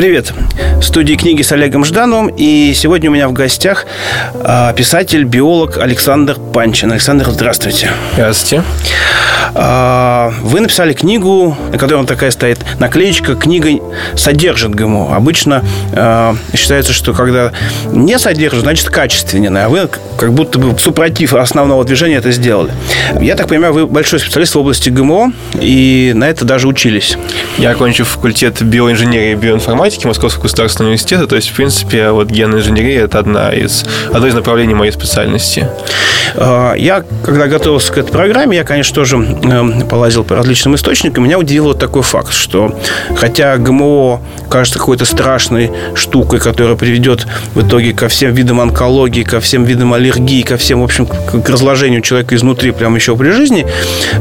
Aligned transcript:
Привет. 0.00 0.32
В 0.80 0.82
студии 0.82 1.12
книги 1.12 1.42
с 1.42 1.52
Олегом 1.52 1.84
Ждановым. 1.84 2.28
И 2.34 2.72
сегодня 2.74 3.10
у 3.10 3.12
меня 3.12 3.28
в 3.28 3.34
гостях 3.34 3.84
а, 4.34 4.72
писатель, 4.72 5.24
биолог 5.24 5.76
Александр 5.76 6.38
Панчин. 6.54 6.90
Александр, 6.90 7.28
здравствуйте. 7.28 7.90
Здравствуйте. 8.14 8.64
А, 9.54 10.32
вы 10.40 10.60
написали 10.60 10.94
книгу, 10.94 11.54
на 11.70 11.76
которой 11.76 11.98
вот 11.98 12.08
такая 12.08 12.30
стоит 12.30 12.64
наклеечка 12.78 13.34
«Книга 13.34 13.68
содержит 14.16 14.74
ГМО». 14.74 15.14
Обычно 15.14 15.62
э, 15.92 16.34
считается, 16.54 16.94
что 16.94 17.12
когда 17.12 17.52
не 17.92 18.18
содержит, 18.18 18.60
значит 18.60 18.88
качественнее. 18.88 19.50
А 19.50 19.68
вы 19.68 19.86
как 20.16 20.32
будто 20.32 20.58
бы 20.58 20.78
супротив 20.78 21.34
основного 21.34 21.84
движения 21.84 22.14
это 22.14 22.32
сделали. 22.32 22.72
Я 23.20 23.36
так 23.36 23.48
понимаю, 23.48 23.74
вы 23.74 23.86
большой 23.86 24.18
специалист 24.18 24.54
в 24.54 24.58
области 24.58 24.88
ГМО 24.88 25.32
и 25.60 26.12
на 26.14 26.30
это 26.30 26.46
даже 26.46 26.68
учились. 26.68 27.18
Я 27.58 27.72
окончил 27.72 28.06
факультет 28.06 28.62
биоинженерии 28.62 29.32
и 29.32 29.34
биоинформатики 29.34 29.89
Московского 30.04 30.42
государственного 30.42 30.90
университета. 30.90 31.26
То 31.26 31.36
есть, 31.36 31.48
в 31.50 31.54
принципе, 31.54 32.10
вот 32.10 32.28
генная 32.28 32.60
инженерия– 32.60 33.04
это 33.04 33.18
одна 33.18 33.50
из, 33.50 33.84
одно 34.12 34.26
из 34.26 34.34
направлений 34.34 34.74
моей 34.74 34.92
специальности. 34.92 35.68
Я, 36.36 37.04
когда 37.24 37.46
готовился 37.46 37.92
к 37.92 37.98
этой 37.98 38.12
программе, 38.12 38.56
я, 38.56 38.64
конечно, 38.64 38.94
тоже 38.94 39.16
Эм, 39.50 39.82
полазил 39.88 40.24
по 40.24 40.36
различным 40.36 40.74
источникам, 40.74 41.24
меня 41.24 41.38
удивил 41.38 41.64
вот 41.64 41.78
такой 41.78 42.02
факт, 42.02 42.32
что 42.32 42.78
хотя 43.16 43.56
ГМО 43.56 44.20
кажется 44.48 44.78
какой-то 44.78 45.04
страшной 45.04 45.70
штукой, 45.94 46.40
которая 46.40 46.76
приведет 46.76 47.26
в 47.54 47.66
итоге 47.66 47.92
ко 47.92 48.08
всем 48.08 48.32
видам 48.32 48.60
онкологии, 48.60 49.22
ко 49.22 49.40
всем 49.40 49.64
видам 49.64 49.92
аллергии, 49.92 50.42
ко 50.42 50.56
всем, 50.56 50.80
в 50.80 50.84
общем, 50.84 51.06
к 51.06 51.48
разложению 51.48 52.00
человека 52.00 52.34
изнутри 52.36 52.70
прямо 52.70 52.96
еще 52.96 53.16
при 53.16 53.30
жизни, 53.30 53.66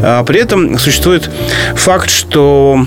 а 0.01 0.23
при 0.23 0.39
этом 0.39 0.77
существует 0.79 1.29
факт, 1.75 2.09
что 2.09 2.85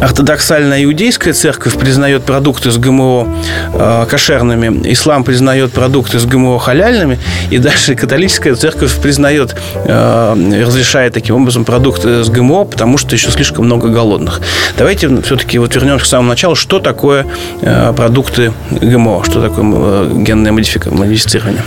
ортодоксальная 0.00 0.84
иудейская 0.84 1.32
церковь 1.32 1.76
признает 1.78 2.24
продукты 2.24 2.70
с 2.70 2.78
ГМО 2.78 3.28
э, 3.72 4.06
кошерными, 4.08 4.92
ислам 4.92 5.24
признает 5.24 5.72
продукты 5.72 6.18
с 6.18 6.24
ГМО 6.24 6.58
халяльными, 6.58 7.18
и 7.50 7.58
даже 7.58 7.94
католическая 7.94 8.54
церковь 8.54 8.94
признает, 9.00 9.56
э, 9.74 10.62
разрешает 10.64 11.14
таким 11.14 11.36
образом 11.36 11.64
продукты 11.64 12.24
с 12.24 12.28
ГМО, 12.28 12.64
потому 12.64 12.98
что 12.98 13.14
еще 13.14 13.30
слишком 13.30 13.64
много 13.66 13.88
голодных. 13.88 14.40
Давайте 14.76 15.08
все-таки 15.22 15.58
вот 15.58 15.74
вернемся 15.74 16.04
к 16.04 16.08
самому 16.08 16.30
началу. 16.30 16.54
Что 16.54 16.80
такое 16.80 17.26
э, 17.62 17.92
продукты 17.96 18.52
ГМО? 18.70 19.24
Что 19.24 19.40
такое 19.40 19.64
э, 19.64 20.10
генное 20.16 20.52
модифицирование? 20.52 21.62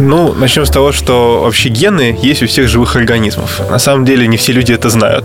Ну, 0.00 0.34
начнем 0.34 0.66
с 0.66 0.70
того, 0.70 0.92
что 0.92 1.42
вообще 1.42 1.68
гены 1.68 2.18
есть 2.22 2.42
у 2.42 2.46
всех 2.46 2.68
живых 2.68 2.96
организмов. 2.96 3.60
На 3.70 3.78
самом 3.78 4.04
деле 4.04 4.26
не 4.26 4.36
все 4.36 4.52
люди 4.52 4.72
это 4.72 4.90
знают. 4.90 5.24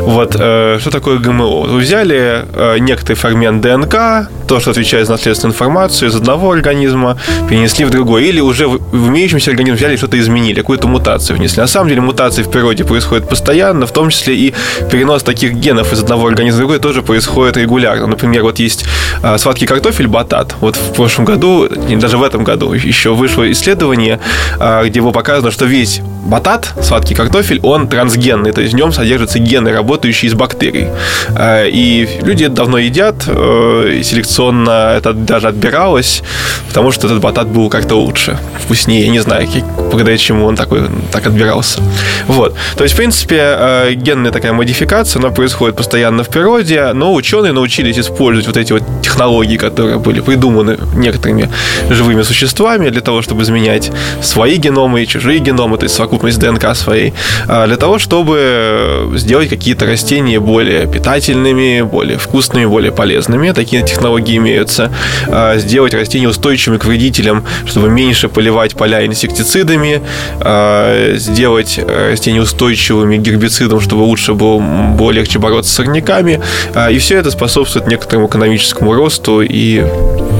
Вот, 0.00 0.36
э, 0.38 0.78
что 0.80 0.90
такое 0.90 1.18
ГМО? 1.18 1.66
Взяли 1.88 2.44
э, 2.52 2.76
некоторый 2.80 3.14
фрагмент 3.14 3.62
ДНК, 3.62 4.28
то, 4.46 4.60
что 4.60 4.72
отвечает 4.72 5.06
за 5.06 5.12
наследственную 5.12 5.54
информацию 5.54 6.10
из 6.10 6.16
одного 6.16 6.52
организма, 6.52 7.16
перенесли 7.48 7.86
в 7.86 7.90
другой. 7.90 8.26
Или 8.26 8.40
уже 8.40 8.68
в 8.68 9.08
имеющемся 9.08 9.50
организме 9.50 9.78
взяли 9.78 9.96
что-то 9.96 10.20
изменили, 10.20 10.56
какую-то 10.56 10.86
мутацию 10.86 11.38
внесли. 11.38 11.62
На 11.62 11.66
самом 11.66 11.88
деле 11.88 12.02
мутации 12.02 12.42
в 12.42 12.50
природе 12.50 12.84
происходят 12.84 13.26
постоянно, 13.26 13.86
в 13.86 13.92
том 13.92 14.10
числе 14.10 14.36
и 14.36 14.54
перенос 14.90 15.22
таких 15.22 15.54
генов 15.54 15.90
из 15.94 16.00
одного 16.00 16.26
организма 16.26 16.56
в 16.56 16.58
другой 16.58 16.78
тоже 16.78 17.00
происходит 17.00 17.56
регулярно. 17.56 18.06
Например, 18.06 18.42
вот 18.42 18.58
есть 18.58 18.84
э, 19.22 19.38
сладкий 19.38 19.64
картофель 19.64 20.08
батат. 20.08 20.56
Вот 20.60 20.76
в 20.76 20.92
прошлом 20.92 21.24
году, 21.24 21.70
даже 21.70 22.18
в 22.18 22.22
этом 22.22 22.44
году 22.44 22.74
еще 22.74 23.14
вышло 23.14 23.50
исследование, 23.50 24.20
э, 24.60 24.82
где 24.86 25.00
было 25.00 25.12
показано, 25.12 25.50
что 25.50 25.64
весь 25.64 26.02
батат, 26.26 26.74
сладкий 26.82 27.14
картофель, 27.14 27.60
он 27.62 27.88
трансгенный, 27.88 28.52
то 28.52 28.60
есть 28.60 28.74
в 28.74 28.76
нем 28.76 28.92
содержатся 28.92 29.38
гены, 29.38 29.72
работающие 29.72 30.28
из 30.28 30.34
бактерий. 30.34 30.88
Э, 31.30 31.68
и 31.78 32.08
люди 32.22 32.44
это 32.44 32.54
давно 32.54 32.78
едят, 32.78 33.14
э, 33.28 34.00
селекционно 34.02 34.96
это 34.96 35.12
даже 35.12 35.48
отбиралось, 35.48 36.22
потому 36.66 36.90
что 36.90 37.06
этот 37.06 37.20
батат 37.20 37.46
был 37.46 37.70
как-то 37.70 37.94
лучше, 37.94 38.36
вкуснее, 38.64 39.04
я 39.04 39.10
не 39.10 39.20
знаю, 39.20 39.46
благодаря 39.90 40.18
чему 40.18 40.46
он 40.46 40.56
такой, 40.56 40.82
так 41.12 41.26
отбирался. 41.26 41.80
Вот. 42.26 42.56
То 42.76 42.82
есть, 42.82 42.94
в 42.94 42.96
принципе, 42.96 43.36
э, 43.40 43.94
генная 43.94 44.32
такая 44.32 44.52
модификация, 44.52 45.20
она 45.20 45.30
происходит 45.30 45.76
постоянно 45.76 46.24
в 46.24 46.28
природе, 46.28 46.92
но 46.94 47.14
ученые 47.14 47.52
научились 47.52 47.98
использовать 47.98 48.46
вот 48.48 48.56
эти 48.56 48.72
вот 48.72 48.82
технологии, 49.02 49.56
которые 49.56 49.98
были 49.98 50.20
придуманы 50.20 50.78
некоторыми 50.96 51.48
живыми 51.90 52.22
существами 52.22 52.90
для 52.90 53.00
того, 53.00 53.22
чтобы 53.22 53.42
изменять 53.42 53.92
свои 54.20 54.56
геномы 54.56 55.02
и 55.02 55.06
чужие 55.06 55.38
геномы, 55.38 55.76
то 55.78 55.84
есть 55.84 55.94
совокупность 55.94 56.40
ДНК 56.40 56.74
своей, 56.74 57.14
для 57.46 57.76
того, 57.76 57.98
чтобы 57.98 59.12
сделать 59.14 59.48
какие-то 59.48 59.86
растения 59.86 60.40
более 60.40 60.86
питательными, 60.86 61.67
более 61.82 62.18
вкусными, 62.18 62.66
более 62.66 62.92
полезными. 62.92 63.52
Такие 63.52 63.82
технологии 63.82 64.36
имеются. 64.36 64.92
А, 65.26 65.58
сделать 65.58 65.94
растения 65.94 66.28
устойчивыми 66.28 66.78
к 66.78 66.84
вредителям, 66.84 67.44
чтобы 67.66 67.88
меньше 67.88 68.28
поливать 68.28 68.74
поля 68.74 69.04
инсектицидами. 69.06 70.02
А, 70.40 71.14
сделать 71.16 71.80
растения 71.86 72.40
устойчивыми 72.40 73.16
к 73.18 73.20
гербицидам, 73.20 73.80
чтобы 73.80 74.02
лучше 74.02 74.34
было, 74.34 74.58
было 74.58 75.10
легче 75.10 75.38
бороться 75.38 75.70
с 75.70 75.74
сорняками. 75.74 76.40
А, 76.74 76.90
и 76.90 76.98
все 76.98 77.16
это 77.18 77.30
способствует 77.30 77.86
некоторому 77.86 78.26
экономическому 78.28 78.94
росту 78.94 79.42
и 79.42 79.84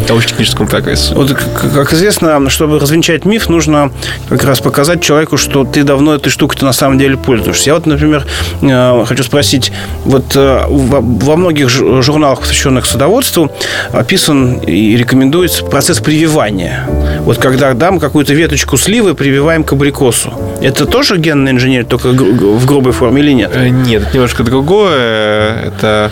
научно-техническому 0.09 0.69
прогрессу. 0.69 1.15
Вот, 1.15 1.33
как 1.33 1.93
известно, 1.93 2.49
чтобы 2.51 2.79
развенчать 2.79 3.25
миф, 3.25 3.49
нужно 3.49 3.93
как 4.29 4.45
раз 4.45 4.61
показать 4.61 5.03
человеку, 5.03 5.37
что 5.37 5.65
ты 5.65 5.83
давно 5.83 6.15
этой 6.15 6.31
штукой-то 6.31 6.65
на 6.65 6.73
самом 6.73 6.99
деле 6.99 7.17
пользуешься. 7.17 7.71
Я 7.71 7.75
вот, 7.75 7.87
например, 7.87 8.27
э, 8.63 9.05
хочу 9.07 9.23
спросить, 9.23 9.73
вот 10.05 10.25
э, 10.35 10.65
во 11.23 11.37
многих 11.37 11.69
журналах, 11.69 12.41
посвященных 12.41 12.87
садоводству, 12.87 13.51
описан 13.93 14.59
и 14.59 14.97
рекомендуется 14.97 15.65
процесс 15.65 16.01
прививания. 16.01 16.87
Вот 17.21 17.39
когда 17.39 17.73
да, 17.75 17.91
мы 17.91 18.01
какую-то 18.01 18.35
веточку 18.35 18.77
сливы 18.77 19.15
прививаем 19.15 19.65
к 19.65 19.73
абрикосу. 19.73 20.33
Это 20.61 20.87
тоже 20.87 21.19
генная 21.19 21.53
инженерия, 21.53 21.85
только 21.85 22.09
в 22.09 22.67
грубой 22.67 22.93
форме 22.93 23.23
или 23.23 23.33
нет? 23.33 23.53
Э, 23.55 23.69
нет, 23.69 24.03
это 24.03 24.15
немножко 24.15 24.43
другое. 24.43 25.63
Это 25.63 26.11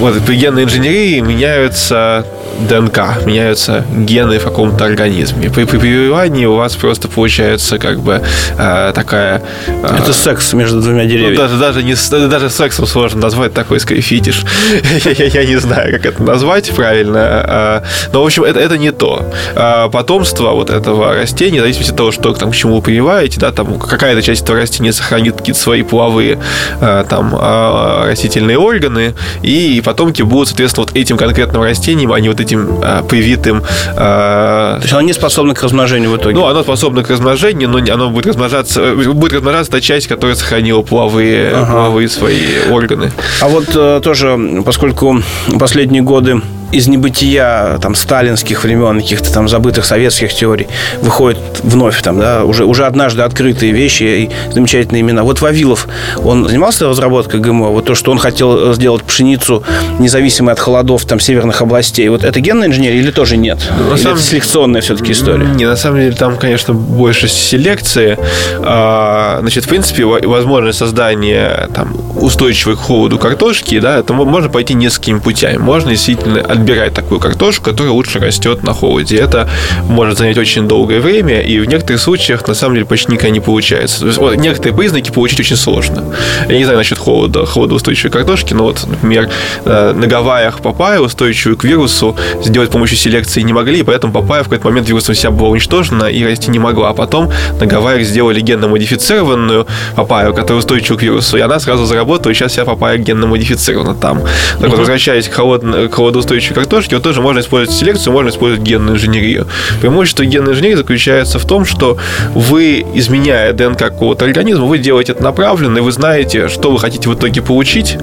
вот 0.00 0.20
при 0.26 0.36
генной 0.36 0.64
инженерии 0.64 1.20
меняются 1.20 2.26
ДНК, 2.68 3.24
меняются 3.24 3.84
гены 3.94 4.38
в 4.38 4.44
каком-то 4.44 4.84
организме. 4.84 5.50
При 5.50 5.64
прививании 5.64 6.46
у 6.46 6.56
вас 6.56 6.74
просто 6.76 7.08
получается 7.08 7.78
как 7.78 8.00
бы 8.00 8.22
э, 8.58 8.92
такая... 8.94 9.42
Э, 9.66 9.98
Это 10.02 10.12
секс 10.12 10.52
между 10.52 10.80
двумя 10.80 11.04
ну, 11.04 11.08
деревьями. 11.08 11.36
Ну, 11.36 11.38
даже, 11.38 11.58
даже, 11.58 11.82
не, 11.82 11.94
даже 12.28 12.50
сексом 12.50 12.86
сложно 12.86 13.20
назвать 13.20 13.54
такой 13.54 13.80
скорее 13.80 14.00
фетиш. 14.00 14.44
я, 15.04 15.24
я, 15.26 15.44
не 15.44 15.56
знаю, 15.56 15.92
как 15.92 16.06
это 16.06 16.22
назвать 16.22 16.70
правильно. 16.70 17.82
Э, 17.84 18.08
но, 18.12 18.22
в 18.22 18.26
общем, 18.26 18.44
это, 18.44 18.58
это 18.58 18.76
не 18.76 18.92
то. 18.92 19.24
Э, 19.54 19.88
потомство 19.90 20.50
вот 20.50 20.70
этого 20.70 21.14
растения, 21.14 21.58
в 21.58 21.62
зависимости 21.62 21.90
от 21.92 21.96
того, 21.96 22.12
что 22.12 22.32
там, 22.34 22.50
к 22.50 22.54
чему 22.54 22.76
вы 22.76 22.82
прививаете, 22.82 23.40
да, 23.40 23.52
там 23.52 23.78
какая-то 23.78 24.22
часть 24.22 24.42
этого 24.42 24.58
растения 24.58 24.92
сохранит 24.92 25.36
какие-то 25.36 25.60
свои 25.60 25.82
половые 25.82 26.38
э, 26.80 27.04
там 27.08 27.34
растительные 27.38 28.58
органы, 28.58 29.14
и 29.42 29.80
потомки 29.84 30.22
будут, 30.22 30.48
соответственно, 30.48 30.86
вот 30.86 30.96
этим 30.96 31.16
конкретным 31.16 31.62
растением, 31.62 32.12
а 32.12 32.20
не 32.20 32.28
вот 32.28 32.37
этим 32.40 32.80
э, 32.82 33.02
привитым. 33.08 33.62
Э, 33.92 34.76
То 34.76 34.80
есть 34.82 34.92
оно 34.92 35.02
не 35.02 35.12
способно 35.12 35.54
к 35.54 35.62
размножению 35.62 36.10
в 36.10 36.16
итоге? 36.16 36.34
Ну, 36.34 36.46
оно 36.46 36.62
способно 36.62 37.02
к 37.02 37.10
размножению, 37.10 37.68
но 37.68 37.78
оно 37.78 38.10
будет 38.10 38.26
размножаться, 38.26 38.94
будет 38.94 39.32
размножаться 39.32 39.72
та 39.72 39.80
часть, 39.80 40.06
которая 40.08 40.36
сохранила 40.36 40.82
половые, 40.82 41.52
ага. 41.54 41.72
половые 41.72 42.08
свои 42.08 42.68
органы. 42.70 43.12
А 43.40 43.48
вот 43.48 43.68
э, 43.74 44.00
тоже, 44.02 44.62
поскольку 44.64 45.22
последние 45.58 46.02
годы 46.02 46.40
из 46.72 46.86
небытия 46.86 47.78
там 47.78 47.94
сталинских 47.94 48.64
времен, 48.64 49.00
каких-то 49.00 49.32
там 49.32 49.48
забытых 49.48 49.84
советских 49.84 50.34
теорий 50.34 50.68
выходят 51.00 51.38
вновь 51.62 52.02
там, 52.02 52.18
да, 52.18 52.44
уже, 52.44 52.64
уже 52.64 52.84
однажды 52.86 53.22
открытые 53.22 53.72
вещи 53.72 54.02
и 54.02 54.30
замечательные 54.52 55.00
имена. 55.00 55.22
Вот 55.22 55.40
Вавилов, 55.40 55.88
он 56.22 56.46
занимался 56.46 56.88
разработкой 56.88 57.40
ГМО, 57.40 57.68
вот 57.68 57.86
то, 57.86 57.94
что 57.94 58.10
он 58.10 58.18
хотел 58.18 58.74
сделать 58.74 59.02
пшеницу 59.04 59.62
независимой 59.98 60.52
от 60.52 60.60
холодов 60.60 61.04
там 61.04 61.20
северных 61.20 61.62
областей, 61.62 62.08
вот 62.08 62.24
это 62.24 62.40
генная 62.40 62.68
инженерия 62.68 63.00
или 63.00 63.10
тоже 63.10 63.36
нет? 63.36 63.58
Ну, 63.78 63.94
или 63.94 64.02
самом... 64.02 64.16
это 64.16 64.26
селекционная 64.26 64.80
все-таки 64.80 65.12
история? 65.12 65.46
Не, 65.46 65.66
на 65.66 65.76
самом 65.76 66.00
деле 66.00 66.12
там, 66.12 66.36
конечно, 66.36 66.74
больше 66.74 67.28
селекции. 67.28 68.18
А, 68.60 69.38
значит, 69.40 69.64
в 69.64 69.68
принципе, 69.68 70.04
возможность 70.04 70.78
создания 70.78 71.68
там 71.74 71.96
устойчивой 72.16 72.76
к 72.76 72.80
холоду 72.80 73.18
картошки, 73.18 73.78
да, 73.80 73.98
это 73.98 74.12
можно 74.12 74.48
пойти 74.48 74.74
несколькими 74.74 75.18
путями. 75.18 75.56
Можно 75.56 75.90
действительно 75.90 76.42
отбирать 76.58 76.94
такую 76.94 77.20
картошку, 77.20 77.64
которая 77.64 77.92
лучше 77.92 78.18
растет 78.18 78.62
на 78.62 78.74
холоде. 78.74 79.16
Это 79.16 79.48
может 79.88 80.18
занять 80.18 80.38
очень 80.38 80.68
долгое 80.68 81.00
время, 81.00 81.40
и 81.40 81.58
в 81.60 81.64
некоторых 81.66 82.00
случаях 82.00 82.46
на 82.46 82.54
самом 82.54 82.74
деле 82.74 82.86
почти 82.86 83.12
никогда 83.12 83.30
не 83.30 83.40
получается. 83.40 84.00
То 84.00 84.06
есть, 84.06 84.18
вот, 84.18 84.36
некоторые 84.36 84.76
признаки 84.76 85.10
получить 85.10 85.40
очень 85.40 85.56
сложно. 85.56 86.04
Я 86.48 86.56
не 86.56 86.64
знаю 86.64 86.78
насчет 86.78 86.98
холода, 86.98 87.46
холодоустойчивой 87.46 88.10
картошки, 88.10 88.54
но 88.54 88.64
вот, 88.64 88.86
например, 88.86 89.28
э, 89.64 89.92
на 89.92 90.06
Гавайях 90.06 90.60
папайя, 90.60 91.00
устойчивую 91.00 91.56
к 91.56 91.64
вирусу, 91.64 92.16
сделать 92.42 92.70
с 92.70 92.72
помощью 92.72 92.98
селекции 92.98 93.42
не 93.42 93.52
могли, 93.52 93.82
поэтому 93.82 94.12
папайя 94.12 94.42
в 94.42 94.46
какой-то 94.46 94.68
момент 94.68 94.88
вирусом 94.88 95.14
вся 95.14 95.30
была 95.30 95.50
уничтожена 95.50 96.04
и 96.04 96.24
расти 96.24 96.50
не 96.50 96.58
могла. 96.58 96.90
А 96.90 96.94
потом 96.94 97.30
на 97.60 97.66
Гавайях 97.66 98.06
сделали 98.06 98.40
генно-модифицированную 98.40 99.66
папайю, 99.96 100.34
которая 100.34 100.58
устойчива 100.58 100.96
к 100.96 101.02
вирусу, 101.02 101.36
и 101.36 101.40
она 101.40 101.60
сразу 101.60 101.84
заработала, 101.84 102.32
и 102.32 102.34
сейчас 102.34 102.52
вся 102.52 102.64
папайя 102.64 102.98
генно-модифицирована 102.98 103.94
там. 103.94 104.22
Так 104.60 104.70
вот, 104.70 104.78
возвращаясь 104.78 105.28
к, 105.28 105.34
холод... 105.34 105.62
к 105.62 105.94
холодоустойчивой 105.94 106.47
картошке, 106.54 106.96
вот 106.96 107.02
тоже 107.02 107.20
можно 107.20 107.40
использовать 107.40 107.78
селекцию, 107.78 108.12
можно 108.12 108.30
использовать 108.30 108.66
генную 108.66 108.96
инженерию. 108.96 109.46
Преимущество 109.80 110.24
генной 110.24 110.52
инженерии 110.52 110.76
заключается 110.76 111.38
в 111.38 111.46
том, 111.46 111.64
что 111.64 111.98
вы, 112.34 112.84
изменяя 112.94 113.52
ДНК 113.52 113.78
какого-то 113.78 114.24
организма, 114.24 114.66
вы 114.66 114.78
делаете 114.78 115.12
это 115.12 115.22
направленно, 115.22 115.78
и 115.78 115.80
вы 115.80 115.92
знаете, 115.92 116.48
что 116.48 116.70
вы 116.70 116.78
хотите 116.78 117.08
в 117.08 117.14
итоге 117.14 117.42
получить, 117.42 117.96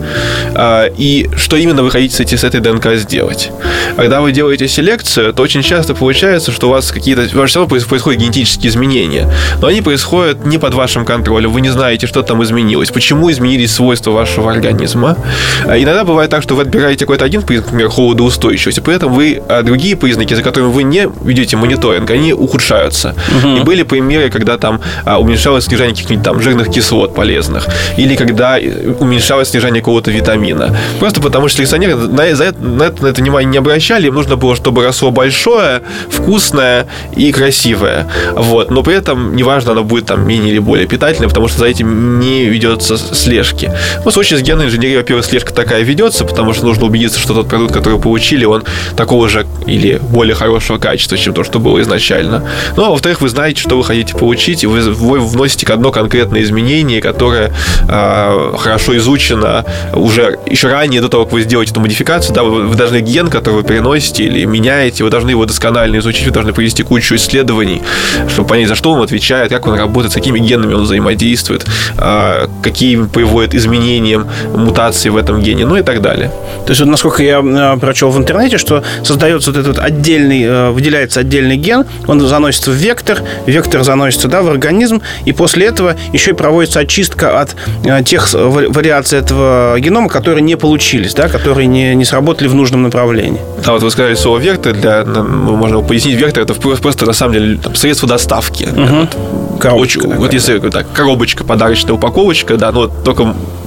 а, 0.53 0.88
и 0.97 1.30
что 1.38 1.56
именно 1.56 1.83
вы 1.83 1.92
хотите 1.92 2.38
с 2.38 2.44
этой 2.44 2.59
ДНК 2.59 2.95
сделать. 2.95 3.51
Когда 3.95 4.21
вы 4.21 4.31
делаете 4.31 4.68
селекцию, 4.68 5.33
то 5.33 5.44
очень 5.44 5.62
часто 5.62 5.94
получается, 5.94 6.51
что 6.51 6.68
у 6.68 6.71
вас 6.71 6.91
какие-то... 6.91 7.21
У 7.33 7.38
вас 7.38 7.50
все 7.50 7.59
равно 7.59 7.69
происходят 7.69 8.21
генетические 8.21 8.69
изменения, 8.69 9.31
но 9.62 9.68
они 9.68 9.81
происходят 9.81 10.45
не 10.45 10.57
под 10.57 10.74
вашим 10.74 11.06
контролем. 11.06 11.51
Вы 11.51 11.62
не 11.62 11.69
знаете, 11.69 12.07
что 12.07 12.21
там 12.21 12.44
изменилось, 12.44 12.91
почему 12.91 13.31
изменились 13.31 13.74
свойства 13.74 14.12
вашего 14.12 14.51
организма. 14.51 15.18
А 15.65 15.77
иногда 15.77 16.03
бывает 16.03 16.30
так, 16.30 16.44
что 16.44 16.56
вы 16.56 16.63
отбираете 16.63 17.06
какой-то 17.06 17.25
один 17.25 17.41
например, 17.41 17.89
холодоустойчивости, 18.35 18.79
при 18.79 18.95
этом 18.95 19.13
вы 19.13 19.41
а 19.47 19.63
другие 19.63 19.95
признаки, 19.95 20.33
за 20.33 20.41
которыми 20.41 20.71
вы 20.71 20.83
не 20.83 21.09
ведете 21.23 21.57
мониторинг, 21.57 22.09
они 22.11 22.33
ухудшаются. 22.33 23.15
Угу. 23.37 23.57
И 23.57 23.59
были 23.61 23.83
примеры, 23.83 24.29
когда 24.29 24.57
там 24.57 24.81
а, 25.05 25.19
уменьшалось 25.19 25.65
содержание 25.65 25.95
каких-нибудь 25.95 26.23
там 26.23 26.41
жирных 26.41 26.71
кислот 26.71 27.15
полезных, 27.15 27.67
или 27.97 28.15
когда 28.15 28.57
уменьшалось 28.99 29.47
содержание 29.47 29.81
какого-то 29.81 30.11
витамина. 30.11 30.75
Просто 30.99 31.21
потому 31.21 31.47
что 31.47 31.57
селекционеры 31.57 31.95
на, 31.95 32.07
на, 32.07 32.23
на, 32.23 32.83
это, 32.83 33.03
на 33.03 33.07
это 33.07 33.21
внимание 33.21 33.51
не 33.51 33.57
обращали, 33.57 34.07
им 34.07 34.15
нужно 34.15 34.35
было, 34.35 34.55
чтобы 34.55 34.83
росло 34.83 35.11
большое, 35.11 35.81
вкусное 36.09 36.88
и 37.15 37.31
красивое. 37.31 38.07
Вот. 38.35 38.71
Но 38.71 38.83
при 38.83 38.95
этом 38.95 39.35
неважно, 39.35 39.71
оно 39.71 39.83
будет 39.83 40.05
там 40.05 40.27
менее 40.27 40.51
или 40.51 40.59
более 40.59 40.88
питательное, 40.88 41.29
потому 41.29 41.47
что 41.47 41.59
за 41.59 41.65
этим 41.65 42.19
не 42.19 42.45
ведется 42.45 42.97
слежки. 42.97 43.71
Ну, 44.03 44.11
в 44.11 44.13
случае 44.13 44.39
с 44.39 44.41
генной 44.41 44.65
инженерией, 44.65 44.97
во-первых, 44.97 45.25
слежка 45.25 45.53
такая 45.53 45.83
ведется, 45.83 46.25
потому 46.25 46.53
что 46.53 46.65
нужно 46.65 46.85
убедиться, 46.85 47.19
что 47.19 47.33
тот 47.33 47.47
продукт, 47.47 47.73
который 47.73 47.95
вы 47.95 48.01
получили, 48.25 48.45
он 48.45 48.63
такого 48.95 49.30
же 49.30 49.45
или 49.68 50.00
более 50.01 50.36
хорошего 50.36 50.80
качества, 50.80 51.18
чем 51.18 51.33
то, 51.33 51.44
что 51.44 51.60
было 51.60 51.80
изначально. 51.81 52.44
Ну, 52.75 52.86
а 52.86 52.89
во-вторых, 52.89 53.22
вы 53.22 53.30
знаете, 53.30 53.62
что 53.62 53.77
вы 53.77 53.83
хотите 53.83 54.16
получить, 54.16 54.63
и 54.63 54.68
вы, 54.68 54.81
вы 54.81 55.19
вносите 55.19 55.72
одно 55.72 55.92
конкретное 55.92 56.42
изменение, 56.42 57.01
которое 57.01 57.51
э, 57.88 58.54
хорошо 58.57 58.98
изучено 58.98 59.63
уже 59.94 60.39
еще 60.48 60.69
ранее, 60.69 61.01
до 61.01 61.10
того, 61.10 61.25
как 61.25 61.33
вы 61.33 61.42
сделаете 61.42 61.72
эту 61.72 61.81
модификацию, 61.81 62.33
да, 62.33 62.44
вы, 62.44 62.68
вы 62.68 62.75
должны 62.75 63.01
ген, 63.01 63.27
который 63.27 63.56
вы 63.56 63.63
переносите 63.63 64.24
или 64.24 64.45
меняете, 64.45 65.04
вы 65.04 65.10
должны 65.12 65.30
его 65.30 65.45
досконально 65.45 65.98
изучить, 65.98 66.25
вы 66.25 66.31
должны 66.31 66.54
провести 66.54 66.83
кучу 66.83 67.16
исследований, 67.16 67.81
чтобы 68.27 68.48
понять, 68.50 68.68
за 68.68 68.75
что 68.75 68.92
он 68.92 69.01
отвечает, 69.01 69.51
как 69.51 69.68
он 69.68 69.77
работает, 69.77 70.12
с 70.12 70.16
какими 70.16 70.39
генами 70.39 70.74
он 70.74 70.83
взаимодействует, 70.83 71.66
э, 71.98 72.48
какие 72.63 73.04
приводят 73.06 73.54
изменениям, 73.54 74.27
мутации 74.56 75.10
в 75.10 75.18
этом 75.18 75.42
гене, 75.42 75.66
ну 75.66 75.77
и 75.77 75.83
так 75.83 76.01
далее. 76.01 76.31
То 76.66 76.72
есть, 76.72 76.81
вот, 76.81 76.89
насколько 76.89 77.22
я 77.22 77.42
э, 77.44 77.77
прочел 77.80 78.14
в 78.15 78.17
интернете, 78.17 78.57
что 78.57 78.83
создается 79.03 79.51
вот 79.51 79.59
этот 79.59 79.79
отдельный, 79.79 80.44
э, 80.44 80.69
выделяется 80.71 81.19
отдельный 81.19 81.57
ген, 81.57 81.85
он 82.07 82.19
заносится 82.19 82.71
в 82.71 82.73
вектор, 82.73 83.21
вектор 83.45 83.83
заносится 83.83 84.27
да, 84.27 84.41
в 84.41 84.50
организм, 84.50 85.01
и 85.25 85.31
после 85.31 85.67
этого 85.67 85.95
еще 86.13 86.31
и 86.31 86.33
проводится 86.33 86.79
очистка 86.79 87.41
от 87.41 87.56
э, 87.83 88.03
тех 88.03 88.27
вариаций 88.33 89.19
этого 89.19 89.75
генома, 89.79 90.09
которые 90.09 90.41
не 90.41 90.56
получились, 90.56 91.13
да, 91.13 91.27
которые 91.27 91.67
не, 91.67 91.95
не 91.95 92.06
сработали 92.06 92.47
в 92.47 92.56
нужном 92.56 92.83
направлении. 92.83 93.39
Да, 93.63 93.73
вот 93.73 93.83
вы 93.83 93.91
сказали 93.91 94.15
слово 94.15 94.39
вектор, 94.39 94.73
для, 94.73 95.03
ну, 95.03 95.56
можно 95.56 95.81
пояснить, 95.81 96.15
вектор 96.15 96.44
это 96.44 96.53
просто 96.53 97.06
на 97.06 97.13
самом 97.13 97.33
деле 97.33 97.57
там, 97.57 97.75
средство 97.75 98.07
доставки. 98.07 98.63
Угу. 98.65 99.59
Коробочка. 99.59 100.00
Очень, 100.00 100.15
вот 100.15 100.33
если 100.33 100.59
так, 100.59 100.91
коробочка, 100.94 101.44
подарочная 101.44 101.94
упаковочка, 101.94 102.57
да, 102.57 102.71
но 102.71 102.88
только 102.88 103.23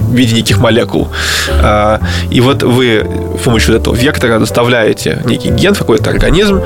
в 0.09 0.15
виде 0.15 0.35
неких 0.35 0.59
молекул. 0.59 1.09
А, 1.61 1.99
и 2.29 2.41
вот 2.41 2.63
вы 2.63 3.07
с 3.39 3.43
помощью 3.43 3.75
этого 3.75 3.95
вектора 3.95 4.38
доставляете 4.39 5.21
некий 5.25 5.49
ген 5.49 5.73
в 5.73 5.79
какой-то 5.79 6.09
организм, 6.09 6.61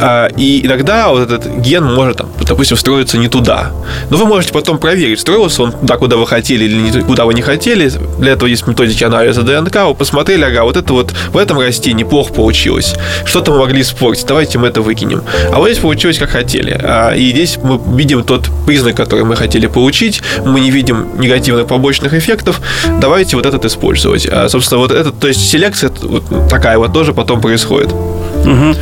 а, 0.00 0.28
и 0.36 0.64
иногда 0.66 1.08
вот 1.08 1.30
этот 1.30 1.46
ген 1.58 1.84
может, 1.84 2.18
там, 2.18 2.30
допустим, 2.46 2.76
встроиться 2.76 3.18
не 3.18 3.28
туда. 3.28 3.72
Но 4.10 4.16
вы 4.16 4.26
можете 4.26 4.52
потом 4.52 4.78
проверить, 4.78 5.18
встроился 5.18 5.62
он 5.62 5.72
туда, 5.72 5.96
куда 5.96 6.16
вы 6.16 6.26
хотели 6.26 6.64
или 6.64 7.00
куда 7.02 7.24
вы 7.24 7.34
не 7.34 7.42
хотели. 7.42 7.90
Для 8.18 8.32
этого 8.32 8.48
есть 8.48 8.66
методики 8.66 9.04
анализа 9.04 9.42
ДНК. 9.42 9.84
Вы 9.86 9.94
посмотрели, 9.94 10.44
ага, 10.44 10.64
вот 10.64 10.76
это 10.76 10.92
вот 10.92 11.12
в 11.32 11.36
этом 11.36 11.58
растении 11.58 12.04
плохо 12.04 12.32
получилось. 12.32 12.94
Что-то 13.24 13.52
мы 13.52 13.58
могли 13.58 13.82
испортить, 13.82 14.26
давайте 14.26 14.58
мы 14.58 14.68
это 14.68 14.82
выкинем. 14.82 15.22
А 15.52 15.58
вот 15.58 15.68
здесь 15.68 15.80
получилось, 15.80 16.18
как 16.18 16.30
хотели. 16.30 16.78
А, 16.82 17.12
и 17.12 17.30
здесь 17.30 17.58
мы 17.62 17.80
видим 17.96 18.22
тот 18.24 18.48
признак, 18.66 18.96
который 18.96 19.24
мы 19.24 19.36
хотели 19.36 19.66
получить. 19.66 20.22
Мы 20.44 20.60
не 20.60 20.70
видим 20.70 21.08
негативных 21.18 21.66
побочных 21.66 22.14
эффектов. 22.14 22.60
Давайте 23.00 23.36
вот 23.36 23.46
этот 23.46 23.64
использовать. 23.64 24.26
А, 24.30 24.48
собственно, 24.48 24.80
вот 24.80 24.90
этот, 24.90 25.18
то 25.18 25.28
есть 25.28 25.48
селекция 25.48 25.90
вот 26.02 26.24
такая 26.48 26.78
вот 26.78 26.92
тоже 26.92 27.03
потом 27.12 27.40
происходит. 27.40 27.92
Угу. 27.92 28.74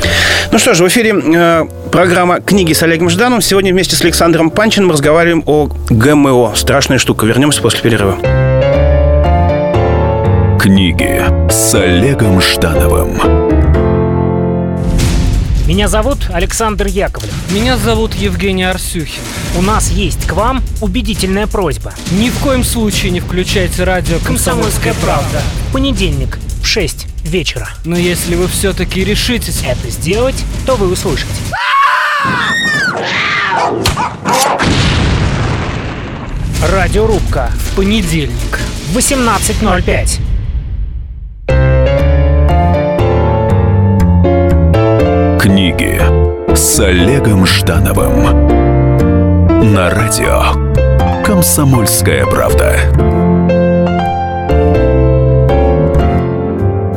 Ну 0.53 0.59
что 0.59 0.75
ж, 0.75 0.81
в 0.81 0.89
эфире 0.89 1.15
э, 1.15 1.65
программа 1.91 2.41
«Книги 2.41 2.73
с 2.73 2.83
Олегом 2.83 3.11
Ждановым». 3.11 3.41
Сегодня 3.41 3.73
вместе 3.73 3.97
с 3.97 4.03
Александром 4.03 4.51
Панчиным 4.51 4.91
разговариваем 4.91 5.43
о 5.47 5.69
ГМО. 5.91 6.53
Страшная 6.55 6.99
штука. 6.99 7.27
Вернемся 7.27 7.63
после 7.63 7.81
перерыва. 7.81 8.19
Книги 10.61 11.23
с 11.51 11.75
Олегом 11.75 12.41
Ждановым. 12.41 13.21
Меня 15.67 15.89
зовут 15.89 16.29
Александр 16.33 16.87
Яковлев. 16.87 17.33
Меня 17.51 17.77
зовут 17.77 18.15
Евгений 18.15 18.65
Арсюхин. 18.65 19.23
У 19.57 19.63
нас 19.63 19.91
есть 19.91 20.27
к 20.27 20.33
вам 20.33 20.61
убедительная 20.81 21.47
просьба. 21.47 21.95
Ни 22.11 22.31
в 22.31 22.39
коем 22.39 22.65
случае 22.65 23.11
не 23.11 23.21
включайте 23.21 23.85
радио 23.85 24.19
«Комсомольская 24.25 24.95
правда». 25.03 25.41
Понедельник 25.73 26.39
в 26.63 26.67
6 26.67 27.07
вечера. 27.25 27.69
Но 27.85 27.97
если 27.97 28.35
вы 28.37 28.47
все-таки 28.49 29.05
решитесь 29.05 29.63
это 29.67 29.91
сделать, 29.91 30.45
то 30.65 30.77
вы 30.77 30.91
услышите. 30.91 31.33
Радиорубка 36.73 37.51
в 37.59 37.77
понедельник 37.77 38.61
в 38.93 38.97
18.05. 38.97 40.21
Книги 45.41 46.01
с 46.55 46.79
Олегом 46.79 47.47
Ждановым 47.47 48.47
на 49.73 49.91
радио 49.91 51.23
«Комсомольская 51.25 52.27
правда». 52.27 53.32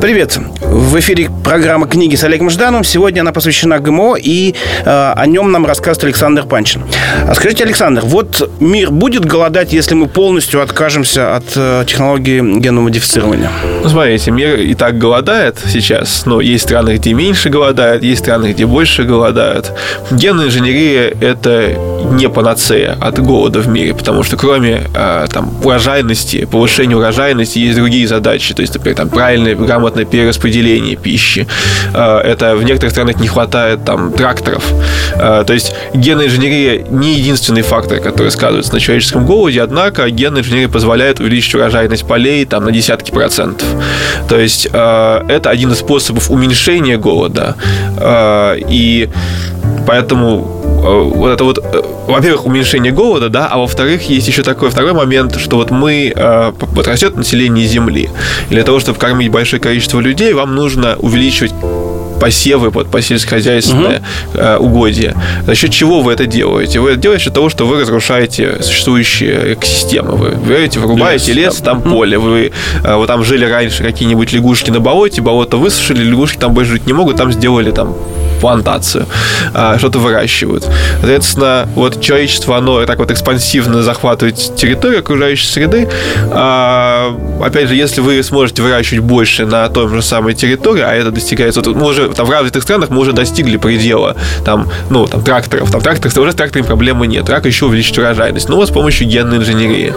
Привет. 0.06 0.38
В 0.68 0.98
эфире 0.98 1.30
программа 1.44 1.86
«Книги 1.86 2.16
с 2.16 2.24
Олегом 2.24 2.50
Ждановым». 2.50 2.82
Сегодня 2.82 3.20
она 3.20 3.32
посвящена 3.32 3.78
ГМО, 3.78 4.16
и 4.16 4.54
э, 4.84 5.12
о 5.16 5.26
нем 5.26 5.52
нам 5.52 5.64
расскажет 5.64 6.02
Александр 6.04 6.42
Панчин. 6.42 6.82
А 7.26 7.34
скажите, 7.34 7.62
Александр, 7.64 8.02
вот 8.04 8.50
мир 8.58 8.90
будет 8.90 9.24
голодать, 9.24 9.72
если 9.72 9.94
мы 9.94 10.08
полностью 10.08 10.60
откажемся 10.60 11.36
от 11.36 11.44
э, 11.54 11.84
технологии 11.86 12.58
генного 12.58 12.84
модифицирования? 12.84 13.48
Ну, 13.82 13.88
смотрите, 13.88 14.32
мир 14.32 14.58
и 14.58 14.74
так 14.74 14.98
голодает 14.98 15.56
сейчас, 15.66 16.26
но 16.26 16.40
есть 16.40 16.64
страны, 16.64 16.96
где 16.96 17.14
меньше 17.14 17.48
голодает, 17.48 18.02
есть 18.02 18.22
страны, 18.22 18.52
где 18.52 18.66
больше 18.66 19.04
голодают. 19.04 19.72
Генная 20.10 20.46
инженерия– 20.46 21.14
это 21.20 21.74
не 22.10 22.28
панацея 22.28 22.96
от 23.00 23.18
голода 23.20 23.60
в 23.60 23.68
мире, 23.68 23.94
потому 23.94 24.24
что 24.24 24.36
кроме 24.36 24.82
э, 24.94 25.26
там, 25.32 25.52
урожайности, 25.64 26.44
повышения 26.44 26.96
урожайности, 26.96 27.60
есть 27.60 27.76
другие 27.76 28.06
задачи, 28.08 28.52
то 28.52 28.62
есть, 28.62 28.74
например, 28.74 28.96
там, 28.96 29.08
правильное, 29.08 29.54
грамотное 29.54 30.04
перераспределение 30.04 30.55
пищи. 30.96 31.46
Э, 31.94 32.18
это 32.18 32.56
в 32.56 32.62
некоторых 32.62 32.92
странах 32.92 33.20
не 33.20 33.28
хватает 33.28 33.84
там 33.84 34.12
тракторов. 34.12 34.64
Э, 35.14 35.44
то 35.46 35.52
есть 35.52 35.72
генная 35.94 36.26
инженерия 36.26 36.84
не 36.90 37.14
единственный 37.14 37.62
фактор, 37.62 38.00
который 38.00 38.30
сказывается 38.30 38.72
на 38.72 38.80
человеческом 38.80 39.26
голоде, 39.26 39.62
однако 39.62 40.08
генная 40.10 40.40
инженерия 40.40 40.68
позволяет 40.68 41.20
увеличить 41.20 41.54
урожайность 41.54 42.06
полей 42.06 42.44
там, 42.44 42.64
на 42.64 42.72
десятки 42.72 43.10
процентов. 43.10 43.66
То 44.28 44.38
есть 44.38 44.68
э, 44.72 45.24
это 45.28 45.50
один 45.50 45.72
из 45.72 45.78
способов 45.78 46.30
уменьшения 46.30 46.96
голода. 46.96 47.56
И 48.68 49.08
поэтому 49.86 50.55
вот 50.86 51.30
это 51.30 51.44
вот, 51.44 51.58
во-первых, 52.06 52.46
уменьшение 52.46 52.92
голода, 52.92 53.28
да, 53.28 53.48
а 53.48 53.58
во-вторых, 53.58 54.08
есть 54.08 54.28
еще 54.28 54.42
такой 54.42 54.70
второй 54.70 54.92
момент, 54.92 55.36
что 55.38 55.56
вот 55.56 55.70
мы, 55.70 56.12
вот 56.16 56.86
растет 56.86 57.16
население 57.16 57.66
Земли. 57.66 58.10
И 58.50 58.54
для 58.54 58.62
того, 58.62 58.80
чтобы 58.80 58.98
кормить 58.98 59.30
большое 59.30 59.60
количество 59.60 60.00
людей, 60.00 60.32
вам 60.32 60.54
нужно 60.54 60.96
увеличивать 60.98 61.52
посевы 62.20 62.70
под 62.70 62.90
по 62.90 63.02
сельскохозяйственное 63.02 64.02
угу. 64.32 64.64
угодье. 64.64 65.14
За 65.46 65.54
счет 65.54 65.70
чего 65.70 66.00
вы 66.00 66.14
это 66.14 66.26
делаете? 66.26 66.80
Вы 66.80 66.92
это 66.92 67.00
делаете 67.00 67.20
за 67.20 67.24
счет 67.26 67.34
того, 67.34 67.50
что 67.50 67.66
вы 67.66 67.80
разрушаете 67.82 68.62
существующие 68.62 69.52
экосистемы. 69.52 70.12
Вы 70.12 70.30
берете, 70.30 70.80
вырубаете 70.80 71.32
лес, 71.32 71.54
лес 71.54 71.56
там 71.56 71.82
поле. 71.82 72.18
Вы, 72.18 72.52
вы 72.82 73.06
там 73.06 73.22
жили 73.22 73.44
раньше 73.44 73.82
какие-нибудь 73.82 74.32
лягушки 74.32 74.70
на 74.70 74.80
болоте, 74.80 75.20
болото 75.20 75.58
высушили, 75.58 76.02
лягушки 76.04 76.38
там 76.38 76.54
больше 76.54 76.72
жить 76.72 76.86
не 76.86 76.94
могут, 76.94 77.16
там 77.16 77.32
сделали 77.32 77.70
там 77.70 77.94
плантацию, 78.46 79.06
а, 79.54 79.76
что-то 79.76 79.98
выращивают. 79.98 80.68
Соответственно, 81.00 81.68
вот 81.74 82.00
человечество, 82.00 82.56
оно 82.56 82.86
так 82.86 83.00
вот 83.00 83.10
экспансивно 83.10 83.82
захватывает 83.82 84.36
территорию 84.54 85.00
окружающей 85.00 85.48
среды. 85.48 85.88
А, 86.30 87.12
опять 87.42 87.68
же, 87.68 87.74
если 87.74 88.00
вы 88.00 88.22
сможете 88.22 88.62
выращивать 88.62 89.02
больше 89.02 89.46
на 89.46 89.68
той 89.68 89.88
же 89.88 90.00
самой 90.00 90.34
территории, 90.34 90.82
а 90.82 90.94
это 90.94 91.10
достигается, 91.10 91.60
вот 91.60 91.74
мы 91.74 91.88
уже 91.88 92.08
там, 92.10 92.24
в 92.24 92.30
развитых 92.30 92.62
странах 92.62 92.90
мы 92.90 93.00
уже 93.00 93.12
достигли 93.12 93.56
предела 93.56 94.14
там, 94.44 94.68
ну, 94.90 95.08
там, 95.08 95.24
тракторов. 95.24 95.72
Там 95.72 95.80
тракторы, 95.80 96.20
уже 96.20 96.30
с 96.30 96.36
тракторами 96.36 96.68
проблемы 96.68 97.08
нет. 97.08 97.26
Как 97.26 97.46
еще 97.46 97.66
увеличить 97.66 97.98
урожайность? 97.98 98.48
Ну, 98.48 98.54
вот 98.54 98.68
с 98.68 98.70
помощью 98.70 99.08
генной 99.08 99.38
инженерии. 99.38 99.92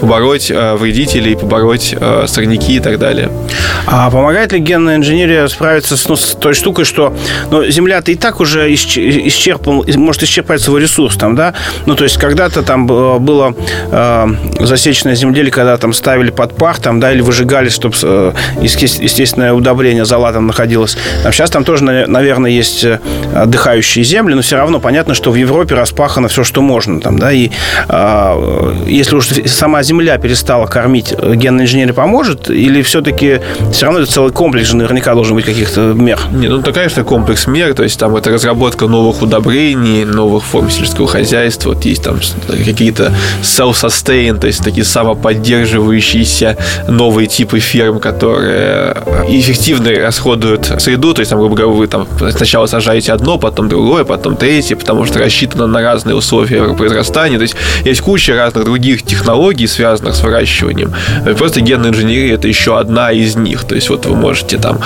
Побороть 0.00 0.48
э, 0.48 0.76
вредителей, 0.76 1.36
побороть 1.36 1.92
э, 1.98 2.26
сорняки 2.28 2.76
и 2.76 2.80
так 2.80 3.00
далее. 3.00 3.32
А 3.86 4.08
помогает 4.10 4.52
ли 4.52 4.60
генная 4.60 4.94
инженерия 4.94 5.48
справиться 5.48 5.96
с, 5.96 6.08
ну, 6.08 6.14
с 6.14 6.36
той 6.40 6.54
штукой, 6.54 6.84
что 6.84 7.12
ну, 7.50 7.68
Земля-то 7.80 8.12
и 8.12 8.14
так 8.14 8.40
уже 8.40 8.70
исчерпал, 8.74 9.86
может 9.96 10.22
исчерпать 10.22 10.60
свой 10.60 10.82
ресурс 10.82 11.16
там, 11.16 11.34
да? 11.34 11.54
Ну, 11.86 11.94
то 11.94 12.04
есть 12.04 12.18
когда-то 12.18 12.62
там 12.62 12.86
было 12.86 13.54
э, 13.90 14.26
засеченное 14.58 15.14
земледелие, 15.14 15.50
когда 15.50 15.78
там 15.78 15.94
ставили 15.94 16.30
под 16.30 16.54
пар, 16.54 16.76
там, 16.76 17.00
да, 17.00 17.10
или 17.10 17.22
выжигали, 17.22 17.70
чтобы 17.70 17.96
э, 18.02 18.32
естественное 18.60 19.54
удобрение 19.54 20.04
зола 20.04 20.30
там 20.32 20.46
находилось. 20.46 20.98
Там 21.22 21.32
сейчас 21.32 21.48
там 21.48 21.64
тоже, 21.64 21.84
наверное, 21.84 22.50
есть 22.50 22.84
э, 22.84 23.00
отдыхающие 23.34 24.04
земли, 24.04 24.34
но 24.34 24.42
все 24.42 24.56
равно 24.56 24.78
понятно, 24.78 25.14
что 25.14 25.30
в 25.30 25.34
Европе 25.36 25.74
распахано 25.74 26.28
все, 26.28 26.44
что 26.44 26.60
можно 26.60 27.00
там, 27.00 27.18
да, 27.18 27.32
и 27.32 27.50
э, 27.88 28.74
если 28.88 29.16
уж 29.16 29.28
сама 29.46 29.82
земля 29.82 30.18
перестала 30.18 30.66
кормить, 30.66 31.14
э, 31.16 31.34
генная 31.34 31.64
инженерия 31.64 31.94
поможет, 31.94 32.50
или 32.50 32.82
все-таки 32.82 33.40
все 33.72 33.86
равно 33.86 34.00
это 34.00 34.12
целый 34.12 34.32
комплекс 34.32 34.68
же 34.68 34.76
наверняка 34.76 35.14
должен 35.14 35.34
быть 35.34 35.46
каких-то 35.46 35.94
мер? 35.94 36.20
Не, 36.30 36.48
ну, 36.48 36.60
такая 36.60 36.90
же 36.90 37.04
комплекс 37.04 37.46
мер, 37.46 37.59
мер, 37.60 37.74
то 37.74 37.82
есть 37.82 37.98
там 37.98 38.16
это 38.16 38.30
разработка 38.30 38.86
новых 38.86 39.20
удобрений, 39.20 40.04
новых 40.04 40.44
форм 40.44 40.70
сельского 40.70 41.06
хозяйства, 41.06 41.70
вот 41.70 41.84
есть 41.84 42.02
там 42.02 42.18
какие-то 42.48 43.12
self-sustain, 43.42 44.38
то 44.38 44.46
есть 44.46 44.64
такие 44.64 44.84
самоподдерживающиеся 44.84 46.56
новые 46.88 47.26
типы 47.26 47.58
ферм, 47.58 48.00
которые 48.00 48.96
эффективно 49.28 49.90
расходуют 50.06 50.72
среду, 50.78 51.12
то 51.12 51.20
есть 51.20 51.30
там, 51.30 51.38
грубо 51.38 51.54
говоря, 51.54 51.74
вы 51.74 51.86
там 51.86 52.08
сначала 52.34 52.66
сажаете 52.66 53.12
одно, 53.12 53.36
потом 53.38 53.68
другое, 53.68 54.04
потом 54.04 54.36
третье, 54.36 54.76
потому 54.76 55.04
что 55.04 55.18
рассчитано 55.18 55.66
на 55.66 55.82
разные 55.82 56.16
условия 56.16 56.74
произрастания, 56.74 57.36
то 57.36 57.42
есть 57.42 57.56
есть 57.84 58.00
куча 58.00 58.34
разных 58.34 58.64
других 58.64 59.02
технологий, 59.02 59.66
связанных 59.66 60.14
с 60.14 60.22
выращиванием. 60.22 60.94
Просто 61.36 61.60
генная 61.60 61.90
инженерия 61.90 62.36
это 62.36 62.48
еще 62.48 62.78
одна 62.78 63.12
из 63.12 63.36
них, 63.36 63.64
то 63.64 63.74
есть 63.74 63.90
вот 63.90 64.06
вы 64.06 64.16
можете 64.16 64.56
там, 64.56 64.78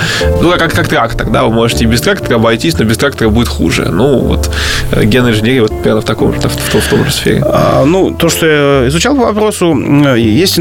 ну 0.43 0.50
как, 0.50 0.73
как 0.73 0.88
трактор, 0.88 1.31
да, 1.31 1.45
вы 1.45 1.52
можете 1.52 1.85
без 1.85 2.00
трактора 2.00 2.35
обойтись 2.35 2.63
обойтись, 2.64 2.78
но 2.78 2.85
без 2.85 2.97
трактора 2.97 3.28
будет 3.28 3.49
хуже. 3.49 3.88
Ну, 3.90 4.18
вот 4.18 4.50
э, 4.92 5.04
генная 5.04 5.33
инженерия 5.33 5.62
вот 5.62 5.71
примерно 5.71 6.00
в 6.00 6.04
таком 6.04 6.33
же, 6.35 6.40
в, 6.40 6.44
в, 6.44 6.75
в 6.75 6.88
том 6.88 7.04
же 7.04 7.12
сфере. 7.12 7.42
А, 7.44 7.85
ну, 7.85 8.11
то, 8.11 8.28
что 8.28 8.47
я 8.47 8.88
изучал 8.88 9.16
по 9.16 9.23
вопросу, 9.23 9.75
есть 10.16 10.61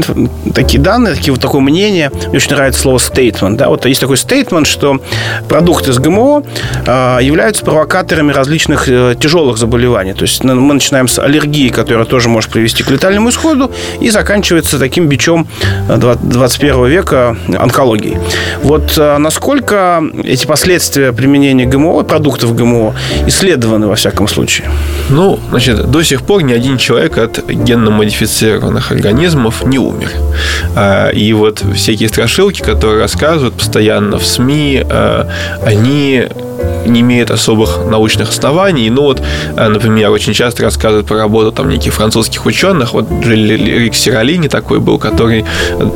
такие 0.54 0.82
данные, 0.82 1.14
такие, 1.14 1.32
вот 1.32 1.40
такое 1.40 1.60
мнение, 1.60 2.10
мне 2.28 2.36
очень 2.36 2.54
нравится 2.54 2.80
слово 2.80 2.98
statement, 2.98 3.56
да, 3.56 3.68
вот 3.68 3.86
есть 3.86 4.00
такой 4.00 4.16
statement, 4.16 4.64
что 4.64 5.00
продукты 5.48 5.92
с 5.92 5.98
ГМО 5.98 6.42
а, 6.86 7.18
являются 7.20 7.64
провокаторами 7.64 8.32
различных 8.32 8.88
э, 8.88 9.14
тяжелых 9.18 9.56
заболеваний. 9.56 10.12
То 10.12 10.22
есть 10.22 10.44
мы 10.44 10.74
начинаем 10.74 11.08
с 11.08 11.18
аллергии, 11.18 11.68
которая 11.68 12.04
тоже 12.04 12.28
может 12.28 12.50
привести 12.50 12.82
к 12.82 12.90
летальному 12.90 13.30
исходу, 13.30 13.70
и 14.00 14.10
заканчивается 14.10 14.78
таким 14.78 15.08
бичом 15.08 15.46
21 15.88 16.74
э, 16.74 16.88
века 16.88 17.36
онкологией. 17.58 18.18
Вот 18.62 18.96
насколько 18.96 20.02
эти 20.22 20.46
последствия 20.46 21.12
применения 21.12 21.66
ГМО 21.66 21.93
продуктов 22.02 22.54
ГМО 22.54 22.94
исследованы, 23.26 23.86
во 23.86 23.94
всяком 23.94 24.28
случае? 24.28 24.68
Ну, 25.10 25.38
значит, 25.50 25.90
до 25.90 26.02
сих 26.02 26.22
пор 26.22 26.42
ни 26.42 26.52
один 26.52 26.78
человек 26.78 27.18
от 27.18 27.38
генно-модифицированных 27.48 28.92
организмов 28.92 29.64
не 29.64 29.78
умер. 29.78 30.10
А, 30.76 31.10
и 31.10 31.32
вот 31.32 31.62
всякие 31.74 32.08
страшилки, 32.08 32.62
которые 32.62 33.00
рассказывают 33.00 33.54
постоянно 33.54 34.18
в 34.18 34.26
СМИ, 34.26 34.84
а, 34.88 35.28
они 35.64 36.28
не 36.86 37.00
имеет 37.00 37.30
особых 37.30 37.78
научных 37.90 38.28
оснований. 38.28 38.90
Ну 38.90 39.02
вот, 39.02 39.22
э, 39.56 39.68
например, 39.68 40.10
очень 40.10 40.32
часто 40.32 40.62
рассказывают 40.62 41.06
про 41.06 41.18
работу 41.18 41.52
там 41.52 41.68
неких 41.68 41.94
французских 41.94 42.46
ученых. 42.46 42.92
Вот 42.92 43.06
Рик 43.24 43.94
Сиролини 43.94 44.48
такой 44.48 44.80
был, 44.80 44.98
который 44.98 45.44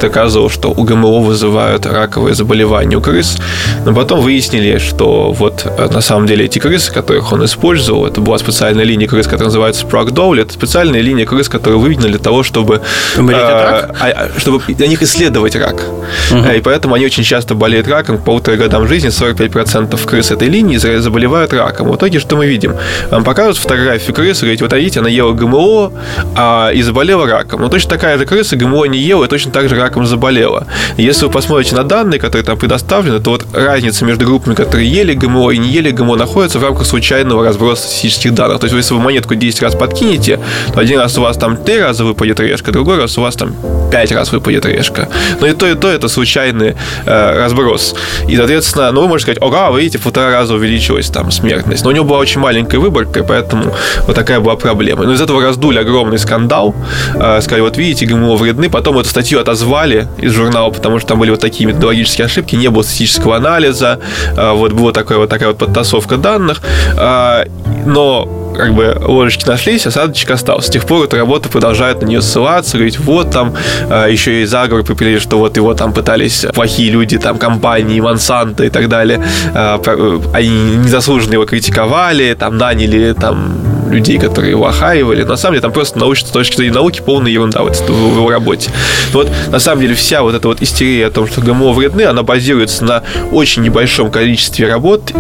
доказывал, 0.00 0.50
что 0.50 0.68
у 0.70 0.82
ГМО 0.84 1.20
вызывают 1.20 1.86
раковые 1.86 2.34
заболевания 2.34 2.96
у 2.96 3.00
крыс. 3.00 3.36
Но 3.84 3.94
потом 3.94 4.20
выяснили, 4.20 4.78
что 4.78 5.32
вот 5.32 5.66
на 5.90 6.00
самом 6.00 6.26
деле 6.26 6.44
эти 6.44 6.58
крысы, 6.58 6.92
которых 6.92 7.32
он 7.32 7.44
использовал, 7.44 8.06
это 8.06 8.20
была 8.20 8.38
специальная 8.38 8.84
линия 8.84 9.08
крыс, 9.08 9.26
которая 9.26 9.46
называется 9.46 9.86
Sprague 9.86 10.10
Dowell. 10.10 10.42
Это 10.42 10.52
специальная 10.52 11.00
линия 11.00 11.26
крыс, 11.26 11.48
которые 11.48 11.78
выведены 11.78 12.08
для 12.08 12.18
того, 12.18 12.42
чтобы, 12.42 12.82
э, 13.16 13.20
а, 13.20 14.28
чтобы 14.36 14.60
для 14.68 14.86
них 14.86 15.02
исследовать 15.02 15.56
рак. 15.56 15.82
Угу. 16.30 16.48
И 16.56 16.60
поэтому 16.60 16.94
они 16.94 17.06
очень 17.06 17.22
часто 17.22 17.54
болеют 17.54 17.88
раком. 17.88 18.18
К 18.18 18.24
полутора 18.24 18.56
годам 18.56 18.86
жизни 18.88 19.10
45% 19.10 20.06
крыс 20.06 20.30
этой 20.30 20.48
линии 20.48 20.76
заболевают 20.76 21.52
раком. 21.52 21.90
В 21.90 21.96
итоге 21.96 22.18
что 22.18 22.36
мы 22.36 22.46
видим? 22.46 22.74
Вам 23.10 23.24
показывают 23.24 23.58
фотографию 23.58 24.14
крысы, 24.14 24.42
говорите, 24.42 24.64
вот 24.64 24.72
видите, 24.72 25.00
она 25.00 25.08
ела 25.08 25.32
ГМО 25.32 25.92
а, 26.36 26.70
и 26.70 26.82
заболела 26.82 27.26
раком. 27.26 27.60
Но 27.60 27.68
точно 27.68 27.90
такая 27.90 28.18
же 28.18 28.26
крыса 28.26 28.56
ГМО 28.56 28.86
не 28.86 28.98
ела 28.98 29.24
и 29.24 29.28
точно 29.28 29.52
так 29.52 29.68
же 29.68 29.76
раком 29.76 30.06
заболела. 30.06 30.66
Если 30.96 31.24
вы 31.24 31.30
посмотрите 31.30 31.76
на 31.76 31.84
данные, 31.84 32.18
которые 32.18 32.44
там 32.44 32.58
предоставлены, 32.58 33.20
то 33.20 33.30
вот 33.30 33.46
разница 33.52 34.04
между 34.04 34.26
группами, 34.26 34.54
которые 34.54 34.90
ели 34.90 35.14
ГМО 35.14 35.50
и 35.52 35.58
не 35.58 35.68
ели 35.68 35.77
ГМО, 35.80 36.16
находится 36.16 36.58
в 36.58 36.62
рамках 36.62 36.86
случайного 36.86 37.44
разброса 37.44 37.82
статистических 37.82 38.34
данных. 38.34 38.60
То 38.60 38.66
есть, 38.66 38.76
если 38.76 38.94
вы 38.94 39.00
монетку 39.00 39.34
10 39.34 39.62
раз 39.62 39.74
подкинете, 39.74 40.40
то 40.72 40.80
один 40.80 40.98
раз 40.98 41.16
у 41.18 41.22
вас 41.22 41.36
там 41.36 41.56
3 41.56 41.80
раза 41.80 42.04
выпадет 42.04 42.40
решка, 42.40 42.72
другой 42.72 42.98
раз 42.98 43.16
у 43.18 43.22
вас 43.22 43.34
там 43.36 43.54
5 43.90 44.12
раз 44.12 44.32
выпадет 44.32 44.66
решка. 44.66 45.08
Но 45.40 45.46
и 45.46 45.52
то, 45.54 45.66
и 45.66 45.74
то 45.74 45.88
это 45.88 46.08
случайный 46.08 46.76
э, 47.06 47.36
разброс. 47.36 47.94
И, 48.28 48.36
соответственно, 48.36 48.92
ну, 48.92 49.02
вы 49.02 49.08
можете 49.08 49.32
сказать, 49.32 49.42
ага, 49.42 49.70
вы 49.70 49.80
видите, 49.80 49.98
в 49.98 50.02
полтора 50.02 50.30
раза 50.30 50.54
увеличилась 50.54 51.08
там 51.08 51.30
смертность. 51.30 51.84
Но 51.84 51.90
у 51.90 51.92
него 51.92 52.04
была 52.04 52.18
очень 52.18 52.40
маленькая 52.40 52.78
выборка, 52.78 53.24
поэтому 53.24 53.74
вот 54.06 54.14
такая 54.14 54.40
была 54.40 54.56
проблема. 54.56 55.04
Но 55.04 55.12
из 55.12 55.20
этого 55.20 55.42
раздули 55.42 55.78
огромный 55.78 56.18
скандал. 56.18 56.74
Э, 57.14 57.40
сказали, 57.40 57.62
вот 57.62 57.76
видите, 57.76 58.06
ГМО 58.06 58.36
вредны. 58.36 58.68
Потом 58.68 58.98
эту 58.98 59.08
статью 59.08 59.40
отозвали 59.40 60.08
из 60.18 60.32
журнала, 60.32 60.70
потому 60.70 60.98
что 60.98 61.08
там 61.08 61.18
были 61.18 61.30
вот 61.30 61.40
такие 61.40 61.66
методологические 61.66 62.26
ошибки, 62.26 62.56
не 62.56 62.68
было 62.68 62.82
статистического 62.82 63.36
анализа, 63.36 64.00
э, 64.36 64.52
вот 64.52 64.72
была 64.72 64.92
такая 64.92 65.18
вот 65.18 65.28
такая 65.28 65.48
вот 65.48 65.58
подтасовка 65.68 66.16
данных. 66.16 66.60
Э, 66.96 67.44
но 67.86 68.28
как 68.58 68.74
бы 68.74 68.96
ложечки 69.00 69.46
нашлись, 69.46 69.86
осадочек 69.86 70.30
остался. 70.32 70.68
С 70.68 70.70
тех 70.70 70.84
пор 70.84 71.04
эта 71.04 71.16
работа 71.16 71.48
продолжает 71.48 72.02
на 72.02 72.06
нее 72.06 72.20
ссылаться, 72.20 72.76
говорить, 72.76 72.98
вот 72.98 73.30
там 73.30 73.54
э, 73.88 74.08
еще 74.10 74.42
и 74.42 74.44
заговор 74.46 74.84
припилили, 74.84 75.20
что 75.20 75.38
вот 75.38 75.56
его 75.56 75.74
там 75.74 75.92
пытались 75.92 76.44
плохие 76.54 76.90
люди, 76.90 77.18
там 77.18 77.38
компании, 77.38 78.00
Монсанто 78.00 78.64
и 78.64 78.70
так 78.70 78.88
далее, 78.88 79.22
э, 79.54 79.78
э, 79.86 80.20
они 80.34 80.48
незаслуженно 80.48 81.34
его 81.34 81.46
критиковали, 81.46 82.34
там 82.34 82.58
наняли 82.58 83.12
там 83.12 83.77
людей, 83.90 84.18
которые 84.18 84.50
его 84.50 84.66
охаивали. 84.66 85.22
На 85.22 85.36
самом 85.36 85.54
деле 85.54 85.62
там 85.62 85.72
просто 85.72 85.98
научно, 85.98 86.28
с 86.28 86.30
точки 86.30 86.56
зрения 86.56 86.74
науки 86.74 87.02
полная 87.04 87.30
ерунда 87.30 87.62
вот 87.62 87.76
в 87.76 88.16
его 88.16 88.30
работе. 88.30 88.70
Но 89.12 89.20
вот 89.20 89.30
на 89.50 89.58
самом 89.58 89.82
деле 89.82 89.94
вся 89.94 90.22
вот 90.22 90.34
эта 90.34 90.48
вот 90.48 90.62
истерия 90.62 91.06
о 91.06 91.10
том, 91.10 91.26
что 91.26 91.40
ГМО 91.40 91.72
вредны, 91.72 92.02
она 92.02 92.22
базируется 92.22 92.84
на 92.84 93.02
очень 93.32 93.62
небольшом 93.62 94.10
количестве 94.10 94.68
работ. 94.68 95.12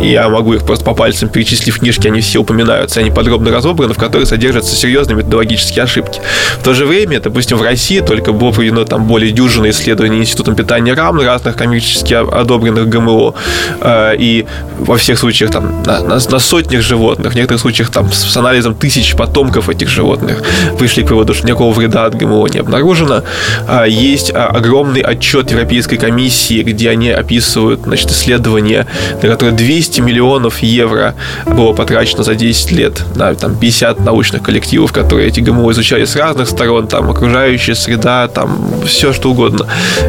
И 0.00 0.08
я 0.08 0.28
могу 0.28 0.54
их 0.54 0.64
просто 0.64 0.84
по 0.84 0.94
пальцам 0.94 1.28
перечислив 1.28 1.78
книжки, 1.78 2.06
они 2.08 2.20
все 2.20 2.38
упоминаются, 2.40 3.00
они 3.00 3.10
подробно 3.10 3.50
разобраны, 3.50 3.92
в 3.92 3.98
которых 3.98 4.28
содержатся 4.28 4.74
серьезные 4.74 5.16
методологические 5.16 5.84
ошибки. 5.84 6.20
В 6.58 6.64
то 6.64 6.74
же 6.74 6.86
время, 6.86 7.20
допустим, 7.20 7.58
в 7.58 7.62
России 7.62 8.00
только 8.00 8.32
было 8.32 8.50
проведено 8.52 8.84
там 8.84 9.06
более 9.06 9.30
дюжины 9.30 9.70
исследований 9.70 10.18
Институтом 10.18 10.54
питания 10.54 10.94
РАМ 10.94 11.20
разных 11.20 11.56
коммерчески 11.56 12.14
одобренных 12.14 12.88
ГМО. 12.88 13.34
Э, 13.80 14.14
и 14.18 14.46
во 14.78 14.96
всех 14.96 15.18
случаях 15.18 15.50
там 15.50 15.82
на, 15.84 16.00
на, 16.00 16.14
на 16.14 16.38
сотнях 16.38 16.82
животных, 16.82 17.32
в 17.32 17.36
некоторых 17.36 17.60
случаях 17.60 17.90
там 17.90 18.09
с 18.12 18.36
анализом 18.36 18.74
тысяч 18.74 19.14
потомков 19.14 19.68
этих 19.68 19.88
животных 19.88 20.42
пришли 20.78 21.02
к 21.02 21.10
выводу, 21.10 21.34
что 21.34 21.46
никакого 21.46 21.72
вреда 21.74 22.06
от 22.06 22.14
ГМО 22.14 22.46
не 22.48 22.60
обнаружено. 22.60 23.22
А, 23.66 23.84
есть 23.84 24.32
а, 24.32 24.46
огромный 24.46 25.00
отчет 25.00 25.50
Европейской 25.50 25.96
комиссии, 25.96 26.62
где 26.62 26.90
они 26.90 27.10
описывают 27.10 27.82
значит, 27.82 28.10
исследования, 28.10 28.86
на 29.22 29.28
которые 29.28 29.54
200 29.56 29.90
200 29.90 30.00
миллионов 30.00 30.58
евро 30.62 31.14
было 31.46 31.72
потрачено 31.72 32.22
за 32.22 32.34
10 32.34 32.72
лет 32.72 33.02
на 33.16 33.34
там, 33.34 33.56
50 33.56 34.00
научных 34.00 34.42
коллективов, 34.42 34.92
которые 34.92 35.28
эти 35.28 35.40
ГМО 35.40 35.72
изучали 35.72 36.04
с 36.04 36.16
разных 36.16 36.48
сторон, 36.48 36.86
там, 36.86 37.10
окружающая 37.10 37.74
среда, 37.74 38.28
там, 38.28 38.58
все 38.86 39.12
что 39.12 39.30
угодно. 39.30 39.66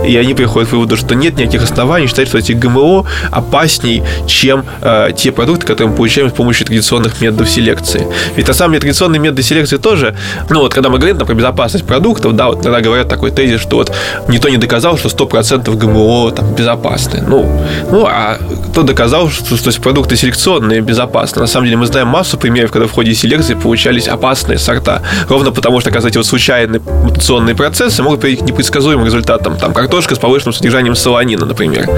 И 0.07 0.15
они 0.17 0.33
приходят 0.33 0.69
к 0.69 0.73
выводу, 0.73 0.97
что 0.97 1.15
нет 1.15 1.37
никаких 1.37 1.63
оснований 1.63 2.07
считать, 2.07 2.27
что 2.27 2.37
эти 2.37 2.53
ГМО 2.53 3.05
опасней, 3.31 4.03
чем 4.27 4.65
э, 4.81 5.09
те 5.15 5.31
продукты, 5.31 5.65
которые 5.65 5.91
мы 5.91 5.95
получаем 5.95 6.29
с 6.29 6.33
помощью 6.33 6.65
традиционных 6.65 7.21
методов 7.21 7.49
селекции. 7.49 7.90
Ведь 8.35 8.47
на 8.47 8.53
самом 8.53 8.73
деле 8.73 8.81
традиционные 8.81 9.19
методы 9.19 9.43
селекции 9.43 9.77
тоже, 9.77 10.15
ну 10.49 10.61
вот 10.61 10.73
когда 10.73 10.89
мы 10.89 10.97
говорим 10.97 11.17
там, 11.17 11.27
про 11.27 11.33
безопасность 11.33 11.85
продуктов, 11.85 12.35
да, 12.35 12.47
вот 12.47 12.63
иногда 12.63 12.81
говорят 12.81 13.09
такой 13.09 13.31
тезис, 13.31 13.61
что 13.61 13.77
вот 13.77 13.91
никто 14.27 14.49
не 14.49 14.57
доказал, 14.57 14.97
что 14.97 15.09
100% 15.09 15.75
ГМО 15.75 16.31
там 16.31 16.53
безопасны. 16.53 17.23
Ну, 17.27 17.49
ну 17.91 18.05
а 18.05 18.37
кто 18.71 18.83
доказал, 18.83 19.29
что 19.29 19.57
то 19.61 19.67
есть, 19.67 19.81
продукты 19.81 20.15
селекционные 20.15 20.81
безопасны? 20.81 21.41
На 21.41 21.47
самом 21.47 21.65
деле 21.65 21.77
мы 21.77 21.85
знаем 21.85 22.07
массу 22.07 22.37
примеров, 22.37 22.71
когда 22.71 22.87
в 22.87 22.91
ходе 22.91 23.13
селекции 23.13 23.53
получались 23.53 24.07
опасные 24.07 24.57
сорта. 24.57 25.01
Ровно 25.27 25.51
потому, 25.51 25.81
что, 25.81 25.91
кстати, 25.91 26.17
вот 26.17 26.25
случайные 26.25 26.81
мутационные 26.81 27.55
процессы 27.55 28.01
могут 28.03 28.21
привести 28.21 28.43
к 28.43 28.47
непредсказуемым 28.47 29.05
результатам. 29.05 29.57
Там 29.57 29.73
картошка 29.73 30.15
с 30.15 30.19
повышенным 30.19 30.53
содержанием 30.53 30.95
солонина, 30.95 31.45
например. 31.45 31.89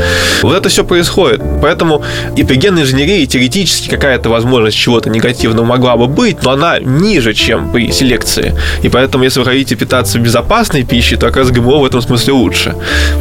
Вот 0.42 0.56
это 0.56 0.70
все 0.70 0.84
происходит. 0.84 1.42
Поэтому 1.62 2.04
и 2.36 2.44
при 2.44 2.56
генной 2.56 2.84
инженерии 2.84 3.26
теоретически 3.26 3.90
какая-то 3.90 4.30
возможность 4.30 4.78
чего-то 4.78 5.10
негативного 5.10 5.66
могла 5.66 5.83
бы 5.98 6.08
быть, 6.08 6.44
но 6.44 6.52
она 6.52 6.80
ниже, 6.80 7.34
чем 7.34 7.72
при 7.72 7.92
селекции. 7.92 8.56
И 8.82 8.90
поэтому, 8.90 9.24
если 9.24 9.40
вы 9.40 9.46
хотите 9.46 9.76
питаться 9.76 10.20
безопасной 10.20 10.84
пищей, 10.84 11.16
то 11.16 11.28
как 11.28 11.38
раз 11.38 11.52
ГМО 11.52 11.78
в 11.78 11.86
этом 11.86 12.02
смысле 12.02 12.34
лучше. 12.34 12.76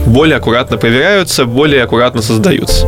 Более 0.07 0.37
аккуратно 0.37 0.77
проверяются, 0.77 1.45
более 1.45 1.83
аккуратно 1.83 2.23
создаются. 2.23 2.87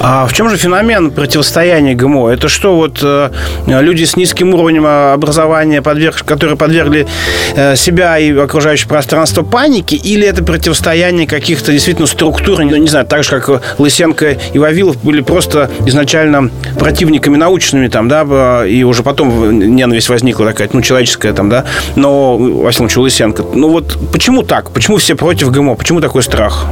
А 0.00 0.26
в 0.26 0.32
чем 0.32 0.48
же 0.48 0.56
феномен 0.56 1.10
противостояния 1.10 1.94
ГМО? 1.94 2.30
Это 2.30 2.48
что, 2.48 2.76
вот 2.76 3.00
э, 3.02 3.30
люди 3.66 4.04
с 4.04 4.16
низким 4.16 4.54
уровнем 4.54 4.86
образования, 4.86 5.82
подверг, 5.82 6.24
которые 6.24 6.56
подвергли 6.56 7.06
э, 7.54 7.76
себя 7.76 8.18
и 8.18 8.36
окружающее 8.36 8.88
пространство 8.88 9.42
панике, 9.42 9.96
или 9.96 10.26
это 10.26 10.42
противостояние 10.42 11.26
каких-то 11.26 11.72
действительно 11.72 12.06
структур, 12.06 12.62
не, 12.62 12.78
не 12.78 12.88
знаю, 12.88 13.06
так 13.06 13.24
же, 13.24 13.30
как 13.30 13.62
Лысенко 13.78 14.36
и 14.52 14.58
Вавилов 14.58 15.02
были 15.02 15.20
просто 15.20 15.70
изначально 15.86 16.50
противниками 16.78 17.36
научными, 17.36 17.88
там, 17.88 18.08
да, 18.08 18.66
и 18.66 18.82
уже 18.82 19.02
потом 19.10 19.58
ненависть 19.58 20.08
возникла 20.08 20.46
такая, 20.46 20.68
ну, 20.72 20.82
человеческая 20.82 21.32
там, 21.32 21.48
да, 21.48 21.64
но, 21.96 22.36
во 22.36 22.70
всяком 22.70 22.88
случае, 22.88 23.02
Лысенко. 23.02 23.44
Ну, 23.54 23.68
вот 23.68 23.98
почему 24.12 24.42
так? 24.42 24.70
Почему 24.70 24.96
все 24.98 25.14
против 25.14 25.50
ГМО? 25.50 25.74
Почему 25.74 26.00
такой 26.00 26.22
страх? 26.22 26.66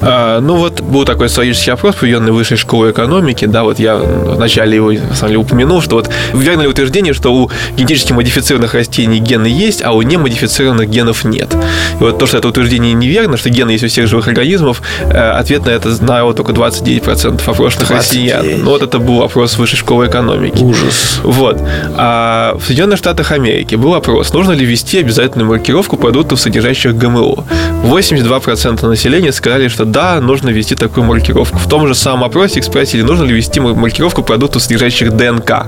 А, 0.00 0.40
ну, 0.40 0.56
вот 0.56 0.80
был 0.80 1.04
такой 1.04 1.28
социологический 1.28 1.72
опрос, 1.72 1.96
проведенный 1.96 2.32
высшей 2.32 2.56
школой 2.56 2.92
экономики, 2.92 3.44
да, 3.44 3.64
вот 3.64 3.78
я 3.78 3.96
вначале 3.96 4.76
его, 4.76 4.92
на 4.92 5.14
самом 5.14 5.28
деле, 5.28 5.38
упомянул, 5.38 5.82
что 5.82 5.96
вот 5.96 6.10
верно 6.32 6.62
ли 6.62 6.68
утверждение, 6.68 7.12
что 7.12 7.34
у 7.34 7.50
генетически 7.76 8.12
модифицированных 8.12 8.74
растений 8.74 9.18
гены 9.18 9.46
есть, 9.46 9.82
а 9.82 9.92
у 9.92 10.02
немодифицированных 10.02 10.88
генов 10.88 11.24
нет. 11.24 11.54
И 12.00 12.02
вот 12.02 12.18
то, 12.18 12.26
что 12.26 12.38
это 12.38 12.48
утверждение 12.48 12.92
неверно, 12.94 13.36
что 13.36 13.50
гены 13.50 13.72
есть 13.72 13.84
у 13.84 13.88
всех 13.88 14.06
живых 14.06 14.28
организмов, 14.28 14.82
э, 15.02 15.30
ответ 15.30 15.66
на 15.66 15.70
это 15.70 15.92
знало 15.92 16.34
только 16.34 16.52
29% 16.52 17.42
опрошенных 17.46 17.88
29. 17.88 18.34
россиян. 18.34 18.64
Ну, 18.64 18.70
вот 18.70 18.82
это 18.82 18.98
был 18.98 19.22
опрос 19.22 19.58
высшей 19.58 19.78
школы 19.78 20.06
экономики. 20.06 20.62
Ужас. 20.62 21.20
Вот. 21.22 21.60
А 21.96 22.56
в 22.58 22.64
Соединенных 22.66 22.98
Штатах 22.98 23.32
Америки 23.32 23.74
был 23.76 23.94
опрос, 23.94 24.32
нужно 24.32 24.52
ли 24.52 24.64
ввести 24.64 24.98
обязательную 24.98 25.48
маркировку 25.48 25.96
продуктов, 25.96 26.40
содержащих 26.40 26.96
ГМО. 26.96 27.44
82% 27.84 28.86
населения 28.88 29.32
сказали, 29.32 29.68
что 29.68 29.84
да, 29.84 30.20
нужно 30.20 30.50
ввести 30.50 30.74
такую 30.74 31.04
маркировку. 31.04 31.58
В 31.58 31.68
том 31.68 31.86
же 31.86 31.94
самом 31.94 32.24
опросе 32.24 32.60
их 32.60 32.64
спросили, 32.64 33.02
нужно 33.02 33.24
ли 33.24 33.34
ввести 33.34 33.60
маркировку 33.60 34.22
продуктов, 34.22 34.62
содержащих 34.62 35.12
ДНК. 35.12 35.66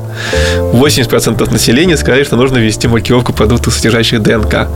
80% 0.73 1.53
населения 1.53 1.97
сказали, 1.97 2.25
что 2.25 2.37
нужно 2.37 2.59
ввести 2.59 2.89
маркировку 2.89 3.33
продуктов, 3.33 3.75
содержащих 3.75 4.23
ДНК. 4.23 4.69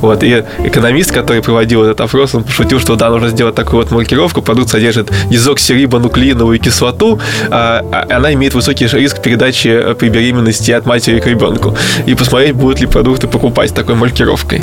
Вот. 0.00 0.22
И 0.22 0.44
экономист, 0.64 1.12
который 1.12 1.42
проводил 1.42 1.82
этот 1.82 2.00
опрос, 2.00 2.34
он 2.34 2.44
пошутил, 2.44 2.80
что 2.80 2.96
да, 2.96 3.10
нужно 3.10 3.28
сделать 3.28 3.54
такую 3.54 3.82
вот 3.82 3.90
маркировку. 3.90 4.42
Продукт 4.42 4.70
содержит 4.70 5.10
дезоксирибонуклеиновую 5.30 6.58
кислоту, 6.58 7.20
а, 7.50 7.84
а 7.92 8.16
она 8.16 8.32
имеет 8.34 8.54
высокий 8.54 8.86
риск 8.86 9.20
передачи 9.22 9.68
э, 9.68 9.94
при 9.94 10.08
беременности 10.08 10.61
от 10.70 10.86
матери 10.86 11.20
к 11.20 11.26
ребенку. 11.26 11.76
И 12.06 12.14
посмотреть, 12.14 12.54
будут 12.54 12.80
ли 12.80 12.86
продукты 12.86 13.26
покупать 13.26 13.70
с 13.70 13.72
такой 13.72 13.94
маркировкой. 13.94 14.62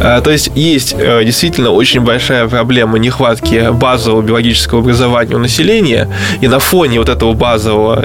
А, 0.00 0.20
то 0.20 0.30
есть 0.30 0.50
есть 0.54 0.94
э, 0.98 1.24
действительно 1.24 1.70
очень 1.70 2.00
большая 2.00 2.48
проблема 2.48 2.98
нехватки 2.98 3.70
базового 3.72 4.22
биологического 4.22 4.80
образования 4.80 5.36
у 5.36 5.38
населения, 5.38 6.08
и 6.40 6.48
на 6.48 6.58
фоне 6.58 6.98
вот 6.98 7.08
этого 7.08 7.32
базового 7.32 8.04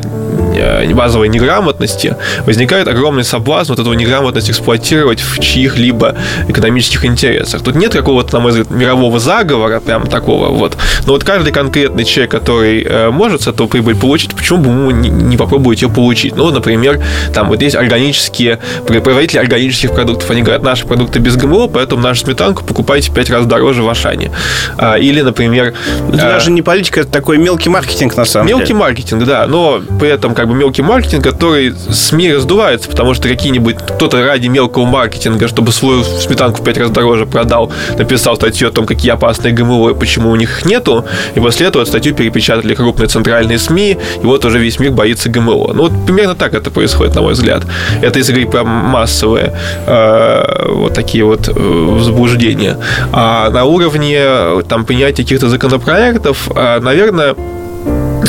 базовой 0.93 1.29
неграмотности 1.29 2.15
возникает 2.45 2.87
огромный 2.87 3.23
соблазн 3.23 3.73
вот 3.73 3.79
эту 3.79 3.93
неграмотность 3.93 4.49
эксплуатировать 4.49 5.19
в 5.19 5.39
чьих-либо 5.39 6.15
экономических 6.47 7.05
интересах. 7.05 7.61
Тут 7.61 7.75
нет 7.75 7.91
какого-то, 7.93 8.35
на 8.35 8.39
мой 8.41 8.51
взгляд, 8.51 8.69
мирового 8.69 9.19
заговора, 9.19 9.79
прям 9.79 10.07
такого 10.07 10.49
вот. 10.49 10.77
Но 11.05 11.13
вот 11.13 11.23
каждый 11.23 11.51
конкретный 11.51 12.03
человек, 12.03 12.31
который 12.31 12.83
э, 12.83 13.09
может 13.09 13.41
с 13.43 13.47
этого 13.47 13.67
прибыль 13.67 13.95
получить, 13.95 14.35
почему 14.35 14.59
бы 14.59 14.69
ему 14.69 14.91
не, 14.91 15.37
попробовать 15.37 15.81
ее 15.81 15.89
получить? 15.89 16.35
Ну, 16.35 16.51
например, 16.51 17.01
там 17.33 17.49
вот 17.49 17.61
есть 17.61 17.75
органические, 17.75 18.59
производители 18.85 19.39
органических 19.39 19.93
продуктов, 19.93 20.29
они 20.29 20.41
говорят, 20.41 20.63
наши 20.63 20.85
продукты 20.85 21.19
без 21.19 21.35
ГМО, 21.35 21.67
поэтому 21.67 22.01
нашу 22.01 22.25
сметанку 22.25 22.63
покупайте 22.63 23.11
в 23.11 23.13
5 23.13 23.29
раз 23.29 23.45
дороже 23.45 23.83
в 23.83 23.89
Ашане. 23.89 24.31
А, 24.77 24.97
или, 24.97 25.21
например... 25.21 25.73
Это 26.09 26.17
даже 26.17 26.51
не 26.51 26.61
политика, 26.61 27.01
это 27.01 27.11
такой 27.11 27.37
мелкий 27.37 27.69
маркетинг, 27.69 28.15
на 28.17 28.25
самом 28.25 28.47
мелкий 28.47 28.67
деле. 28.67 28.73
Мелкий 28.75 28.85
маркетинг, 28.85 29.23
да, 29.25 29.47
но 29.47 29.81
при 29.99 30.09
этом 30.09 30.33
как 30.33 30.47
бы 30.47 30.50
мелкий 30.53 30.81
маркетинг, 30.81 31.23
который 31.23 31.73
СМИ 31.73 32.33
раздувается, 32.33 32.89
потому 32.89 33.13
что 33.13 33.27
какие-нибудь 33.27 33.77
кто-то 33.77 34.25
ради 34.25 34.47
мелкого 34.47 34.85
маркетинга, 34.85 35.47
чтобы 35.47 35.71
свою 35.71 36.03
сметанку 36.03 36.61
в 36.61 36.63
5 36.65 36.77
раз 36.77 36.91
дороже 36.91 37.25
продал, 37.25 37.71
написал 37.97 38.35
статью 38.35 38.67
о 38.67 38.71
том, 38.71 38.85
какие 38.85 39.11
опасные 39.11 39.53
ГМО 39.53 39.91
и 39.91 39.93
почему 39.93 40.31
у 40.31 40.35
них 40.35 40.65
нету, 40.65 41.05
и 41.35 41.39
после 41.39 41.67
этого 41.67 41.85
статью 41.85 42.13
перепечатали 42.15 42.73
крупные 42.73 43.07
центральные 43.07 43.59
СМИ, 43.59 43.97
и 44.21 44.25
вот 44.25 44.45
уже 44.45 44.59
весь 44.59 44.79
мир 44.79 44.91
боится 44.91 45.29
ГМО. 45.29 45.73
Ну, 45.73 45.83
вот 45.83 46.05
примерно 46.05 46.35
так 46.35 46.53
это 46.53 46.71
происходит, 46.71 47.15
на 47.15 47.21
мой 47.21 47.33
взгляд. 47.33 47.63
Это 48.01 48.19
если 48.19 48.31
говорить 48.31 48.51
про 48.51 48.63
массовые 48.63 49.53
э, 49.85 50.65
вот 50.69 50.93
такие 50.93 51.23
вот 51.23 51.47
э, 51.47 51.51
возбуждения. 51.53 52.77
А 53.11 53.49
на 53.49 53.65
уровне 53.65 54.63
там 54.67 54.85
принятия 54.85 55.23
каких-то 55.23 55.49
законопроектов, 55.49 56.49
э, 56.55 56.79
наверное, 56.79 57.35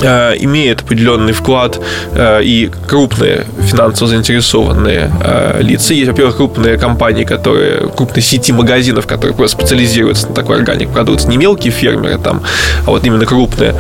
имеет 0.02 0.82
определенный 0.82 1.32
вклад 1.32 1.80
э, 2.14 2.42
и 2.42 2.70
крупные 2.88 3.46
финансово 3.60 4.08
заинтересованные 4.08 5.10
э, 5.24 5.60
лица. 5.62 5.94
Есть, 5.94 6.10
во-первых, 6.10 6.36
крупные 6.36 6.78
компании, 6.78 7.24
которые, 7.24 7.88
крупные 7.88 8.22
сети 8.22 8.52
магазинов, 8.52 9.06
которые 9.06 9.34
просто 9.34 9.58
специализируются 9.58 10.28
на 10.28 10.34
такой 10.34 10.56
органик 10.56 10.90
продукции. 10.90 11.28
Не 11.28 11.36
мелкие 11.36 11.72
фермеры 11.72 12.18
там, 12.18 12.42
а 12.86 12.90
вот 12.90 13.04
именно 13.04 13.26
крупные. 13.26 13.74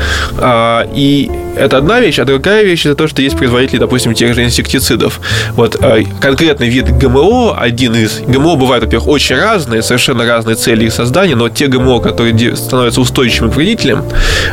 И 0.94 1.30
это 1.56 1.78
одна 1.78 2.00
вещь, 2.00 2.18
а 2.18 2.24
другая 2.24 2.64
вещь 2.64 2.86
это 2.86 2.94
то, 2.94 3.08
что 3.08 3.22
есть 3.22 3.36
производители, 3.36 3.78
допустим, 3.78 4.14
тех 4.14 4.34
же 4.34 4.44
инсектицидов. 4.44 5.20
Вот 5.54 5.76
конкретный 6.20 6.68
вид 6.68 6.96
ГМО, 6.96 7.58
один 7.58 7.94
из 7.94 8.20
ГМО 8.20 8.56
бывают, 8.56 8.84
во-первых, 8.84 9.08
очень 9.08 9.36
разные, 9.36 9.82
совершенно 9.82 10.26
разные 10.26 10.56
цели 10.56 10.86
их 10.86 10.92
создания, 10.92 11.34
но 11.34 11.48
те 11.48 11.66
ГМО, 11.66 12.00
которые 12.00 12.56
становятся 12.56 13.00
устойчивым 13.00 13.50
к 13.50 13.56
вредителям, 13.56 14.04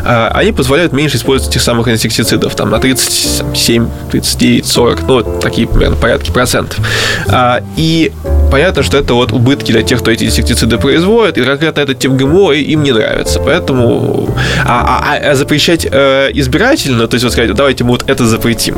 они 0.05 0.51
позволяют 0.51 0.93
меньше 0.93 1.17
использовать 1.17 1.58
этих 1.59 1.65
самых 1.65 1.87
инсектицидов, 1.89 2.55
там 2.55 2.69
на 2.69 2.79
37, 2.79 3.87
39, 4.11 4.65
40, 4.65 5.01
ну, 5.01 5.13
вот 5.15 5.39
такие 5.41 5.67
примерно 5.67 5.95
порядки 5.97 6.31
процентов. 6.31 6.79
А, 7.27 7.61
и 7.75 8.11
понятно, 8.49 8.81
что 8.83 8.97
это 8.97 9.13
вот 9.13 9.31
убытки 9.31 9.71
для 9.71 9.83
тех, 9.83 9.99
кто 9.99 10.11
эти 10.11 10.23
инсектициды 10.23 10.77
производит, 10.77 11.37
и 11.37 11.43
конкретно 11.43 11.81
этот 11.81 11.99
тип 11.99 12.11
ГМО 12.11 12.53
им 12.53 12.83
не 12.83 12.91
нравится. 12.91 13.39
Поэтому 13.39 14.33
а, 14.65 15.03
а, 15.03 15.31
а 15.31 15.35
запрещать 15.35 15.85
э, 15.89 16.29
избирательно, 16.33 17.07
то 17.07 17.15
есть 17.15 17.23
вот 17.23 17.33
сказать, 17.33 17.53
давайте 17.53 17.83
мы 17.83 17.91
вот 17.91 18.09
это 18.09 18.25
запретим. 18.25 18.75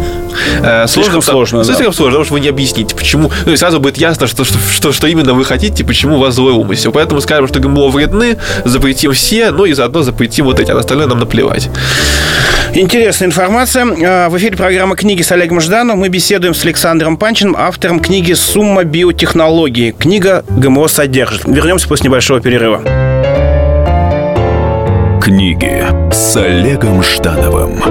Э, 0.64 0.88
слишком 0.88 1.22
сложно. 1.22 1.60
Да. 1.60 1.66
Слишком 1.66 1.94
сложно, 1.94 2.12
потому 2.12 2.26
что 2.26 2.34
вы 2.34 2.40
не 2.40 2.50
объясните, 2.50 2.96
почему. 2.96 3.32
Ну 3.46 3.52
и 3.52 3.56
сразу 3.58 3.80
будет 3.80 3.98
ясно, 3.98 4.28
что, 4.28 4.44
что, 4.44 4.58
что, 4.72 4.92
что 4.92 5.08
именно 5.08 5.34
вы 5.34 5.46
хотите, 5.46 5.84
почему 5.84 6.18
у 6.18 6.20
вас 6.20 6.36
злой 6.36 6.54
умысел. 6.54 6.92
Поэтому 6.92 7.22
скажем, 7.22 7.48
что 7.48 7.60
ГМО 7.60 7.90
вредны, 7.90 8.38
запретим 8.66 9.14
все, 9.14 9.52
ну 9.52 9.66
и 9.66 9.74
заодно 9.74 10.02
запретим 10.02 10.46
вот 10.46 10.60
эти, 10.60 10.72
а 10.72 10.78
остальное 10.78 11.08
нам 11.08 11.20
наплевать. 11.20 11.70
Интересная 12.74 13.28
информация. 13.28 13.86
А, 14.02 14.30
в 14.30 14.38
эфире 14.38 14.56
программа 14.56 14.96
«Книги» 14.96 15.22
с 15.22 15.32
Олегом 15.34 15.60
Ждановым. 15.60 16.00
Мы 16.00 16.08
беседуем 16.08 16.54
с 16.54 16.64
Александром 16.64 17.18
Панчиным, 17.18 17.54
автором 17.58 18.00
книги 18.00 18.32
«Сумма 18.32 18.86
биотехнологии». 18.86 19.92
Книга 19.92 20.46
ГМО 20.48 20.88
содержит. 20.88 21.46
Вернемся 21.46 21.90
после 21.90 22.08
небольшого 22.08 22.40
перерыва. 22.40 22.82
Книги 25.22 25.84
с 26.14 26.38
Олегом 26.38 27.04
Ждановым. 27.04 27.84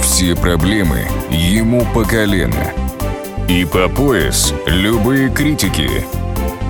Все 0.00 0.34
проблемы 0.34 1.02
ему 1.30 1.86
по 1.92 2.04
колено. 2.04 2.72
И 3.48 3.66
по 3.66 3.86
пояс 3.88 4.54
любые 4.66 5.28
критики– 5.28 5.90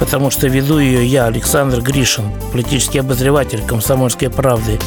потому 0.00 0.30
что 0.30 0.48
веду 0.48 0.80
ее 0.80 1.06
я, 1.06 1.26
Александр 1.26 1.80
Гришин, 1.80 2.32
политический 2.50 2.98
обозреватель 2.98 3.62
«Комсомольской 3.64 4.30
правды». 4.30 4.80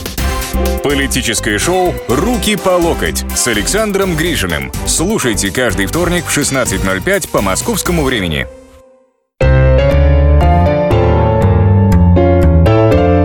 Политическое 0.84 1.58
шоу 1.58 1.93
«Руки 2.10 2.58
по 2.58 2.71
локоть» 2.71 3.23
с 3.36 3.47
Александром 3.47 4.17
Гришиным. 4.17 4.71
Слушайте 4.86 5.52
каждый 5.52 5.86
вторник 5.86 6.26
в 6.26 6.38
16.05 6.38 7.30
по 7.30 7.41
московскому 7.41 8.04
времени. 8.04 8.47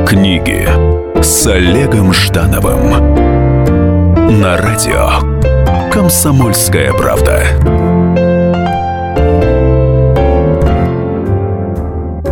Книги 0.07 0.68
с 1.22 1.46
Олегом 1.46 2.12
Ждановым 2.12 2.90
на 4.40 4.57
радио 4.57 5.90
Комсомольская 5.90 6.92
правда. 6.92 7.88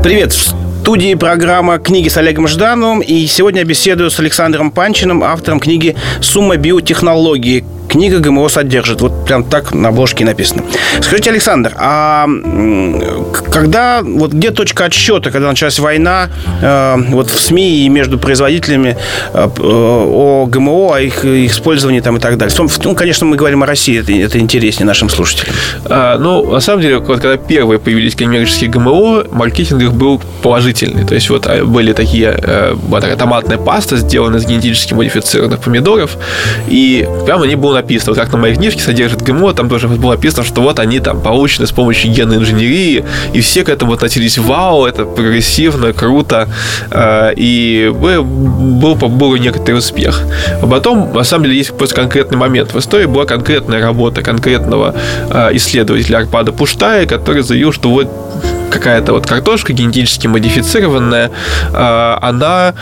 Привет, 0.06 0.54
студии 0.86 1.16
программа 1.16 1.80
«Книги 1.80 2.08
с 2.08 2.16
Олегом 2.16 2.46
Ждановым». 2.46 3.00
И 3.00 3.26
сегодня 3.26 3.62
я 3.62 3.66
беседую 3.66 4.08
с 4.08 4.20
Александром 4.20 4.70
Панчиным, 4.70 5.24
автором 5.24 5.58
книги 5.58 5.96
«Сумма 6.20 6.58
биотехнологии 6.58 7.64
книга 7.88 8.18
ГМО 8.18 8.48
содержит. 8.48 9.00
Вот 9.00 9.24
прям 9.24 9.44
так 9.44 9.72
на 9.72 9.88
обложке 9.88 10.24
написано. 10.24 10.64
Скажите, 11.00 11.30
Александр, 11.30 11.72
а 11.76 12.26
когда, 13.50 14.02
вот 14.02 14.32
где 14.32 14.50
точка 14.50 14.84
отсчета, 14.84 15.30
когда 15.30 15.48
началась 15.48 15.78
война 15.78 16.28
э, 16.60 16.96
вот 17.08 17.30
в 17.30 17.40
СМИ 17.40 17.86
и 17.86 17.88
между 17.88 18.18
производителями 18.18 18.96
э, 19.32 19.48
о 19.58 20.46
ГМО, 20.46 20.96
о 20.96 21.00
их 21.00 21.24
использовании 21.24 22.00
там 22.00 22.16
и 22.16 22.20
так 22.20 22.36
далее? 22.36 22.54
Ну, 22.84 22.94
конечно, 22.94 23.26
мы 23.26 23.36
говорим 23.36 23.62
о 23.62 23.66
России, 23.66 23.98
это, 24.00 24.12
это 24.12 24.38
интереснее 24.38 24.86
нашим 24.86 25.08
слушателям. 25.08 25.54
А, 25.86 26.18
ну, 26.18 26.50
на 26.50 26.60
самом 26.60 26.82
деле, 26.82 26.98
вот 26.98 27.20
когда 27.20 27.36
первые 27.36 27.78
появились 27.78 28.14
коммерческие 28.14 28.70
ГМО, 28.70 29.24
маркетинг 29.32 29.82
их 29.82 29.94
был 29.94 30.20
положительный. 30.42 30.75
То 30.84 31.14
есть 31.14 31.30
вот 31.30 31.46
а, 31.46 31.64
были 31.64 31.92
такие, 31.92 32.38
э, 32.40 32.76
такая 32.92 33.16
томатная 33.16 33.58
паста, 33.58 33.96
сделанная 33.96 34.40
из 34.40 34.46
генетически 34.46 34.94
модифицированных 34.94 35.60
помидоров, 35.60 36.16
и 36.68 37.08
прямо 37.24 37.44
они 37.44 37.56
было 37.56 37.74
написано, 37.74 38.12
вот 38.12 38.20
как 38.20 38.32
на 38.32 38.38
моей 38.38 38.54
книжке 38.54 38.80
содержит 38.80 39.22
ГМО, 39.22 39.54
там 39.54 39.68
тоже 39.68 39.88
было 39.88 40.12
написано, 40.12 40.44
что 40.44 40.60
вот 40.60 40.78
они 40.78 41.00
там 41.00 41.20
получены 41.20 41.66
с 41.66 41.72
помощью 41.72 42.12
генной 42.12 42.36
инженерии, 42.36 43.04
и 43.32 43.40
все 43.40 43.64
к 43.64 43.68
этому 43.68 43.94
относились, 43.94 44.38
вау, 44.38 44.84
это 44.84 45.04
прогрессивно, 45.04 45.92
круто, 45.92 46.48
э, 46.90 47.32
и 47.36 47.90
был, 47.94 48.94
был 48.94 49.36
некоторый 49.36 49.78
успех. 49.78 50.22
А 50.62 50.66
потом, 50.66 51.12
на 51.14 51.24
самом 51.24 51.44
деле, 51.44 51.56
есть 51.58 51.76
просто 51.76 51.96
конкретный 51.96 52.36
момент. 52.36 52.74
В 52.74 52.78
истории 52.78 53.06
была 53.06 53.24
конкретная 53.24 53.80
работа 53.80 54.22
конкретного 54.22 54.94
э, 55.30 55.50
исследователя 55.52 56.18
Арпада 56.18 56.52
Пуштая, 56.52 57.06
который 57.06 57.42
заявил, 57.42 57.72
что 57.72 57.90
вот 57.90 58.08
какая-то 58.70 59.12
вот 59.12 59.26
картошка 59.26 59.72
генетически 59.72 60.26
модифицированная, 60.26 61.30
э, 61.72 62.18
она 62.22 62.74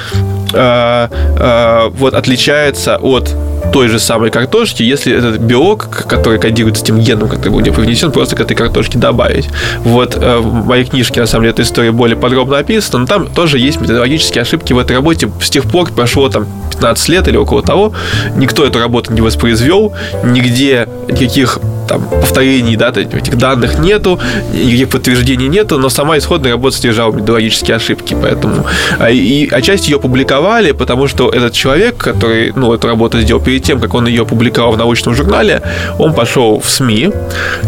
вот 0.54 2.14
отличается 2.14 2.96
от 2.98 3.34
той 3.74 3.88
же 3.88 3.98
самой 3.98 4.30
картошки, 4.30 4.84
если 4.84 5.16
этот 5.16 5.38
белок, 5.40 5.88
который 6.06 6.38
кодируется 6.38 6.84
тем 6.84 7.00
геном, 7.00 7.28
который 7.28 7.50
был 7.50 7.60
привнесен, 7.60 8.12
просто 8.12 8.36
к 8.36 8.40
этой 8.40 8.54
картошке 8.54 8.98
добавить. 8.98 9.48
Вот 9.80 10.16
э, 10.16 10.38
в 10.38 10.66
моей 10.66 10.84
книжке, 10.84 11.20
на 11.20 11.26
самом 11.26 11.42
деле, 11.42 11.54
эта 11.54 11.62
история 11.62 11.90
более 11.90 12.16
подробно 12.16 12.58
описана, 12.58 13.00
но 13.00 13.06
там 13.06 13.26
тоже 13.26 13.58
есть 13.58 13.80
методологические 13.80 14.42
ошибки 14.42 14.72
в 14.72 14.78
этой 14.78 14.94
работе. 14.94 15.28
С 15.40 15.50
тех 15.50 15.64
пор 15.64 15.90
прошло 15.90 16.28
там 16.28 16.46
15 16.70 17.08
лет 17.08 17.26
или 17.26 17.36
около 17.36 17.62
того, 17.62 17.92
никто 18.36 18.64
эту 18.64 18.78
работу 18.78 19.12
не 19.12 19.20
воспроизвел, 19.20 19.92
нигде 20.22 20.88
никаких 21.08 21.58
там, 21.86 22.08
повторений, 22.08 22.76
да, 22.76 22.88
этих 22.88 23.36
данных 23.36 23.78
нету, 23.78 24.18
никаких 24.52 24.88
подтверждений 24.88 25.48
нету, 25.48 25.78
но 25.78 25.88
сама 25.88 26.18
исходная 26.18 26.52
работа 26.52 26.76
содержала 26.76 27.12
методологические 27.12 27.76
ошибки, 27.76 28.16
поэтому 28.20 28.66
а, 28.98 29.10
и 29.10 29.48
отчасти 29.48 29.90
ее 29.90 30.00
публиковали, 30.00 30.72
потому 30.72 31.08
что 31.08 31.30
этот 31.30 31.52
человек, 31.52 31.96
который, 31.96 32.52
ну, 32.54 32.72
эту 32.72 32.88
работу 32.88 33.20
сделал 33.20 33.42
перед 33.42 33.62
тем, 33.62 33.80
как 33.80 33.94
он 33.94 34.06
ее 34.06 34.22
опубликовал 34.22 34.72
в 34.72 34.78
научном 34.78 35.14
журнале, 35.14 35.62
он 35.98 36.14
пошел 36.14 36.60
в 36.60 36.68
СМИ 36.68 37.10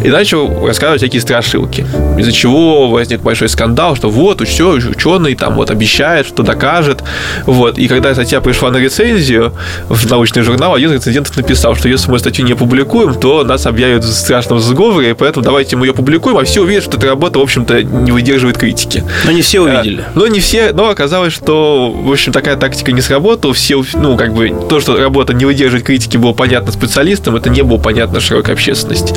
и 0.05 0.09
начал 0.09 0.67
рассказывать 0.67 1.03
всякие 1.03 1.21
страшилки, 1.21 1.87
из-за 2.19 2.33
чего 2.33 2.89
возник 2.89 3.21
большой 3.21 3.49
скандал, 3.49 3.97
что 3.97 4.11
вот, 4.11 4.47
все, 4.47 4.71
ученый 4.71 5.35
там 5.35 5.55
вот 5.55 5.71
обещает, 5.71 6.27
что 6.27 6.43
докажет, 6.43 7.03
вот, 7.45 7.79
и 7.79 7.89
когда 7.89 8.13
статья 8.15 8.41
пришла 8.41 8.71
на 8.71 8.79
рецензию 8.79 9.53
в 9.89 10.11
научный 10.11 10.43
журнал, 10.43 10.75
один 10.75 10.91
из 10.91 11.01
рецензентов 11.01 11.37
написал, 11.37 11.75
что 11.75 11.89
если 11.89 12.11
мы 12.11 12.19
статью 12.19 12.45
не 12.45 12.53
опубликуем, 12.53 13.15
то 13.15 13.45
нас 13.45 13.67
объявят 13.67 14.05
страшном 14.13 14.61
сговоре, 14.61 15.11
и 15.11 15.15
поэтому 15.15 15.45
давайте 15.45 15.77
мы 15.77 15.87
ее 15.87 15.95
публикуем, 15.95 16.39
а 16.39 16.45
все 16.45 16.63
увидят, 16.63 16.85
что 16.85 16.97
эта 16.97 17.07
работа, 17.07 17.39
в 17.39 17.43
общем-то, 17.43 17.83
не 17.83 18.13
выдерживает 18.13 18.59
критики. 18.59 19.05
Но 19.25 19.33
не 19.33 19.43
все 19.43 19.61
увидели. 19.61 20.03
А, 20.03 20.11
но 20.15 20.27
не 20.27 20.41
все, 20.41 20.73
но 20.73 20.89
оказалось, 20.89 21.33
что, 21.33 21.91
в 21.91 22.11
общем, 22.11 22.33
такая 22.33 22.57
тактика 22.57 22.93
не 22.93 23.01
сработала, 23.01 23.55
все, 23.55 23.83
ну, 23.95 24.17
как 24.17 24.35
бы, 24.35 24.53
то, 24.69 24.81
что 24.81 24.97
работа 24.97 25.33
не 25.35 25.45
выдерживает 25.45 25.85
критики, 25.85 26.17
было 26.17 26.33
понятно 26.33 26.73
специалистам, 26.73 27.37
это 27.37 27.51
не 27.51 27.63
было 27.63 27.79
понятно 27.79 28.21
широкой 28.21 28.55
общественности. 28.55 29.15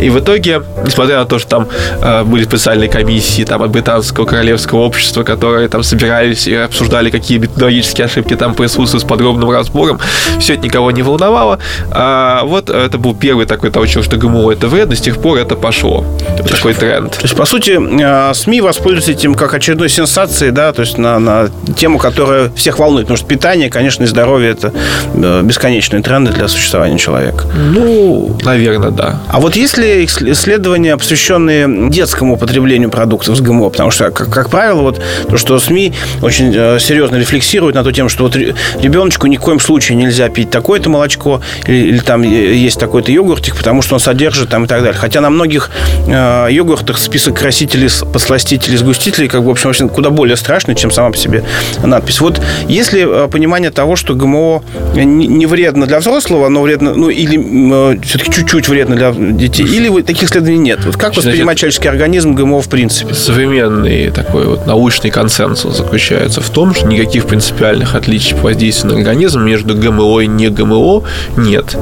И 0.00 0.10
в 0.10 0.18
итоге, 0.18 0.62
несмотря 0.84 1.18
на 1.18 1.24
то, 1.24 1.38
что 1.38 1.48
там 1.48 1.68
э, 2.00 2.24
были 2.24 2.44
специальные 2.44 2.88
комиссии 2.88 3.44
там, 3.44 3.62
от 3.62 3.70
британского 3.70 4.24
королевского 4.24 4.80
общества, 4.80 5.22
которые 5.22 5.68
там 5.68 5.82
собирались 5.82 6.46
и 6.46 6.54
обсуждали, 6.54 7.10
какие 7.10 7.38
методологические 7.38 8.06
ошибки 8.06 8.36
там 8.36 8.54
присутствуют 8.54 9.04
с 9.04 9.06
подробным 9.06 9.50
разбором, 9.50 10.00
все 10.38 10.54
это 10.54 10.64
никого 10.64 10.90
не 10.90 11.02
волновало. 11.02 11.58
А 11.90 12.44
вот 12.44 12.70
это 12.70 12.98
был 12.98 13.14
первый 13.14 13.46
такой 13.46 13.70
толчок, 13.70 14.04
что 14.04 14.16
ГМО 14.28 14.52
это 14.52 14.68
вредно, 14.68 14.94
с 14.94 15.00
тех 15.00 15.18
пор 15.18 15.38
это 15.38 15.56
пошло. 15.56 16.04
Это 16.36 16.48
такой 16.48 16.74
тренд. 16.74 17.12
То 17.12 17.22
есть, 17.22 17.34
по 17.34 17.44
сути, 17.44 17.78
э, 17.78 18.34
СМИ 18.34 18.60
воспользуются 18.60 19.12
этим 19.12 19.34
как 19.34 19.54
очередной 19.54 19.88
сенсацией, 19.88 20.52
да, 20.52 20.72
то 20.72 20.82
есть 20.82 20.98
на, 20.98 21.18
на 21.18 21.48
тему, 21.76 21.98
которая 21.98 22.50
всех 22.54 22.78
волнует. 22.78 23.06
Потому 23.06 23.16
что 23.16 23.26
питание, 23.26 23.70
конечно, 23.70 24.04
и 24.04 24.06
здоровье 24.06 24.50
это 24.50 24.72
э, 25.14 25.42
бесконечные 25.42 26.02
тренды 26.02 26.32
для 26.32 26.48
существования 26.48 26.98
человека. 26.98 27.44
Ну, 27.54 28.36
наверное, 28.44 28.90
да. 28.90 29.20
А 29.28 29.40
вот 29.40 29.56
есть 29.56 29.78
ли 29.78 30.04
исследования, 30.04 30.96
посвященные 30.96 31.90
детскому 31.90 32.34
употреблению 32.34 32.90
продуктов 32.90 33.36
с 33.36 33.40
ГМО? 33.40 33.70
Потому 33.70 33.90
что, 33.90 34.10
как, 34.10 34.30
как 34.30 34.50
правило, 34.50 34.82
вот 34.82 35.00
то, 35.28 35.36
что 35.36 35.58
СМИ 35.58 35.92
очень 36.22 36.52
э, 36.54 36.78
серьезно 36.80 37.16
рефлексируют 37.16 37.74
на 37.74 37.84
ту 37.84 37.92
тему, 37.92 38.08
что 38.08 38.24
вот 38.24 38.36
ребеночку 38.36 39.26
ни 39.26 39.36
в 39.36 39.40
коем 39.40 39.60
случае 39.60 39.96
нельзя 39.96 40.28
пить 40.28 40.50
такое-то 40.50 40.90
молочко 40.90 41.40
или, 41.66 41.88
или 41.88 41.98
там 41.98 42.22
есть 42.22 42.78
такой-то 42.78 43.10
йогуртик, 43.12 43.56
потому 43.56 43.82
что 43.82 43.94
он 43.94 44.00
содержит 44.00 44.17
там 44.46 44.64
и 44.64 44.66
так 44.66 44.80
далее. 44.80 44.98
Хотя 44.98 45.20
на 45.20 45.30
многих 45.30 45.70
э, 46.06 46.48
йогуртах 46.50 46.98
список 46.98 47.38
красителей, 47.38 47.88
посластителей, 48.12 48.76
сгустителей, 48.76 49.28
как 49.28 49.42
бы, 49.42 49.48
в 49.48 49.50
общем, 49.50 49.70
очень 49.70 49.88
куда 49.88 50.10
более 50.10 50.36
страшный, 50.36 50.74
чем 50.74 50.90
сама 50.90 51.10
по 51.10 51.16
себе 51.16 51.44
надпись. 51.82 52.20
Вот 52.20 52.40
если 52.68 53.24
э, 53.24 53.28
понимание 53.28 53.70
того, 53.70 53.96
что 53.96 54.14
ГМО 54.14 54.62
не, 54.94 55.26
не 55.26 55.46
вредно 55.46 55.86
для 55.86 56.00
взрослого, 56.00 56.48
но 56.48 56.62
вредно, 56.62 56.94
ну, 56.94 57.08
или 57.08 57.94
э, 57.94 58.00
все-таки 58.02 58.32
чуть-чуть 58.32 58.68
вредно 58.68 58.96
для 58.96 59.12
детей, 59.12 59.66
или 59.66 59.88
вы, 59.88 60.02
таких 60.02 60.24
исследований 60.24 60.58
нет. 60.58 60.80
Вот 60.84 60.96
как 60.96 61.12
Значит, 61.12 61.24
воспринимать 61.24 61.58
человеческий 61.58 61.88
организм 61.88 62.34
ГМО 62.34 62.62
в 62.62 62.68
принципе? 62.68 63.14
Современный 63.14 64.10
такой 64.10 64.46
вот 64.46 64.66
научный 64.66 65.10
консенсус 65.10 65.76
заключается 65.76 66.40
в 66.40 66.50
том, 66.50 66.74
что 66.74 66.86
никаких 66.86 67.26
принципиальных 67.26 67.94
отличий 67.94 68.36
по 68.36 68.48
воздействию 68.48 68.92
на 68.92 68.98
организм 68.98 69.42
между 69.42 69.74
ГМО 69.74 70.20
и 70.20 70.26
не 70.26 70.48
ГМО 70.48 71.02
нет. 71.36 71.76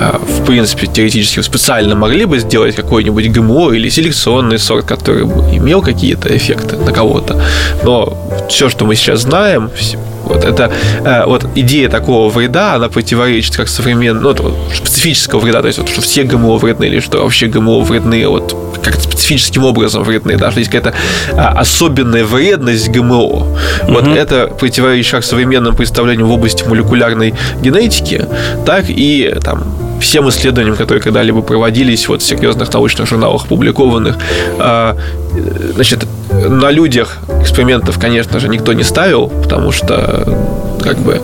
А, 0.00 0.18
в 0.18 0.44
принципе, 0.44 0.86
теоретически 0.86 1.40
специально 1.62 1.94
могли 1.94 2.24
бы 2.24 2.40
сделать 2.40 2.74
какой-нибудь 2.74 3.30
ГМО 3.30 3.70
или 3.76 3.88
селекционный 3.88 4.58
сорт, 4.58 4.84
который 4.84 5.24
бы 5.24 5.56
имел 5.56 5.80
какие-то 5.80 6.36
эффекты 6.36 6.76
на 6.76 6.92
кого-то. 6.92 7.40
Но 7.84 8.18
все, 8.48 8.68
что 8.68 8.84
мы 8.84 8.96
сейчас 8.96 9.20
знаем, 9.20 9.70
вот 10.32 10.44
это 10.44 10.70
э, 11.04 11.24
вот 11.26 11.46
идея 11.54 11.88
такого 11.88 12.30
вреда, 12.30 12.74
она 12.74 12.88
противоречит 12.88 13.56
как 13.56 13.68
современному, 13.68 14.34
ну, 14.34 14.54
специфического 14.74 15.40
вреда, 15.40 15.60
то 15.60 15.66
есть 15.66 15.78
вот, 15.78 15.88
что 15.88 16.00
все 16.00 16.24
ГМО 16.24 16.56
вредны 16.58 16.84
или 16.84 17.00
что 17.00 17.22
вообще 17.22 17.46
ГМО 17.46 17.80
вредны, 17.80 18.26
вот 18.26 18.56
как 18.82 18.96
специфическим 18.96 19.64
образом 19.64 20.02
вредны, 20.02 20.36
да, 20.36 20.50
что 20.50 20.60
есть 20.60 20.70
какая-то 20.70 20.96
а, 21.32 21.60
особенная 21.60 22.24
вредность 22.24 22.88
ГМО. 22.88 23.12
Mm-hmm. 23.12 23.92
Вот 23.92 24.08
это 24.08 24.48
противоречит 24.48 25.12
как 25.12 25.24
современным 25.24 25.76
представлениям 25.76 26.28
в 26.28 26.32
области 26.32 26.64
молекулярной 26.64 27.34
генетики, 27.60 28.26
так 28.66 28.86
и 28.88 29.34
там 29.42 29.64
всем 30.00 30.28
исследованиям, 30.28 30.76
которые 30.76 31.02
когда-либо 31.02 31.42
проводились 31.42 32.08
вот, 32.08 32.22
в 32.22 32.24
серьезных 32.26 32.72
научных 32.72 33.08
журналах 33.08 33.44
опубликованных. 33.44 34.16
А, 34.58 34.96
значит, 35.74 36.06
на 36.30 36.70
людях 36.70 37.18
экспериментов, 37.40 37.98
конечно 37.98 38.40
же, 38.40 38.48
никто 38.48 38.72
не 38.72 38.82
ставил, 38.82 39.28
потому 39.28 39.70
что 39.70 40.21
как 40.82 40.98
бы 40.98 41.20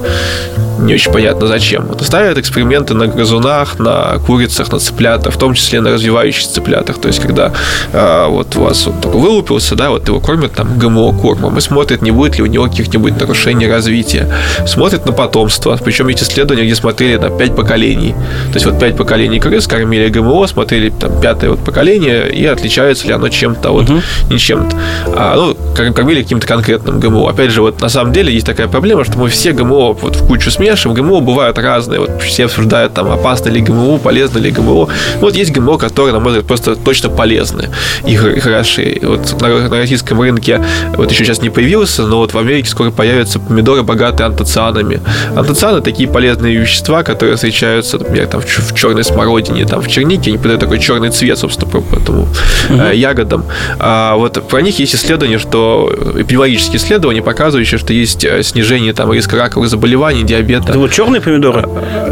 не 0.79 0.95
очень 0.95 1.13
понятно 1.13 1.47
зачем. 1.47 1.87
Вот 1.87 2.03
ставят 2.03 2.39
эксперименты 2.39 2.95
на 2.95 3.07
грызунах, 3.07 3.79
на 3.79 4.19
курицах, 4.27 4.73
на 4.73 4.79
цыплятах, 4.79 5.35
в 5.35 5.39
том 5.39 5.55
числе 5.55 5.81
на 5.81 5.93
развивающихся 5.93 6.55
цыплятах. 6.55 6.99
То 6.99 7.09
есть, 7.09 7.21
когда 7.21 7.53
э, 7.93 8.27
вот 8.29 8.57
у 8.57 8.63
вас 8.63 8.87
он 8.87 9.01
только 9.01 9.17
вылупился, 9.17 9.75
да, 9.75 9.91
вот 9.91 10.07
его 10.09 10.21
кормят 10.21 10.53
там 10.53 10.79
ГМО 10.79 11.19
кормом 11.19 11.59
и 11.59 11.61
смотрят, 11.61 12.03
не 12.03 12.11
будет 12.11 12.37
ли 12.37 12.43
у 12.43 12.47
него 12.47 12.65
каких-нибудь 12.65 13.21
нарушений 13.21 13.69
развития. 13.69 14.29
Смотрят 14.67 15.07
на 15.07 15.13
потомство. 15.13 15.79
Причем 15.83 16.09
есть 16.09 16.23
исследования, 16.23 16.65
где 16.65 16.75
смотрели 16.75 17.17
на 17.17 17.31
5 17.31 17.57
поколений. 17.57 18.15
То 18.53 18.55
есть, 18.55 18.67
вот 18.67 18.79
5 18.79 18.97
поколений 18.97 19.41
крыс 19.41 19.67
кормили 19.67 20.09
ГМО, 20.09 20.47
смотрели 20.47 20.91
там 20.91 21.21
пятое 21.21 21.51
вот 21.51 21.61
поколение 21.61 22.31
и 22.31 22.47
отличается 22.47 23.07
ли 23.07 23.13
оно 23.13 23.29
чем-то 23.29 23.71
вот 23.71 23.91
угу. 23.91 24.01
не 24.31 24.39
чем-то. 24.39 24.77
А, 25.17 25.37
ну, 25.37 25.57
кормили 25.93 26.23
каким-то 26.23 26.47
конкретным 26.47 27.01
ГМО. 27.01 27.31
Опять 27.31 27.51
же, 27.51 27.63
вот 27.63 27.81
на 27.81 27.89
самом 27.89 28.13
деле 28.13 28.33
есть 28.33 28.47
такая 28.47 28.69
проблема, 28.69 29.05
что 29.05 29.19
мы 29.19 29.29
все 29.29 29.53
ГМО 29.53 29.93
вот 29.93 30.17
в 30.17 30.27
кучу 30.27 30.51
смешиваем. 30.69 31.03
ГМО 31.03 31.21
бывают 31.21 31.59
разные. 31.59 32.01
Вот 32.01 32.23
все 32.23 32.45
обсуждают, 32.45 32.95
там, 32.95 33.11
опасно 33.11 33.51
ли 33.51 33.61
ГМО, 33.61 33.99
полезно 33.99 34.39
ли 34.39 34.51
ГМО. 34.51 34.89
Вот 35.21 35.37
есть 35.37 35.53
ГМО, 35.53 35.79
которые, 35.79 36.13
на 36.13 36.21
мой 36.21 36.31
взгляд, 36.31 36.47
просто 36.47 36.77
точно 36.77 37.11
полезны 37.11 37.69
и, 38.05 38.13
и 38.13 38.41
хороши. 38.41 38.99
Вот 39.03 39.41
на, 39.41 39.69
на 39.69 39.77
российском 39.77 40.21
рынке 40.21 40.63
вот 40.97 41.11
еще 41.11 41.25
сейчас 41.25 41.43
не 41.43 41.51
появился, 41.51 42.07
но 42.07 42.19
вот 42.19 42.35
в 42.35 42.39
Америке 42.39 42.69
скоро 42.69 42.91
появятся 42.91 43.39
помидоры, 43.39 43.83
богатые 43.83 44.27
антоцианами. 44.27 45.01
Антоцианы 45.35 45.81
такие 45.81 46.09
полезные 46.09 46.57
вещества, 46.57 47.03
которые 47.03 47.37
встречаются, 47.37 47.99
например, 47.99 48.27
там, 48.27 48.41
в, 48.41 48.45
в 48.45 48.75
черной 48.75 49.05
смородине, 49.05 49.67
там, 49.67 49.81
в 49.81 49.89
чернике, 49.89 50.31
они 50.31 50.39
придают 50.39 50.61
такой 50.61 50.79
черный 50.79 51.11
цвет, 51.11 51.39
собственно, 51.39 51.71
по 51.71 51.97
этому 51.97 52.23
угу. 52.23 52.81
э, 52.81 52.95
ягодам. 52.95 53.45
А 53.79 54.17
вот 54.17 54.49
про 54.49 54.61
них 54.63 54.79
есть 54.79 54.95
исследования, 54.95 55.39
что 55.39 55.93
эпидемиологические 56.17 56.77
исследования, 56.77 57.23
показывающие, 57.23 57.79
что 57.79 57.93
есть 57.93 58.25
э, 58.25 58.43
снижение 58.43 58.93
там 58.93 59.13
риска 59.13 59.37
раковых 59.37 59.69
заболеваний, 59.69 60.23
диабета. 60.23 60.58
Это 60.67 60.79
вот 60.79 60.93
черные 60.93 61.21
помидоры? 61.21 61.69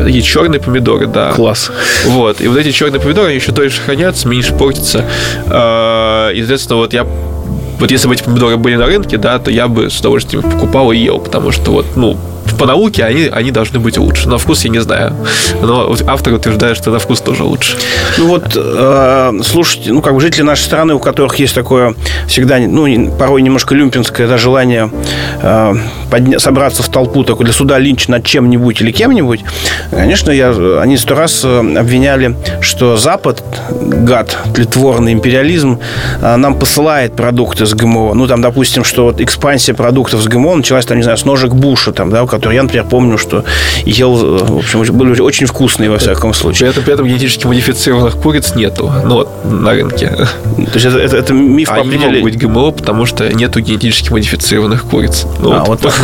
И 0.08 0.22
черные 0.22 0.60
помидоры, 0.60 1.06
да. 1.06 1.32
Класс. 1.32 1.70
Вот. 2.06 2.40
И 2.40 2.48
вот 2.48 2.58
эти 2.58 2.70
черные 2.70 3.00
помидоры 3.00 3.32
еще 3.32 3.52
дольше 3.52 3.80
хранятся, 3.80 4.28
меньше 4.28 4.54
портятся. 4.54 5.04
А, 5.48 6.30
и, 6.30 6.38
соответственно, 6.38 6.78
вот 6.78 6.92
я 6.92 7.06
вот 7.78 7.90
если 7.90 8.08
бы 8.08 8.14
эти 8.14 8.22
помидоры 8.22 8.56
были 8.56 8.76
на 8.76 8.86
рынке, 8.86 9.18
да, 9.18 9.38
то 9.38 9.50
я 9.50 9.68
бы 9.68 9.90
с 9.90 10.00
удовольствием 10.00 10.42
покупал 10.42 10.92
и 10.92 10.96
ел, 10.96 11.18
потому 11.18 11.52
что 11.52 11.72
вот, 11.72 11.86
ну, 11.94 12.16
по 12.58 12.66
науке 12.66 13.04
они, 13.04 13.26
они 13.26 13.50
должны 13.50 13.78
быть 13.78 13.98
лучше. 13.98 14.28
На 14.28 14.38
вкус 14.38 14.64
я 14.64 14.70
не 14.70 14.80
знаю. 14.80 15.14
Но 15.60 15.94
автор 16.06 16.34
утверждает, 16.34 16.76
что 16.76 16.90
на 16.90 16.98
вкус 16.98 17.20
тоже 17.20 17.42
лучше. 17.42 17.76
Ну 18.18 18.28
вот, 18.28 18.56
э, 18.56 19.32
слушайте, 19.42 19.92
ну 19.92 20.02
как 20.02 20.14
бы 20.14 20.20
жители 20.20 20.42
нашей 20.42 20.62
страны, 20.62 20.94
у 20.94 20.98
которых 20.98 21.36
есть 21.36 21.54
такое 21.54 21.94
всегда, 22.26 22.58
ну, 22.58 23.10
порой 23.10 23.42
немножко 23.42 23.74
люмпинское 23.74 24.26
да, 24.28 24.38
желание 24.38 24.90
э, 25.42 25.74
подня- 26.10 26.38
собраться 26.38 26.82
в 26.82 26.88
толпу 26.88 27.24
такой 27.24 27.44
для 27.44 27.54
суда 27.54 27.78
линч 27.78 28.08
над 28.08 28.24
чем-нибудь 28.24 28.80
или 28.80 28.92
кем-нибудь, 28.92 29.44
конечно, 29.90 30.30
я, 30.30 30.50
они 30.80 30.96
сто 30.96 31.14
раз 31.14 31.42
э, 31.44 31.58
обвиняли, 31.58 32.36
что 32.60 32.96
Запад, 32.96 33.42
гад, 33.70 34.36
тлетворный 34.54 35.12
империализм, 35.12 35.78
э, 36.20 36.36
нам 36.36 36.58
посылает 36.58 37.14
продукты 37.14 37.66
с 37.66 37.74
ГМО. 37.74 38.14
Ну, 38.14 38.26
там, 38.26 38.40
допустим, 38.42 38.84
что 38.84 39.04
вот 39.04 39.20
экспансия 39.20 39.74
продуктов 39.74 40.20
с 40.22 40.26
ГМО 40.26 40.56
началась, 40.56 40.86
там, 40.86 40.96
не 40.96 41.02
знаю, 41.02 41.18
с 41.18 41.24
ножек 41.24 41.52
Буша, 41.52 41.92
там, 41.92 42.10
да, 42.10 42.22
у 42.22 42.26
которые 42.36 42.56
я, 42.56 42.62
например, 42.62 42.86
помню, 42.88 43.18
что 43.18 43.44
ел, 43.84 44.38
э, 44.38 44.44
в 44.44 44.58
общем, 44.58 44.82
были 44.96 45.20
очень 45.20 45.46
вкусные, 45.46 45.90
во 45.90 45.98
всяком 45.98 46.34
случае. 46.34 46.58
При 46.60 46.68
этом, 46.68 46.84
при 46.84 46.94
этом 46.94 47.06
генетически 47.06 47.46
модифицированных 47.46 48.16
куриц 48.16 48.54
нету, 48.54 48.92
ну, 49.04 49.14
вот, 49.16 49.44
на 49.44 49.72
рынке. 49.72 50.08
То 50.08 50.74
есть 50.74 50.86
это, 50.86 50.98
это, 50.98 51.16
это 51.16 51.32
миф 51.32 51.70
Они 51.70 51.88
не 51.88 51.98
могут 51.98 52.22
быть 52.22 52.38
ГМО, 52.38 52.72
потому 52.72 53.06
что 53.06 53.32
нету 53.32 53.60
генетически 53.60 54.10
модифицированных 54.10 54.84
куриц. 54.84 55.26
Ну, 55.40 55.52
а, 55.52 55.64
вот, 55.64 55.82
вот, 55.82 55.94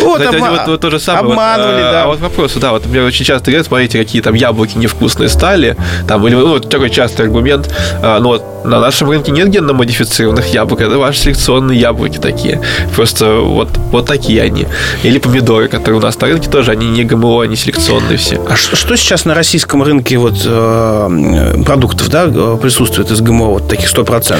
вот, 0.00 0.20
вот, 0.40 0.66
вот 0.66 0.80
то 0.80 0.90
же 0.90 0.98
самое. 0.98 1.32
Обманывали, 1.32 1.82
вот, 1.82 1.92
да. 1.92 2.04
А 2.04 2.06
вот 2.06 2.20
вопрос, 2.20 2.54
да, 2.54 2.72
вот, 2.72 2.84
например, 2.84 3.06
очень 3.06 3.24
часто 3.24 3.50
говорят, 3.50 3.66
смотрите, 3.66 3.98
какие 3.98 4.22
там 4.22 4.34
яблоки 4.34 4.78
невкусные 4.78 5.28
стали, 5.28 5.76
там, 6.06 6.26
или, 6.26 6.34
ну, 6.34 6.58
такой 6.60 6.90
частый 6.90 7.26
аргумент, 7.26 7.74
а, 8.02 8.20
ну, 8.20 8.28
вот, 8.28 8.64
на 8.64 8.80
нашем 8.80 9.10
рынке 9.10 9.32
нет 9.32 9.48
генно-модифицированных 9.48 10.46
яблок, 10.52 10.80
это 10.80 10.98
ваши 10.98 11.20
селекционные 11.20 11.78
яблоки 11.78 12.18
такие. 12.18 12.60
Просто 12.94 13.40
вот, 13.40 13.68
вот 13.90 14.06
такие 14.06 14.42
они. 14.42 14.66
Или 15.02 15.18
помидоры, 15.18 15.57
которые 15.66 15.98
у 15.98 16.02
нас 16.02 16.20
на 16.20 16.28
рынке 16.28 16.48
тоже, 16.48 16.70
они 16.70 16.86
не 16.86 17.02
ГМО, 17.02 17.42
они 17.42 17.56
селекционные 17.56 18.18
все. 18.18 18.40
А 18.48 18.54
что 18.56 18.96
сейчас 18.96 19.24
на 19.24 19.34
российском 19.34 19.82
рынке 19.82 20.16
вот 20.18 20.40
э, 20.44 21.62
продуктов, 21.64 22.08
да, 22.08 22.28
присутствует 22.56 23.10
из 23.10 23.20
ГМО, 23.20 23.46
вот 23.46 23.68
таких 23.68 23.92
100%? 23.92 24.38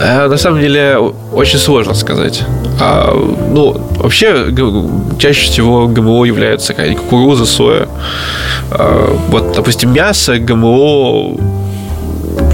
А, 0.00 0.28
на 0.28 0.36
самом 0.36 0.60
деле, 0.60 0.98
очень 1.32 1.58
сложно 1.58 1.94
сказать. 1.94 2.44
А, 2.80 3.12
ну, 3.50 3.72
вообще, 3.96 4.54
чаще 5.18 5.50
всего 5.50 5.88
ГМО 5.88 6.24
является 6.24 6.74
кукуруза, 6.74 7.46
соя. 7.46 7.88
А, 8.70 9.16
вот, 9.28 9.52
допустим, 9.56 9.92
мясо 9.92 10.38
ГМО 10.38 11.36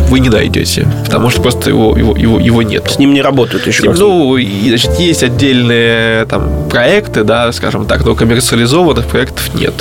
вы 0.09 0.21
не 0.21 0.29
найдете, 0.29 0.87
потому 1.05 1.31
что 1.31 1.43
просто 1.43 1.71
его, 1.71 1.97
его, 1.97 2.17
его, 2.17 2.39
его 2.39 2.63
нет. 2.63 2.91
С 2.91 2.99
ним 2.99 3.15
не 3.15 3.23
работают 3.23 3.67
еще. 3.67 3.93
Ну, 3.93 4.37
и, 4.37 4.69
значит, 4.69 4.99
есть 4.99 5.23
отдельные 5.23 6.25
там 6.27 6.69
проекты, 6.71 7.25
да, 7.25 7.53
скажем 7.53 7.87
так, 7.87 8.05
но 8.05 8.15
коммерциализованных 8.15 9.07
проектов 9.07 9.55
нет. 9.55 9.75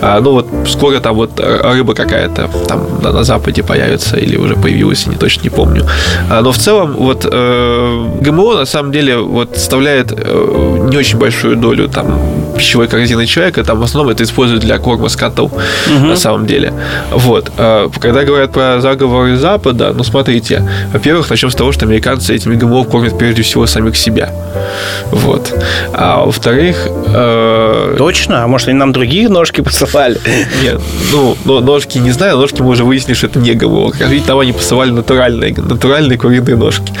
А, 0.00 0.20
ну, 0.20 0.32
вот 0.32 0.46
скоро 0.68 1.00
там 1.00 1.16
вот 1.16 1.40
рыба 1.40 1.94
какая-то 1.94 2.48
там 2.68 3.02
на, 3.02 3.12
на 3.12 3.24
Западе 3.24 3.62
появится 3.62 4.16
или 4.16 4.36
уже 4.36 4.54
появилась, 4.54 5.04
я 5.06 5.12
не 5.12 5.18
точно 5.18 5.42
не 5.42 5.50
помню. 5.50 5.86
А, 6.30 6.42
но 6.42 6.52
в 6.52 6.58
целом 6.58 6.94
вот 6.96 7.26
э, 7.30 8.06
ГМО 8.20 8.54
на 8.54 8.64
самом 8.64 8.92
деле 8.92 9.18
вот 9.18 9.56
составляет 9.56 10.12
э, 10.12 10.88
не 10.90 10.96
очень 10.96 11.18
большую 11.18 11.56
долю 11.56 11.88
там 11.88 12.18
пищевой 12.56 12.88
корзины 12.88 13.26
человека, 13.26 13.64
там 13.64 13.80
в 13.80 13.82
основном 13.82 14.12
это 14.12 14.24
используют 14.24 14.62
для 14.62 14.78
корма 14.78 15.08
скотов 15.08 15.52
угу. 15.52 16.06
на 16.06 16.16
самом 16.16 16.46
деле. 16.46 16.72
Вот. 17.10 17.50
А, 17.58 17.90
когда 18.00 18.24
говорят 18.24 18.52
про 18.52 18.80
заговоры 18.80 19.36
Запада, 19.36 19.65
Запада, 19.66 19.92
ну, 19.92 20.04
смотрите, 20.04 20.62
во-первых, 20.92 21.28
начнем 21.28 21.50
с 21.50 21.54
того, 21.56 21.72
что 21.72 21.86
американцы 21.86 22.34
этими 22.34 22.54
ГМО 22.54 22.84
кормят 22.84 23.18
прежде 23.18 23.42
всего 23.42 23.66
самих 23.66 23.96
себя. 23.96 24.30
Вот. 25.10 25.52
А 25.92 26.24
во-вторых... 26.24 26.88
Э... 27.08 27.96
Точно? 27.98 28.44
А 28.44 28.46
может, 28.46 28.68
они 28.68 28.78
нам 28.78 28.92
другие 28.92 29.28
ножки 29.28 29.62
посылали? 29.62 30.20
Нет, 30.62 30.80
ну, 31.12 31.36
но 31.44 31.60
ножки 31.60 31.98
не 31.98 32.12
знаю, 32.12 32.36
ножки 32.36 32.62
мы 32.62 32.68
уже 32.68 32.84
выяснили, 32.84 33.14
что 33.14 33.26
это 33.26 33.40
не 33.40 33.54
ГМО. 33.54 33.90
Как 33.90 34.08
видите, 34.08 34.28
там 34.28 34.38
они 34.38 34.52
посылали 34.52 34.90
натуральные, 34.90 35.52
натуральные 35.56 36.16
куриные 36.16 36.54
ножки. 36.54 36.92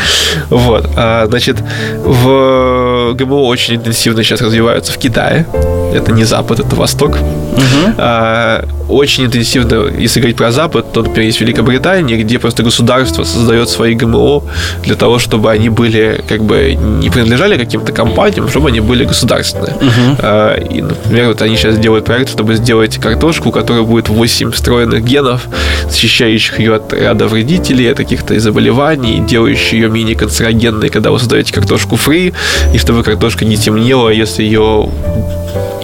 Вот. 0.50 0.90
А, 0.96 1.26
значит, 1.26 1.58
в 2.02 3.12
ГМО 3.14 3.42
очень 3.42 3.76
интенсивно 3.76 4.24
сейчас 4.24 4.40
развиваются 4.40 4.92
в 4.92 4.98
Китае. 4.98 5.46
Это 5.94 6.10
не 6.10 6.24
Запад, 6.24 6.58
это 6.58 6.74
Восток. 6.74 7.10
Угу. 7.12 7.94
А, 7.98 8.64
очень 8.88 9.24
интенсивно, 9.24 9.88
если 9.98 10.20
говорить 10.20 10.36
про 10.36 10.52
Запад, 10.52 10.92
то, 10.92 11.02
например, 11.02 11.26
есть 11.26 11.40
Великобритания, 11.40 12.16
где 12.16 12.38
просто 12.38 12.62
государство 12.62 13.24
создает 13.24 13.68
свои 13.68 13.94
ГМО 13.94 14.42
для 14.84 14.94
того, 14.94 15.18
чтобы 15.18 15.50
они 15.50 15.68
были, 15.68 16.22
как 16.28 16.42
бы, 16.42 16.74
не 16.74 17.10
принадлежали 17.10 17.58
каким-то 17.58 17.92
компаниям, 17.92 18.48
чтобы 18.48 18.68
они 18.68 18.80
были 18.80 19.04
государственные. 19.04 19.74
Uh-huh. 19.80 20.68
И, 20.68 20.82
например, 20.82 21.28
вот 21.28 21.42
они 21.42 21.56
сейчас 21.56 21.78
делают 21.78 22.04
проект, 22.04 22.30
чтобы 22.30 22.54
сделать 22.54 22.98
картошку, 22.98 23.48
у 23.48 23.52
которой 23.52 23.82
будет 23.82 24.08
8 24.08 24.52
встроенных 24.52 25.04
генов, 25.04 25.42
защищающих 25.90 26.58
ее 26.60 26.76
от 26.76 26.92
ряда 26.92 27.26
вредителей, 27.26 27.90
от 27.90 27.96
каких-то 27.96 28.38
заболеваний, 28.38 29.20
делающих 29.26 29.72
ее 29.72 29.88
менее 29.88 30.16
канцерогенной, 30.16 30.88
когда 30.88 31.10
вы 31.10 31.18
создаете 31.18 31.52
картошку 31.52 31.96
фри, 31.96 32.32
и 32.74 32.78
чтобы 32.78 33.02
картошка 33.02 33.44
не 33.44 33.56
темнела, 33.56 34.10
если 34.10 34.42
ее 34.42 34.88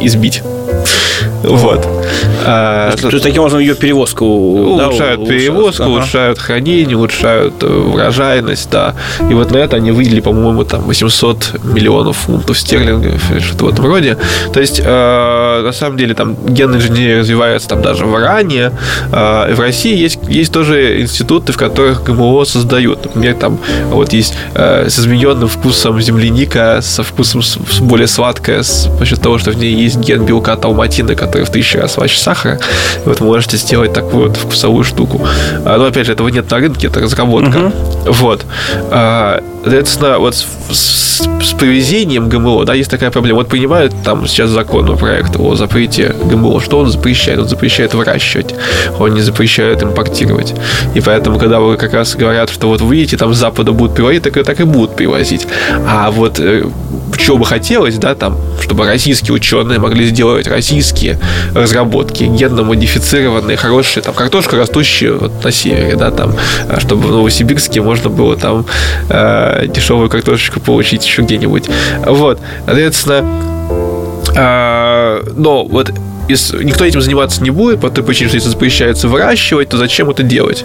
избить. 0.01 0.43
Вот. 1.43 1.87
А, 2.45 2.93
То 2.97 3.09
есть, 3.09 3.23
таким 3.23 3.43
образом, 3.43 3.61
ее 3.61 3.75
перевозку 3.75 4.25
улучшают 4.25 5.21
да, 5.21 5.27
перевозку, 5.27 5.83
ага. 5.85 5.93
улучшают 5.93 6.39
хранение, 6.39 6.97
улучшают 6.97 7.63
э, 7.63 7.67
урожайность, 7.67 8.71
да. 8.71 8.95
И 9.31 9.35
вот 9.35 9.51
на 9.51 9.59
это 9.59 9.77
они 9.77 9.91
выделили, 9.91 10.21
по-моему, 10.21 10.65
там 10.65 10.83
800 10.83 11.65
миллионов 11.65 12.17
фунтов 12.17 12.59
стерлингов, 12.59 13.23
что-то 13.41 13.65
в 13.65 13.69
этом 13.69 13.87
роде. 13.87 14.17
То 14.53 14.61
есть, 14.61 14.81
э, 14.85 15.63
на 15.65 15.73
самом 15.73 15.97
деле, 15.97 16.15
там 16.15 16.37
генная 16.47 16.79
инженерия 16.79 17.21
развивается 17.21 17.69
там 17.69 17.83
даже 17.83 18.07
в 18.07 18.19
Иране. 18.19 18.73
Э, 19.13 19.55
в 19.55 19.61
России 19.61 19.97
есть, 19.97 20.19
есть 20.29 20.53
тоже 20.53 21.03
институты, 21.03 21.53
в 21.53 21.57
которых 21.57 22.05
ГМО 22.05 22.45
создают. 22.45 23.05
Например, 23.05 23.35
там 23.35 23.59
вот 23.91 24.13
есть 24.13 24.35
э, 24.55 24.89
с 24.89 24.99
измененным 24.99 25.49
вкусом 25.49 26.01
земляника, 26.01 26.81
со 26.83 27.03
вкусом 27.03 27.43
более 27.81 28.07
сладкая, 28.07 28.63
с, 28.63 28.91
за 28.99 29.07
счет 29.07 29.21
того, 29.21 29.39
что 29.39 29.51
в 29.51 29.57
ней 29.57 29.75
есть 29.75 29.97
ген 29.99 30.25
белка 30.25 30.57
талматина, 30.57 31.15
который 31.15 31.45
в 31.45 31.51
тысячу 31.51 31.79
раз 31.79 31.92
слаще 31.93 32.19
сахара. 32.19 32.59
И 33.05 33.09
вот 33.09 33.21
можете 33.21 33.57
сделать 33.57 33.93
такую 33.93 34.29
вот 34.29 34.37
вкусовую 34.37 34.85
штуку. 34.85 35.21
А, 35.65 35.79
но 35.79 35.87
опять 35.87 36.07
же, 36.07 36.13
этого 36.13 36.29
нет 36.29 36.51
на 36.51 36.59
рынке, 36.59 36.89
это 36.89 37.01
разработка. 37.01 37.59
Угу. 37.59 38.13
Вот. 38.13 38.45
А, 38.91 39.43
соответственно, 39.63 40.19
вот 40.19 40.35
с, 40.35 40.47
с, 40.71 41.21
с 41.21 41.53
привезением 41.55 42.29
ГМО, 42.29 42.65
да, 42.65 42.75
есть 42.75 42.91
такая 42.91 43.11
проблема. 43.11 43.39
Вот 43.39 43.49
принимают 43.49 43.95
там 44.05 44.27
сейчас 44.27 44.51
закон 44.51 44.97
проект 44.97 45.37
о 45.39 45.55
запрете 45.55 46.15
ГМО. 46.25 46.61
Что 46.61 46.79
он 46.79 46.91
запрещает? 46.91 47.39
Он 47.39 47.49
запрещает 47.49 47.95
выращивать. 47.95 48.55
Он 48.99 49.15
не 49.15 49.21
запрещает 49.21 49.83
импортировать. 49.83 50.55
И 50.95 51.01
поэтому, 51.01 51.39
когда 51.39 51.61
вы 51.61 51.77
как 51.77 51.95
раз 51.95 52.15
говорят, 52.17 52.51
что 52.51 52.69
вот 52.69 52.81
вы 52.81 52.97
видите, 52.97 53.17
там 53.17 53.35
с 53.35 53.39
Запада 53.39 53.73
будут 53.73 53.95
привозить, 53.95 54.23
так, 54.23 54.45
так 54.45 54.61
и 54.61 54.65
будут 54.65 54.97
привозить. 54.97 55.47
А 55.87 56.11
вот 56.11 56.39
э, 56.39 56.65
чего 57.19 57.39
бы 57.39 57.45
хотелось, 57.45 57.97
да, 57.97 58.15
там, 58.15 58.37
чтобы 58.61 58.87
российские 58.87 59.35
ученые 59.35 59.79
могли 59.79 60.07
сделать 60.07 60.47
российские 60.47 61.19
разработки, 61.55 62.25
генно-модифицированные, 62.25 63.57
хорошие, 63.57 64.03
там, 64.03 64.15
картошка 64.15 64.57
растущая 64.57 65.13
вот 65.13 65.45
на 65.45 65.51
севере, 65.51 65.97
да, 65.97 66.11
там, 66.11 66.35
а 66.69 66.81
чтобы 66.81 67.09
в 67.09 67.11
Новосибирске 67.11 67.81
можно 67.81 68.11
было 68.11 68.37
там 68.37 68.67
э, 69.09 69.67
дешевую 69.69 70.09
картошечку 70.09 70.61
получить 70.61 71.05
еще 71.05 71.23
где-нибудь. 71.23 71.69
Вот, 72.07 72.41
соответственно, 72.67 73.25
э, 74.35 75.23
но 75.37 75.65
вот 75.65 75.93
если 76.29 76.63
никто 76.63 76.85
этим 76.85 77.01
заниматься 77.01 77.43
не 77.43 77.51
будет, 77.51 77.81
по 77.81 77.91
той 77.91 78.05
причине, 78.05 78.29
что 78.29 78.37
если 78.37 78.51
запрещается 78.51 79.09
выращивать, 79.09 79.69
то 79.69 79.77
зачем 79.77 80.11
это 80.11 80.23
делать? 80.23 80.65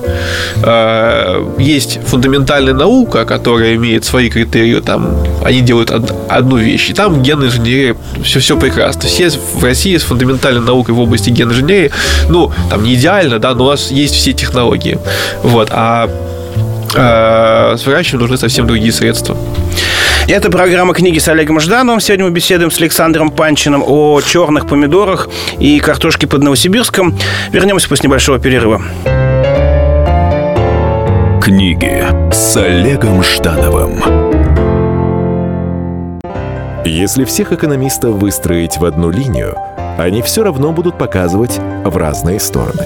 А, 0.64 1.54
есть 1.58 2.00
фундаментальная 2.06 2.74
наука, 2.74 3.26
которая 3.26 3.76
имеет 3.76 4.06
свои 4.06 4.30
критерии, 4.30 4.80
там, 4.80 5.18
они 5.44 5.62
делают 5.62 5.92
одну 6.30 6.58
вещь, 6.58 6.90
и 6.90 6.94
там 6.94 7.24
генная 7.24 7.48
инженерия, 7.48 7.96
все, 8.24 8.40
все 8.40 8.58
прекрасно. 8.58 9.04
Все 9.04 9.30
в 9.30 9.64
России 9.64 9.98
с 9.98 10.04
фундаментальной 10.04 10.62
наукой 10.62 10.94
в 10.94 11.00
области 11.00 11.30
генной 11.30 11.54
инженерии, 11.54 11.92
ну, 12.30 12.52
там, 12.70 12.84
не 12.84 12.96
идеально, 12.96 13.40
да, 13.40 13.54
но 13.54 13.66
у 13.66 13.70
нас 13.70 13.92
есть 13.92 14.16
все 14.16 14.34
технологии. 14.34 14.98
Вот, 15.44 15.70
а, 15.72 16.10
а 16.96 17.76
с 17.78 17.86
выращиванием 17.86 18.22
нужны 18.22 18.38
совсем 18.38 18.68
другие 18.68 18.92
средства. 18.92 19.38
Это 20.28 20.52
программа 20.52 20.94
«Книги 20.94 21.20
с 21.20 21.30
Олегом 21.30 21.62
Ждановым». 21.62 22.02
Сегодня 22.02 22.26
мы 22.26 22.32
беседуем 22.32 22.70
с 22.70 22.80
Александром 22.80 23.32
Панчиным 23.32 23.82
о 23.88 24.20
черных 24.20 24.68
помидорах 24.68 25.30
и 25.58 25.80
картошке 25.80 26.28
под 26.28 26.44
Новосибирском. 26.44 27.18
Вернемся 27.54 27.88
после 27.88 28.10
небольшого 28.10 28.38
перерыва. 28.38 28.82
Книги 31.42 32.04
с 32.34 32.58
Олегом 32.58 33.24
Ждановым. 33.24 34.04
Если 36.84 37.24
всех 37.24 37.54
экономистов 37.54 38.16
выстроить 38.16 38.76
в 38.78 38.84
одну 38.84 39.10
линию, 39.10 39.56
они 39.98 40.22
все 40.22 40.44
равно 40.44 40.74
будут 40.74 40.98
показывать 40.98 41.58
в 41.86 41.96
разные 41.96 42.42
стороны. 42.42 42.86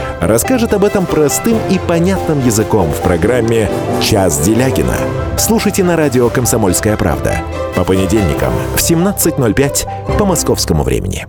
расскажет 0.21 0.73
об 0.73 0.85
этом 0.85 1.05
простым 1.05 1.57
и 1.69 1.79
понятным 1.79 2.45
языком 2.45 2.91
в 2.91 3.01
программе 3.01 3.69
«Час 4.01 4.39
Делягина». 4.39 4.95
Слушайте 5.37 5.83
на 5.83 5.97
радио 5.97 6.29
«Комсомольская 6.29 6.95
правда» 6.95 7.37
по 7.75 7.83
понедельникам 7.83 8.53
в 8.75 8.79
17.05 8.79 10.17
по 10.17 10.25
московскому 10.25 10.83
времени. 10.83 11.27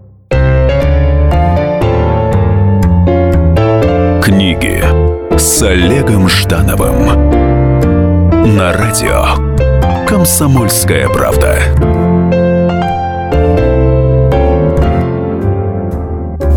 Книги 4.23 4.85
с 5.37 5.63
Олегом 5.63 6.29
Ждановым 6.29 7.07
на 8.57 8.73
радио 8.73 9.25
Комсомольская 10.07 11.09
правда. 11.09 12.22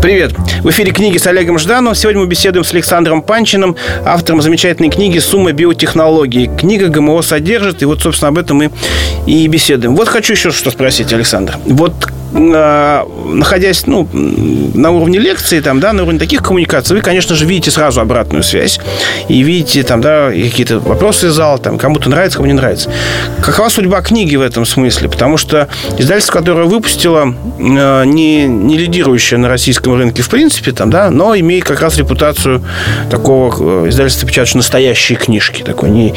Привет! 0.06 0.34
В 0.62 0.70
эфире 0.70 0.92
книги 0.92 1.18
с 1.18 1.26
Олегом 1.26 1.58
Ждановым. 1.58 1.96
Сегодня 1.96 2.20
мы 2.20 2.28
беседуем 2.28 2.62
с 2.62 2.72
Александром 2.72 3.22
Панчиным, 3.22 3.74
автором 4.04 4.40
замечательной 4.40 4.88
книги 4.88 5.18
«Сумма 5.18 5.50
биотехнологий». 5.50 6.46
Книга 6.46 6.86
ГМО 6.86 7.22
содержит, 7.22 7.82
и 7.82 7.86
вот, 7.86 8.02
собственно, 8.02 8.28
об 8.28 8.38
этом 8.38 8.58
мы 8.58 8.70
и 9.26 9.44
беседуем. 9.48 9.96
Вот 9.96 10.06
хочу 10.06 10.34
еще 10.34 10.52
что 10.52 10.70
спросить, 10.70 11.12
Александр. 11.12 11.58
Вот 11.64 11.92
находясь 12.38 13.86
ну, 13.86 14.08
на 14.12 14.90
уровне 14.90 15.18
лекции, 15.18 15.60
там, 15.60 15.80
да, 15.80 15.92
на 15.92 16.02
уровне 16.02 16.18
таких 16.18 16.42
коммуникаций, 16.42 16.96
вы, 16.96 17.02
конечно 17.02 17.34
же, 17.34 17.46
видите 17.46 17.70
сразу 17.70 18.00
обратную 18.00 18.42
связь 18.42 18.78
и 19.28 19.42
видите 19.42 19.82
там, 19.82 20.00
да, 20.00 20.30
какие-то 20.30 20.78
вопросы 20.80 21.28
из 21.28 21.32
зала, 21.32 21.58
там, 21.58 21.78
кому-то 21.78 22.10
нравится, 22.10 22.38
кому 22.38 22.46
не 22.46 22.54
нравится. 22.54 22.90
Какова 23.42 23.68
судьба 23.68 24.02
книги 24.02 24.36
в 24.36 24.42
этом 24.42 24.66
смысле? 24.66 25.08
Потому 25.08 25.36
что 25.36 25.68
издательство, 25.98 26.32
которое 26.32 26.66
выпустило, 26.66 27.34
а, 27.58 28.02
не, 28.04 28.44
не 28.44 28.76
лидирующее 28.76 29.38
на 29.38 29.48
российском 29.48 29.94
рынке 29.94 30.22
в 30.22 30.28
принципе, 30.28 30.72
там, 30.72 30.90
да, 30.90 31.10
но 31.10 31.36
имеет 31.36 31.64
как 31.64 31.80
раз 31.80 31.96
репутацию 31.96 32.62
такого 33.10 33.84
э, 33.84 33.88
издательства, 33.88 34.28
печатающего 34.28 34.58
настоящие 34.58 35.16
книжки. 35.16 35.62
Такой, 35.62 35.90
не, 35.90 36.14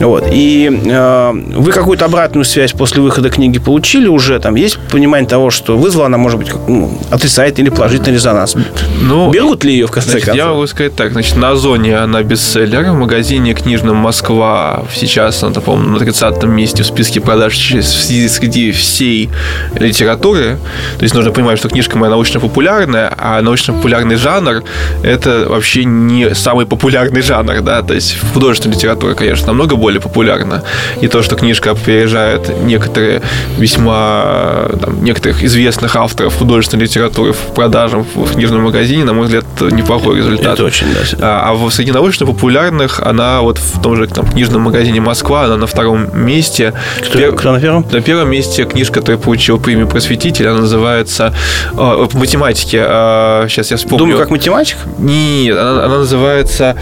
вот. 0.00 0.26
И 0.30 0.70
э, 0.84 1.32
вы 1.32 1.72
какую-то 1.72 2.04
обратную 2.04 2.44
связь 2.44 2.72
после 2.72 3.02
выхода 3.02 3.30
книги 3.30 3.58
получили 3.58 4.08
уже? 4.08 4.38
Там 4.40 4.56
есть 4.56 4.78
понимание 4.90 5.28
того, 5.28 5.50
что 5.50 5.61
что 5.62 5.78
вызвала 5.78 6.06
она, 6.06 6.18
может 6.18 6.38
быть, 6.38 6.52
ну, 6.66 6.98
отрицательный 7.10 7.68
или 7.68 7.74
положительный 7.74 8.14
резонанс. 8.14 8.56
Ну, 9.00 9.30
Берут 9.30 9.62
ли 9.62 9.72
ее, 9.72 9.86
в 9.86 9.92
конце 9.92 10.10
значит, 10.10 10.26
концов? 10.26 10.44
Я 10.44 10.52
могу 10.52 10.66
сказать 10.66 10.96
так. 10.96 11.12
Значит, 11.12 11.36
на 11.36 11.50
Озоне 11.50 11.98
она 11.98 12.22
бестселлер. 12.22 12.82
В 12.90 12.94
магазине 12.94 13.54
книжном 13.54 13.96
«Москва» 13.96 14.84
сейчас 14.92 15.42
она, 15.44 15.60
по-моему, 15.60 15.92
на 15.92 15.98
30 16.00 16.42
месте 16.44 16.82
в 16.82 16.86
списке 16.86 17.20
продаж 17.20 17.56
среди 17.56 18.72
всей 18.72 19.30
литературы. 19.76 20.58
То 20.98 21.04
есть 21.04 21.14
нужно 21.14 21.30
понимать, 21.30 21.58
что 21.58 21.68
книжка 21.68 21.96
моя 21.96 22.10
научно-популярная, 22.10 23.14
а 23.16 23.40
научно-популярный 23.40 24.16
жанр– 24.16 24.64
это 25.04 25.46
вообще 25.48 25.84
не 25.84 26.34
самый 26.34 26.66
популярный 26.66 27.22
жанр, 27.22 27.60
да, 27.60 27.82
то 27.82 27.94
есть 27.94 28.16
художественная 28.34 28.76
литература, 28.76 29.14
конечно, 29.14 29.48
намного 29.48 29.76
более 29.76 30.00
популярна. 30.00 30.64
И 31.00 31.08
то, 31.08 31.22
что 31.22 31.36
книжка 31.36 31.70
опережает 31.70 32.50
некоторые 32.64 33.22
весьма, 33.58 34.70
там, 34.80 35.04
некоторых 35.04 35.42
известных 35.52 35.96
авторов 35.96 36.36
художественной 36.38 36.84
литературы 36.84 37.32
в 37.32 37.54
продажах 37.54 38.04
в 38.14 38.32
книжном 38.32 38.62
магазине, 38.62 39.04
на 39.04 39.12
мой 39.12 39.26
взгляд, 39.26 39.44
неплохой 39.60 40.16
результат. 40.16 40.54
Это 40.54 40.64
очень, 40.64 40.86
да. 40.92 41.00
А, 41.20 41.50
а 41.50 41.54
в 41.54 41.70
среди 41.70 41.92
научно-популярных 41.92 43.00
она 43.00 43.42
вот 43.42 43.58
в 43.58 43.80
том 43.82 43.96
же 43.96 44.06
там, 44.06 44.26
книжном 44.26 44.62
магазине 44.62 45.00
Москва, 45.00 45.44
она 45.44 45.56
на 45.56 45.66
втором 45.66 46.08
месте. 46.18 46.72
Кто, 47.02 47.18
Пер... 47.18 47.32
кто 47.32 47.52
на 47.52 47.60
первом? 47.60 47.86
На 47.90 48.00
первом 48.00 48.30
месте 48.30 48.64
книжка, 48.64 49.00
которая 49.00 49.20
получила 49.20 49.58
премию 49.58 49.88
просветителя, 49.88 50.52
она 50.52 50.60
называется 50.60 51.34
э, 51.72 51.76
по 51.76 52.18
математике. 52.18 52.82
Э, 52.86 53.46
сейчас 53.48 53.70
я 53.70 53.76
вспомню. 53.76 53.98
Думаю, 53.98 54.18
как 54.18 54.30
математик? 54.30 54.78
Нет, 54.98 55.56
она, 55.56 55.84
она 55.84 55.98
называется... 55.98 56.76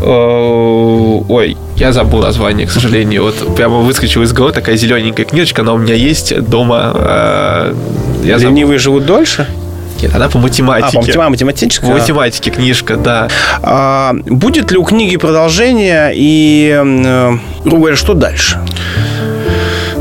Э, 0.00 0.04
ой, 0.04 1.56
я 1.76 1.92
забыл 1.92 2.22
название, 2.22 2.66
к 2.66 2.70
сожалению. 2.70 3.24
Вот 3.24 3.56
прямо 3.56 3.78
выскочил 3.78 4.22
из 4.22 4.32
головы 4.32 4.52
такая 4.52 4.76
зелененькая 4.76 5.26
книжечка, 5.26 5.62
она 5.62 5.74
у 5.74 5.78
меня 5.78 5.94
есть 5.94 6.38
дома. 6.42 6.92
Э, 6.94 7.74
я 8.24 8.36
Ленивые 8.38 8.78
живут 8.78 9.06
дольше? 9.06 9.46
Нет, 10.02 10.14
она 10.14 10.28
по 10.28 10.38
математике. 10.38 11.12
А, 11.12 11.24
по 11.24 11.30
математической? 11.30 11.86
По 11.86 11.92
математике 11.92 12.50
книжка, 12.50 12.96
да. 12.96 13.28
А, 13.62 14.14
будет 14.26 14.70
ли 14.70 14.78
у 14.78 14.84
книги 14.84 15.16
продолжение 15.16 16.12
и, 16.14 16.70
э, 16.74 17.38
грубо 17.62 17.78
говоря, 17.78 17.96
что 17.96 18.14
дальше? 18.14 18.60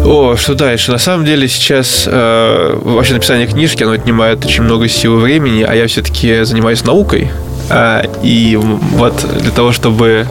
О, 0.05 0.35
что 0.35 0.53
дальше? 0.53 0.91
На 0.91 0.97
самом 0.97 1.25
деле 1.25 1.47
сейчас 1.47 2.03
э, 2.07 2.79
вообще 2.83 3.13
написание 3.13 3.47
книжки, 3.47 3.83
оно 3.83 3.93
отнимает 3.93 4.45
очень 4.45 4.63
много 4.63 4.87
сил 4.87 5.17
и 5.17 5.21
времени, 5.21 5.63
а 5.67 5.73
я 5.73 5.87
все-таки 5.87 6.43
занимаюсь 6.43 6.83
наукой. 6.83 7.31
Э, 7.69 8.03
и 8.21 8.55
вот 8.57 9.25
для 9.41 9.51
того, 9.51 9.71
чтобы 9.71 10.27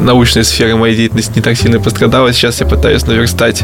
научная 0.00 0.44
сфера 0.44 0.76
моей 0.76 0.96
деятельности 0.96 1.32
не 1.36 1.42
так 1.42 1.56
сильно 1.56 1.80
пострадала. 1.80 2.32
Сейчас 2.32 2.60
я 2.60 2.66
пытаюсь 2.66 3.06
наверстать. 3.06 3.62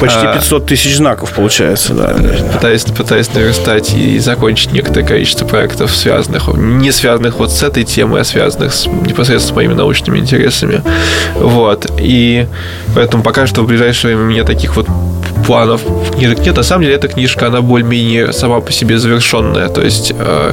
Почти 0.00 0.20
500 0.20 0.62
а, 0.62 0.66
тысяч 0.66 0.96
знаков 0.96 1.32
получается, 1.32 1.94
да. 1.94 2.16
Пытаюсь, 2.52 2.84
пытаюсь 2.84 3.32
наверстать 3.34 3.94
и 3.94 4.18
закончить 4.18 4.72
некоторое 4.72 5.06
количество 5.06 5.46
проектов, 5.46 5.94
связанных, 5.94 6.48
не 6.54 6.90
связанных 6.90 7.38
вот 7.38 7.52
с 7.52 7.62
этой 7.62 7.84
темой, 7.84 8.22
а 8.22 8.24
связанных 8.24 8.72
с, 8.72 8.86
непосредственно 8.86 9.52
с 9.52 9.56
моими 9.56 9.74
научными 9.74 10.18
интересами. 10.18 10.82
Вот. 11.34 11.86
И 11.98 12.46
поэтому 12.94 13.22
пока 13.22 13.46
что 13.46 13.62
в 13.62 13.66
ближайшее 13.66 14.14
время 14.16 14.26
у 14.26 14.30
меня 14.30 14.44
таких 14.44 14.76
вот 14.76 14.86
планов 15.46 15.82
книжек 16.12 16.38
нет. 16.40 16.56
На 16.56 16.62
самом 16.62 16.82
деле, 16.82 16.96
эта 16.96 17.08
книжка, 17.08 17.46
она 17.46 17.60
более-менее 17.60 18.32
сама 18.32 18.60
по 18.60 18.72
себе 18.72 18.98
завершенная. 18.98 19.68
То 19.68 19.82
есть... 19.82 20.12
Э, 20.18 20.52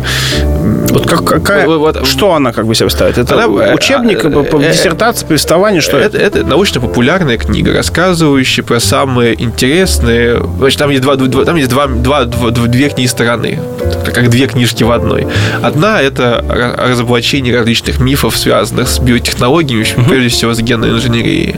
вот 0.89 1.07
как, 1.07 1.23
какая, 1.23 1.67
вот, 1.67 1.97
вот, 1.97 2.07
что 2.07 2.33
она 2.33 2.53
как 2.53 2.67
бы 2.67 2.75
себя 2.75 2.89
ставит? 2.89 3.17
Это 3.17 3.35
она, 3.35 3.73
учебник, 3.73 4.23
э, 4.23 4.29
э, 4.29 4.71
диссертация, 4.71 5.27
повествование, 5.27 5.81
что 5.81 5.97
это? 5.97 6.17
Это, 6.17 6.39
это 6.39 6.47
научно-популярная 6.47 7.37
книга, 7.37 7.73
рассказывающая 7.73 8.63
про 8.63 8.79
самые 8.79 9.41
интересные... 9.41 10.41
Значит, 10.59 10.79
там 10.79 10.89
есть, 10.91 11.01
два, 11.01 11.15
два, 11.15 11.45
там 11.45 11.55
есть 11.55 11.69
два, 11.69 11.87
два, 11.87 12.25
два, 12.25 12.51
две 12.51 12.89
книги 12.89 13.07
стороны, 13.07 13.59
как 14.13 14.29
две 14.29 14.47
книжки 14.47 14.83
в 14.83 14.91
одной. 14.91 15.27
Одна— 15.61 16.01
это 16.01 16.43
разоблачение 16.77 17.57
различных 17.57 17.99
мифов, 17.99 18.37
связанных 18.37 18.87
с 18.87 18.99
биотехнологиями, 18.99 19.85
прежде 20.07 20.29
всего 20.29 20.53
с 20.53 20.59
генной 20.59 20.89
инженерией. 20.89 21.55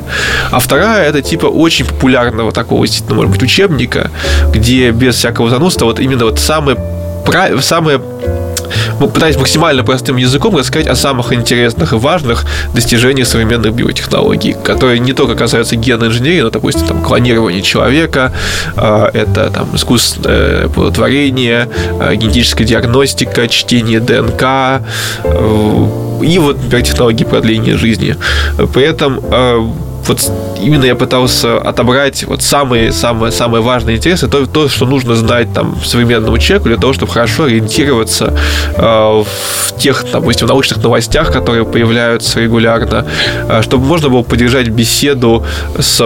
А 0.51 0.59
вторая— 0.59 1.09
это 1.09 1.21
типа 1.21 1.47
очень 1.47 1.85
популярного 1.85 2.51
такого, 2.51 2.85
действительно, 2.85 3.24
может 3.25 3.41
быть, 3.41 3.43
учебника, 3.43 4.11
где 4.53 4.91
без 4.91 5.15
всякого 5.15 5.49
занудства 5.49 5.85
вот 5.85 5.99
именно 5.99 6.25
вот 6.25 6.39
самые, 6.39 6.77
самые 7.61 8.01
мы 8.99 9.07
пытаюсь 9.07 9.35
максимально 9.37 9.83
простым 9.83 10.17
языком 10.17 10.55
рассказать 10.55 10.87
о 10.87 10.95
самых 10.95 11.33
интересных 11.33 11.93
и 11.93 11.95
важных 11.95 12.45
достижениях 12.73 13.27
современных 13.27 13.73
биотехнологий, 13.73 14.53
которые 14.53 14.99
не 14.99 15.13
только 15.13 15.35
касаются 15.35 15.75
генной 15.75 16.07
инженерии, 16.07 16.41
но, 16.41 16.49
допустим, 16.49 16.87
там, 16.87 17.01
клонирование 17.01 17.61
человека, 17.61 18.33
а, 18.75 19.09
это 19.13 19.49
там 19.49 19.75
искусственное 19.75 20.67
плодотворение, 20.69 21.69
а, 21.99 22.15
генетическая 22.15 22.63
диагностика, 22.63 23.47
чтение 23.47 23.99
ДНК, 23.99 24.81
э, 25.23 25.87
и 26.23 26.39
вот, 26.39 26.57
например, 26.57 26.85
технологии 26.85 27.23
продления 27.23 27.77
жизни. 27.77 28.15
При 28.73 28.83
этом 28.83 29.19
а, 29.23 29.69
вот 30.07 30.31
именно 30.61 30.85
я 30.85 30.95
пытался 30.95 31.57
отобрать 31.57 32.23
вот 32.23 32.41
самые, 32.41 32.91
самые, 32.91 33.31
самые 33.31 33.61
важные 33.61 33.97
интересы, 33.97 34.27
то, 34.27 34.45
то, 34.45 34.69
что 34.69 34.85
нужно 34.85 35.15
знать 35.15 35.53
там 35.53 35.77
современному 35.83 36.37
человеку 36.37 36.69
для 36.69 36.77
того, 36.77 36.93
чтобы 36.93 37.11
хорошо 37.11 37.45
ориентироваться 37.45 38.37
э, 38.75 38.81
в 38.81 39.77
тех, 39.77 40.05
допустим, 40.11 40.47
научных 40.47 40.83
новостях, 40.83 41.31
которые 41.31 41.65
появляются 41.65 42.39
регулярно, 42.39 43.05
э, 43.49 43.61
чтобы 43.61 43.85
можно 43.85 44.09
было 44.09 44.21
поддержать 44.21 44.67
беседу 44.69 45.43
с, 45.77 46.01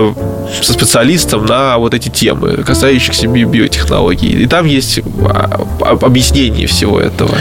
со 0.62 0.74
специалистом 0.74 1.46
на 1.46 1.78
вот 1.78 1.94
эти 1.94 2.10
темы, 2.10 2.64
касающиеся 2.66 3.28
би- 3.28 3.44
биотехнологий. 3.44 4.44
И 4.44 4.48
там 4.48 4.66
есть 4.66 5.02
а, 5.26 5.66
объяснение 5.82 6.68
всего 6.68 7.00
этого. 7.00 7.36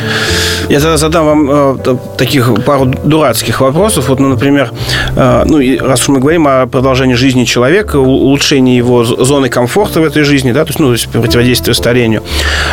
Я 0.69 0.81
тогда 0.81 0.97
задам 0.97 1.27
вам 1.27 1.51
э, 1.51 1.97
таких 2.17 2.51
пару 2.65 2.87
дурацких 2.87 3.61
вопросов. 3.61 4.09
Вот, 4.09 4.21
ну, 4.21 4.29
например, 4.29 4.73
э, 5.17 5.45
ну, 5.47 5.59
раз 5.87 6.03
уж 6.03 6.09
мы 6.09 6.21
говорим 6.21 6.48
о 6.49 6.67
продолжении 6.67 7.15
жизни 7.15 7.45
человека, 7.45 7.97
улучшении 7.97 8.77
его 8.77 9.05
зоны 9.05 9.49
комфорта 9.49 10.01
в 10.01 10.05
этой 10.05 10.23
жизни, 10.23 10.53
да, 10.53 10.65
то 10.65 10.71
есть, 10.71 10.79
ну, 10.79 10.87
то 10.87 10.93
есть 10.93 11.09
противодействие 11.09 11.75
старению. 11.75 12.23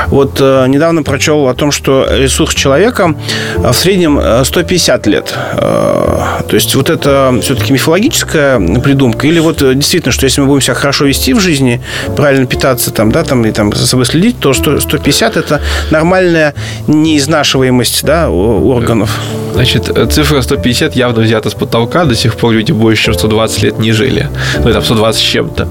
Вот 0.08 0.38
э, 0.40 0.66
недавно 0.68 1.04
прочел 1.04 1.48
о 1.48 1.54
том, 1.54 1.72
что 1.72 2.08
ресурс 2.10 2.54
человека 2.54 3.16
э, 3.58 3.72
в 3.72 3.74
среднем 3.74 4.20
150 4.44 5.08
лет. 5.08 5.34
Э, 5.54 6.42
то 6.48 6.56
есть 6.56 6.76
вот 6.76 6.90
это 6.90 7.38
все-таки 7.42 7.74
мифологическая 7.74 8.60
придумка 8.80 9.28
или 9.28 9.40
вот 9.40 9.58
действительно, 9.76 10.12
что 10.12 10.26
если 10.26 10.42
мы 10.42 10.48
будем 10.48 10.62
себя 10.62 10.76
хорошо 10.76 11.06
вести 11.06 11.34
в 11.34 11.40
жизни, 11.40 11.82
правильно 12.16 12.46
питаться 12.46 12.92
там, 12.92 13.12
да, 13.12 13.24
там 13.24 13.46
и 13.46 13.52
там 13.52 13.74
за 13.74 13.88
собой 13.88 14.06
следить, 14.06 14.40
то 14.40 14.54
100, 14.54 14.82
150 14.82 15.38
это 15.38 15.62
нормальная 15.92 16.54
неизнашиваемость, 16.88 18.04
да, 18.04 18.30
органов. 18.30 19.20
Значит, 19.56 19.90
цифра 20.12 20.42
150 20.42 20.96
явно 20.96 21.22
взята 21.22 21.50
с 21.50 21.54
потолка, 21.54 22.06
до 22.06 22.16
сих 22.16 22.36
пор 22.36 22.54
люди 22.54 22.74
больше, 22.74 23.06
чем 23.06 23.14
120 23.14 23.64
лет 23.64 23.80
не 23.80 23.94
жили. 23.94 24.28
Ну, 24.64 24.74
там 24.74 24.84
120 24.84 25.22
с 25.22 25.24
чем-то. 25.24 25.68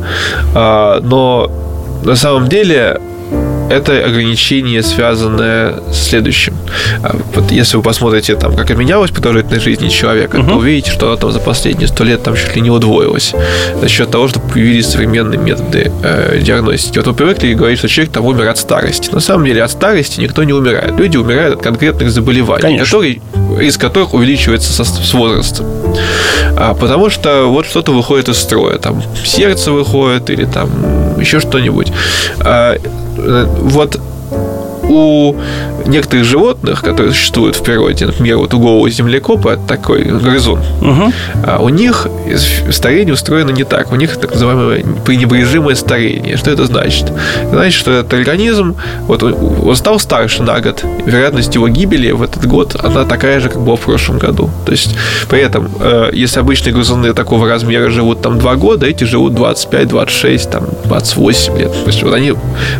А, 0.54 1.00
но 1.02 1.50
на 2.04 2.16
самом 2.16 2.48
деле 2.48 2.98
это 3.70 4.04
ограничение, 4.04 4.82
связанное 4.82 5.80
с 5.92 6.08
следующим. 6.08 6.54
А, 7.02 7.16
вот 7.34 7.50
если 7.50 7.76
вы 7.76 7.82
посмотрите, 7.82 8.36
там, 8.36 8.56
как 8.56 8.70
изменялась 8.70 9.10
продолжительность 9.10 9.64
жизни 9.64 9.88
человека, 9.88 10.38
uh-huh. 10.38 10.48
то 10.48 10.56
увидите, 10.56 10.90
что 10.90 11.08
она 11.08 11.16
там 11.16 11.32
за 11.32 11.40
последние 11.40 11.88
сто 11.88 12.04
лет 12.04 12.22
там 12.22 12.36
чуть 12.36 12.54
ли 12.56 12.62
не 12.62 12.70
удвоилась 12.70 13.34
за 13.80 13.88
счет 13.88 14.10
того, 14.10 14.28
что 14.28 14.40
появились 14.40 14.86
современные 14.86 15.38
методы 15.38 15.90
э, 16.02 16.40
диагностики. 16.40 16.98
Вот 16.98 17.06
вы 17.06 17.14
привыкли 17.14 17.54
говорить, 17.54 17.78
что 17.78 17.88
человек 17.88 18.12
там 18.12 18.24
умер 18.24 18.48
от 18.48 18.58
старости. 18.58 19.10
На 19.10 19.20
самом 19.20 19.46
деле 19.46 19.62
от 19.62 19.70
старости 19.70 20.20
никто 20.20 20.44
не 20.44 20.52
умирает. 20.52 20.98
Люди 20.98 21.16
умирают 21.16 21.56
от 21.56 21.62
конкретных 21.62 22.10
заболеваний, 22.10 22.78
которые, 22.78 23.20
из 23.60 23.76
которых 23.78 24.14
увеличивается 24.14 24.72
со, 24.72 24.84
с 24.84 25.12
возрастом. 25.14 25.66
А, 26.56 26.74
потому 26.74 27.10
что 27.10 27.46
вот 27.46 27.66
что-то 27.66 27.92
выходит 27.92 28.28
из 28.28 28.38
строя. 28.38 28.78
Там 28.78 29.02
сердце 29.24 29.72
выходит 29.72 30.30
или 30.30 30.44
там 30.44 30.70
еще 31.18 31.40
что-нибудь. 31.40 31.92
А, 32.40 32.76
вот 33.16 34.00
у 34.88 35.36
некоторых 35.86 36.24
животных, 36.24 36.82
которые 36.82 37.12
существуют 37.12 37.56
в 37.56 37.62
природе, 37.62 38.06
например, 38.06 38.38
вот 38.38 38.54
у 38.54 38.58
голого 38.58 38.88
землекопа, 38.90 39.56
такой 39.56 40.04
грызун, 40.04 40.60
угу. 40.80 41.12
а 41.46 41.58
у 41.60 41.68
них 41.68 42.06
старение 42.70 43.14
устроено 43.14 43.50
не 43.50 43.64
так. 43.64 43.92
У 43.92 43.96
них 43.96 44.16
так 44.16 44.32
называемое 44.32 44.84
пренебрежимое 45.04 45.74
старение. 45.74 46.36
Что 46.36 46.50
это 46.50 46.66
значит? 46.66 47.10
Это 47.42 47.50
значит, 47.50 47.78
что 47.78 47.92
этот 47.92 48.14
организм, 48.14 48.76
вот 49.06 49.22
он 49.22 49.76
стал 49.76 49.98
старше 49.98 50.42
на 50.42 50.60
год, 50.60 50.84
вероятность 51.04 51.54
его 51.54 51.68
гибели 51.68 52.10
в 52.10 52.22
этот 52.22 52.46
год, 52.46 52.76
она 52.82 53.04
такая 53.04 53.40
же, 53.40 53.48
как 53.48 53.62
была 53.62 53.76
в 53.76 53.80
прошлом 53.80 54.18
году. 54.18 54.50
То 54.64 54.72
есть, 54.72 54.96
при 55.28 55.40
этом, 55.40 55.70
э, 55.80 56.10
если 56.12 56.40
обычные 56.40 56.72
грызуны 56.72 57.12
такого 57.12 57.48
размера 57.48 57.90
живут 57.90 58.22
там 58.22 58.38
2 58.38 58.56
года, 58.56 58.86
эти 58.86 59.04
живут 59.04 59.34
25, 59.34 59.88
26, 59.88 60.50
там, 60.50 60.64
28 60.84 61.58
лет. 61.58 61.72
То 61.72 61.86
есть, 61.86 62.02
вот 62.02 62.14
они 62.14 62.34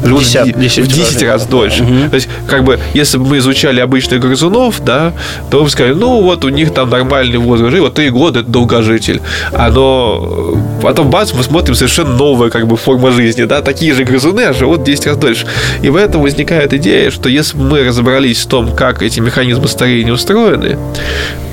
живут 0.05 0.23
10, 0.23 0.59
10, 0.59 0.85
в 0.85 0.89
10 0.89 1.23
раз 1.25 1.47
дольше. 1.47 1.83
Угу. 1.83 1.94
То 2.11 2.15
есть, 2.17 2.29
как 2.49 2.65
бы, 2.65 2.79
если 2.95 3.19
бы 3.19 3.27
мы 3.27 3.39
изучали 3.39 3.81
обычных 3.81 4.21
грызунов, 4.21 4.85
да, 4.85 5.13
то 5.51 5.59
мы 5.59 5.65
бы 5.65 5.71
сказали, 5.71 5.95
ну, 5.95 6.21
вот 6.23 6.45
у 6.45 6.49
них 6.49 6.73
там 6.73 6.91
нормальный 6.91 7.39
возраст, 7.39 7.77
вот 7.79 7.95
3 7.95 8.11
года 8.11 8.41
это 8.41 8.51
долгожитель. 8.51 9.21
Но 9.53 10.57
потом 10.83 11.11
бац, 11.11 11.33
мы 11.33 11.43
смотрим 11.43 11.75
совершенно 11.75 12.17
новая 12.17 12.51
как 12.51 12.67
бы 12.67 12.77
форма 12.77 13.11
жизни, 13.11 13.45
да, 13.45 13.63
такие 13.63 13.95
же 13.95 14.05
грызуны, 14.05 14.43
а 14.43 14.53
живут 14.53 14.85
10 14.85 15.07
раз 15.07 15.17
дольше. 15.17 15.47
И 15.83 15.89
в 15.89 15.97
этом 15.97 16.23
возникает 16.23 16.73
идея, 16.75 17.11
что 17.11 17.29
если 17.29 17.57
бы 17.57 17.65
мы 17.65 17.85
разобрались 17.85 18.45
в 18.45 18.49
том, 18.49 18.75
как 18.75 19.03
эти 19.03 19.21
механизмы 19.21 19.69
старения 19.69 20.13
устроены, 20.13 20.79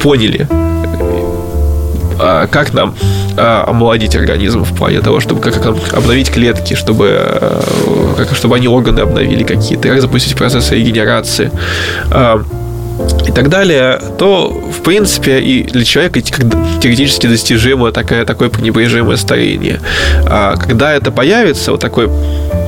поняли, 0.02 0.48
как 2.52 2.74
нам 2.74 2.96
а, 3.38 3.66
омолодить 3.68 4.16
организм 4.16 4.64
в 4.64 4.76
плане 4.76 5.02
того, 5.02 5.20
чтобы 5.20 5.42
как, 5.42 5.66
обновить 5.94 6.32
клетки, 6.32 6.74
чтобы, 6.74 7.18
а, 7.20 8.14
как, 8.18 8.36
чтобы 8.36 8.56
они 8.56 8.68
органы 8.68 9.02
обновили 9.02 9.44
какие-то, 9.44 9.90
как 9.90 10.02
запустить 10.02 10.36
процессы 10.36 10.76
регенерации 10.76 11.52
и 13.28 13.32
так 13.32 13.50
далее, 13.50 14.02
то, 14.18 14.50
в 14.50 14.84
принципе, 14.84 15.40
и 15.40 15.64
для 15.64 15.84
человека 15.84 16.22
теоретически 16.22 17.28
достижимо 17.28 17.92
такое, 17.92 18.26
такое 18.26 18.50
пренебрежимое 18.50 19.18
старение. 19.18 19.80
А 20.26 20.56
когда 20.56 20.94
это 20.94 21.12
появится, 21.12 21.72
вот 21.72 21.80
такой 21.80 22.10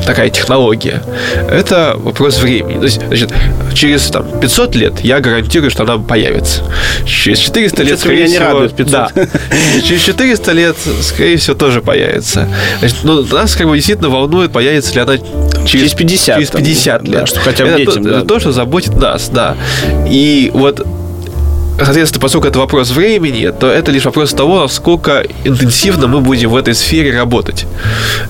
такая 0.05 0.29
технология, 0.29 1.01
это 1.49 1.95
вопрос 1.97 2.39
времени. 2.39 2.77
То 2.77 2.85
есть, 2.85 3.01
значит, 3.07 3.31
через 3.73 4.03
там, 4.07 4.25
500 4.39 4.75
лет 4.75 4.99
я 5.01 5.19
гарантирую, 5.19 5.71
что 5.71 5.83
она 5.83 5.97
появится. 5.97 6.61
Через 7.05 7.39
400 7.39 7.83
лет, 7.83 7.99
скорее 7.99 8.27
всего... 8.27 8.45
радует 8.45 8.75
500. 8.75 8.91
Да. 8.91 9.09
Через 9.83 10.01
400 10.01 10.51
лет, 10.51 10.75
скорее 11.01 11.37
всего, 11.37 11.55
тоже 11.55 11.81
появится. 11.81 12.47
Значит, 12.79 12.97
ну, 13.03 13.23
нас 13.23 13.55
как 13.55 13.67
бы 13.67 13.75
действительно 13.75 14.09
волнует, 14.09 14.51
появится 14.51 14.93
ли 14.93 14.99
она 15.01 15.17
через, 15.65 15.91
через 15.91 15.93
50. 15.93 16.35
Через 16.37 16.49
50 16.51 17.01
там, 17.01 17.11
лет. 17.11 17.21
Да, 17.21 17.25
что 17.25 17.39
хотя 17.39 17.65
бы 17.65 17.71
это 17.71 17.79
детям. 17.79 18.03
То, 18.03 18.09
да. 18.09 18.21
То, 18.21 18.39
что 18.39 18.51
заботит 18.51 18.95
нас, 18.95 19.29
да. 19.29 19.55
И 20.07 20.51
вот 20.53 20.85
соответственно, 21.77 22.21
поскольку 22.21 22.47
это 22.47 22.59
вопрос 22.59 22.91
времени, 22.91 23.51
то 23.57 23.69
это 23.69 23.91
лишь 23.91 24.05
вопрос 24.05 24.31
того, 24.31 24.61
насколько 24.61 25.25
интенсивно 25.43 26.07
мы 26.07 26.21
будем 26.21 26.49
в 26.49 26.55
этой 26.55 26.73
сфере 26.73 27.17
работать. 27.17 27.65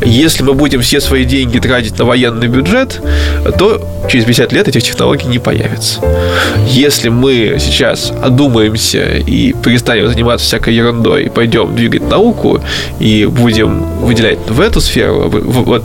Если 0.01 0.43
мы 0.43 0.53
будем 0.53 0.81
все 0.81 1.01
свои 1.01 1.25
деньги 1.25 1.59
тратить 1.59 1.97
на 1.97 2.05
военный 2.05 2.47
бюджет, 2.47 3.01
то 3.57 3.85
через 4.09 4.25
50 4.25 4.53
лет 4.53 4.67
этих 4.67 4.83
технологий 4.83 5.27
не 5.27 5.39
появится. 5.39 5.99
Если 6.67 7.09
мы 7.09 7.57
сейчас 7.59 8.11
одумаемся 8.21 9.17
и 9.17 9.53
перестанем 9.53 10.07
заниматься 10.07 10.45
всякой 10.45 10.75
ерундой, 10.75 11.25
и 11.25 11.29
пойдем 11.29 11.75
двигать 11.75 12.09
науку 12.09 12.61
и 12.99 13.25
будем 13.25 13.83
выделять 13.99 14.39
в 14.47 14.59
эту 14.59 14.81
сферу, 14.81 15.31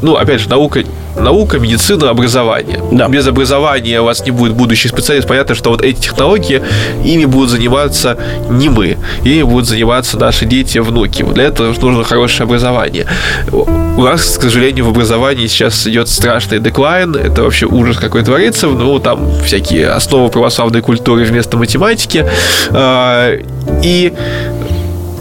ну, 0.03 0.16
опять 0.16 0.40
же, 0.40 0.49
наука 0.49 0.84
наука, 1.17 1.59
медицина, 1.59 2.11
образование. 2.11 2.81
Да. 2.93 3.09
Без 3.09 3.27
образования 3.27 4.01
у 4.01 4.05
вас 4.05 4.25
не 4.25 4.31
будет 4.31 4.55
будущих 4.55 4.91
специалистов. 4.91 5.29
Понятно, 5.29 5.55
что 5.55 5.71
вот 5.71 5.83
эти 5.83 6.01
технологии, 6.01 6.63
ими 7.05 7.25
будут 7.25 7.51
заниматься 7.51 8.19
не 8.51 8.69
мы. 8.69 8.97
Ими 9.25 9.43
будут 9.43 9.69
заниматься 9.69 10.19
наши 10.19 10.47
дети, 10.47 10.79
внуки. 10.79 11.23
Вот 11.23 11.35
для 11.35 11.45
этого 11.45 11.75
нужно 11.81 12.05
хорошее 12.05 12.45
образование. 12.45 13.07
У 13.53 14.03
нас, 14.03 14.39
к 14.39 14.43
сожалению, 14.43 14.87
в 14.87 14.91
образовании 14.91 15.47
сейчас 15.47 15.87
идет 15.87 16.09
страшный 16.09 16.61
деклайн. 16.61 17.15
Это 17.17 17.43
вообще 17.43 17.67
ужас 17.67 17.97
какой 17.97 18.23
творится. 18.23 18.69
Ну, 18.69 18.99
там 18.99 19.29
всякие 19.45 19.89
основы 19.91 20.31
православной 20.31 20.83
культуры 20.83 21.25
вместо 21.25 21.57
математики. 21.57 22.25
А, 22.71 23.37
и 23.83 24.13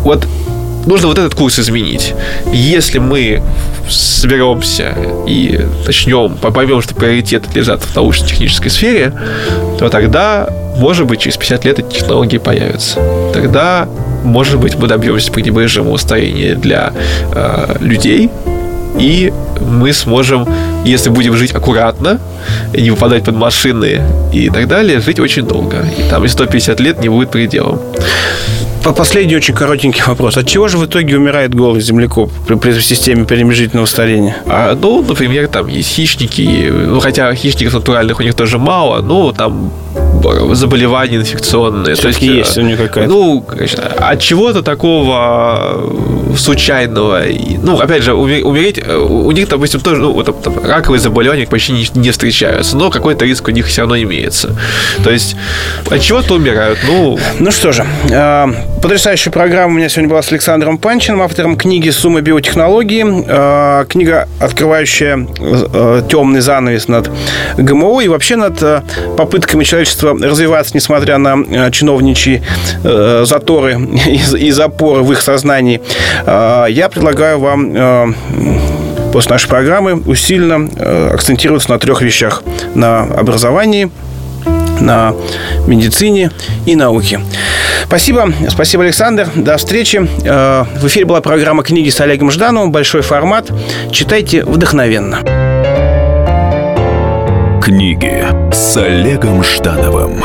вот 0.03 0.27
нужно 0.87 1.09
вот 1.09 1.17
этот 1.19 1.35
курс 1.35 1.59
изменить. 1.59 2.13
Если 2.51 2.99
мы 2.99 3.41
соберемся 3.89 4.95
и 5.27 5.59
начнем, 5.85 6.35
поймем, 6.37 6.81
что 6.81 6.95
приоритеты 6.95 7.49
лежат 7.53 7.83
в 7.83 7.95
научно-технической 7.95 8.71
сфере, 8.71 9.13
то 9.77 9.89
тогда, 9.89 10.49
может 10.77 11.05
быть, 11.05 11.21
через 11.21 11.37
50 11.37 11.65
лет 11.65 11.79
эти 11.79 11.99
технологии 11.99 12.37
появятся. 12.37 12.99
Тогда, 13.33 13.87
может 14.23 14.59
быть, 14.59 14.75
мы 14.75 14.87
добьемся 14.87 15.31
пренебрежимого 15.31 15.93
устроения 15.93 16.55
для 16.55 16.93
э, 17.33 17.75
людей, 17.79 18.29
и 18.97 19.31
мы 19.61 19.93
сможем, 19.93 20.47
если 20.85 21.09
будем 21.09 21.35
жить 21.35 21.53
аккуратно, 21.53 22.19
не 22.73 22.89
выпадать 22.89 23.23
под 23.23 23.35
машины 23.35 24.01
и 24.33 24.49
так 24.49 24.67
далее, 24.67 25.01
жить 25.01 25.19
очень 25.19 25.43
долго. 25.43 25.85
И 25.97 26.09
там 26.09 26.25
и 26.25 26.27
150 26.27 26.79
лет 26.79 26.99
не 26.99 27.09
будет 27.09 27.29
пределом. 27.29 27.79
Последний 28.83 29.35
очень 29.35 29.53
коротенький 29.53 30.01
вопрос. 30.07 30.37
От 30.37 30.47
чего 30.47 30.67
же 30.67 30.77
в 30.77 30.85
итоге 30.85 31.17
умирает 31.17 31.53
голый 31.53 31.81
землекоп 31.81 32.31
при, 32.47 32.55
при 32.55 32.79
системе 32.79 33.25
перемежительного 33.25 33.85
старения? 33.85 34.37
А, 34.45 34.75
ну, 34.75 35.03
например, 35.03 35.47
там 35.47 35.67
есть 35.67 35.89
хищники, 35.89 36.71
ну, 36.71 36.99
хотя 36.99 37.33
хищников 37.35 37.73
натуральных 37.73 38.19
у 38.19 38.23
них 38.23 38.33
тоже 38.33 38.57
мало, 38.57 39.01
ну, 39.01 39.33
там 39.33 39.71
заболевания 40.55 41.17
инфекционные. 41.17 41.95
То 41.95 42.07
есть, 42.07 42.21
есть 42.21 42.57
у 42.57 42.61
них 42.61 42.77
какая-то. 42.77 43.09
Ну, 43.09 43.41
конечно, 43.41 43.83
от 43.83 44.19
чего-то 44.21 44.61
такого 44.61 45.83
случайного. 46.37 47.21
Ну, 47.61 47.77
опять 47.77 48.03
же, 48.03 48.13
умереть, 48.13 48.85
у 48.87 49.31
них, 49.31 49.47
допустим, 49.47 49.81
тоже, 49.81 50.01
ну, 50.01 50.11
вот, 50.13 50.43
там, 50.43 50.59
раковые 50.63 50.99
заболевания 50.99 51.47
почти 51.47 51.73
не, 51.73 51.87
не 51.95 52.11
встречаются, 52.11 52.77
но 52.77 52.89
какой-то 52.89 53.25
риск 53.25 53.47
у 53.47 53.51
них 53.51 53.67
все 53.67 53.81
равно 53.81 53.97
имеется. 53.97 54.55
То 55.03 55.11
есть 55.11 55.35
от 55.89 56.01
чего-то 56.01 56.35
умирают. 56.35 56.79
Ну, 56.87 57.19
ну 57.39 57.51
что 57.51 57.71
же, 57.71 57.85
потрясающая 58.87 59.33
программа 59.33 59.73
у 59.73 59.77
меня 59.77 59.89
сегодня 59.89 60.09
была 60.09 60.21
с 60.21 60.31
Александром 60.31 60.77
Панчиным, 60.77 61.21
автором 61.21 61.57
книги 61.57 61.89
«Сумма 61.89 62.21
биотехнологии». 62.21 63.03
Книга, 63.83 64.29
открывающая 64.39 65.27
темный 66.07 66.39
занавес 66.39 66.87
над 66.87 67.11
ГМО 67.57 67.99
и 67.99 68.07
вообще 68.07 68.37
над 68.37 68.57
попытками 69.17 69.65
человечества 69.65 70.17
развиваться, 70.17 70.71
несмотря 70.73 71.17
на 71.17 71.69
чиновничьи 71.69 72.41
заторы 72.81 73.77
и 74.39 74.51
запоры 74.51 75.01
в 75.01 75.11
их 75.11 75.21
сознании. 75.21 75.81
Я 76.25 76.87
предлагаю 76.89 77.39
вам 77.39 78.15
после 79.11 79.31
нашей 79.31 79.49
программы 79.49 79.95
усиленно 79.95 81.11
акцентироваться 81.11 81.71
на 81.71 81.79
трех 81.79 82.01
вещах. 82.01 82.41
На 82.73 83.01
образовании, 83.01 83.91
на 84.79 85.13
медицине 85.65 86.31
и 86.65 86.75
науке. 86.75 87.21
Спасибо. 87.85 88.31
Спасибо, 88.49 88.83
Александр. 88.83 89.29
До 89.35 89.57
встречи. 89.57 90.07
Э, 90.23 90.65
в 90.81 90.87
эфире 90.87 91.05
была 91.05 91.21
программа 91.21 91.63
«Книги 91.63 91.89
с 91.89 91.99
Олегом 92.01 92.31
Ждановым». 92.31 92.71
Большой 92.71 93.01
формат. 93.01 93.51
Читайте 93.91 94.43
вдохновенно. 94.43 95.19
Книги 97.61 98.25
с 98.51 98.77
Олегом 98.77 99.43
Ждановым. 99.43 100.21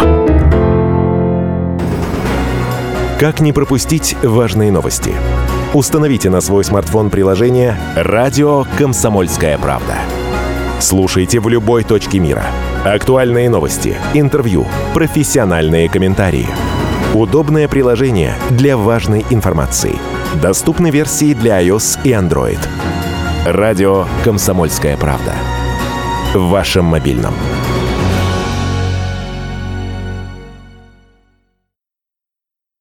Как 3.18 3.38
не 3.40 3.52
пропустить 3.52 4.16
важные 4.22 4.72
новости? 4.72 5.12
Установите 5.74 6.28
на 6.28 6.40
свой 6.40 6.64
смартфон 6.64 7.08
приложение 7.08 7.76
«Радио 7.94 8.66
Комсомольская 8.76 9.56
правда». 9.58 9.94
Слушайте 10.80 11.38
в 11.38 11.48
любой 11.48 11.84
точке 11.84 12.18
мира. 12.18 12.44
Актуальные 12.84 13.48
новости, 13.48 13.96
интервью, 14.12 14.66
профессиональные 14.92 15.88
комментарии. 15.88 16.48
Удобное 17.14 17.68
приложение 17.68 18.34
для 18.50 18.76
важной 18.76 19.24
информации. 19.30 19.94
Доступны 20.42 20.90
версии 20.90 21.32
для 21.32 21.62
iOS 21.62 22.00
и 22.02 22.10
Android. 22.10 22.58
Радио 23.46 24.06
«Комсомольская 24.24 24.96
правда». 24.96 25.32
В 26.34 26.48
вашем 26.48 26.86
мобильном. 26.86 27.34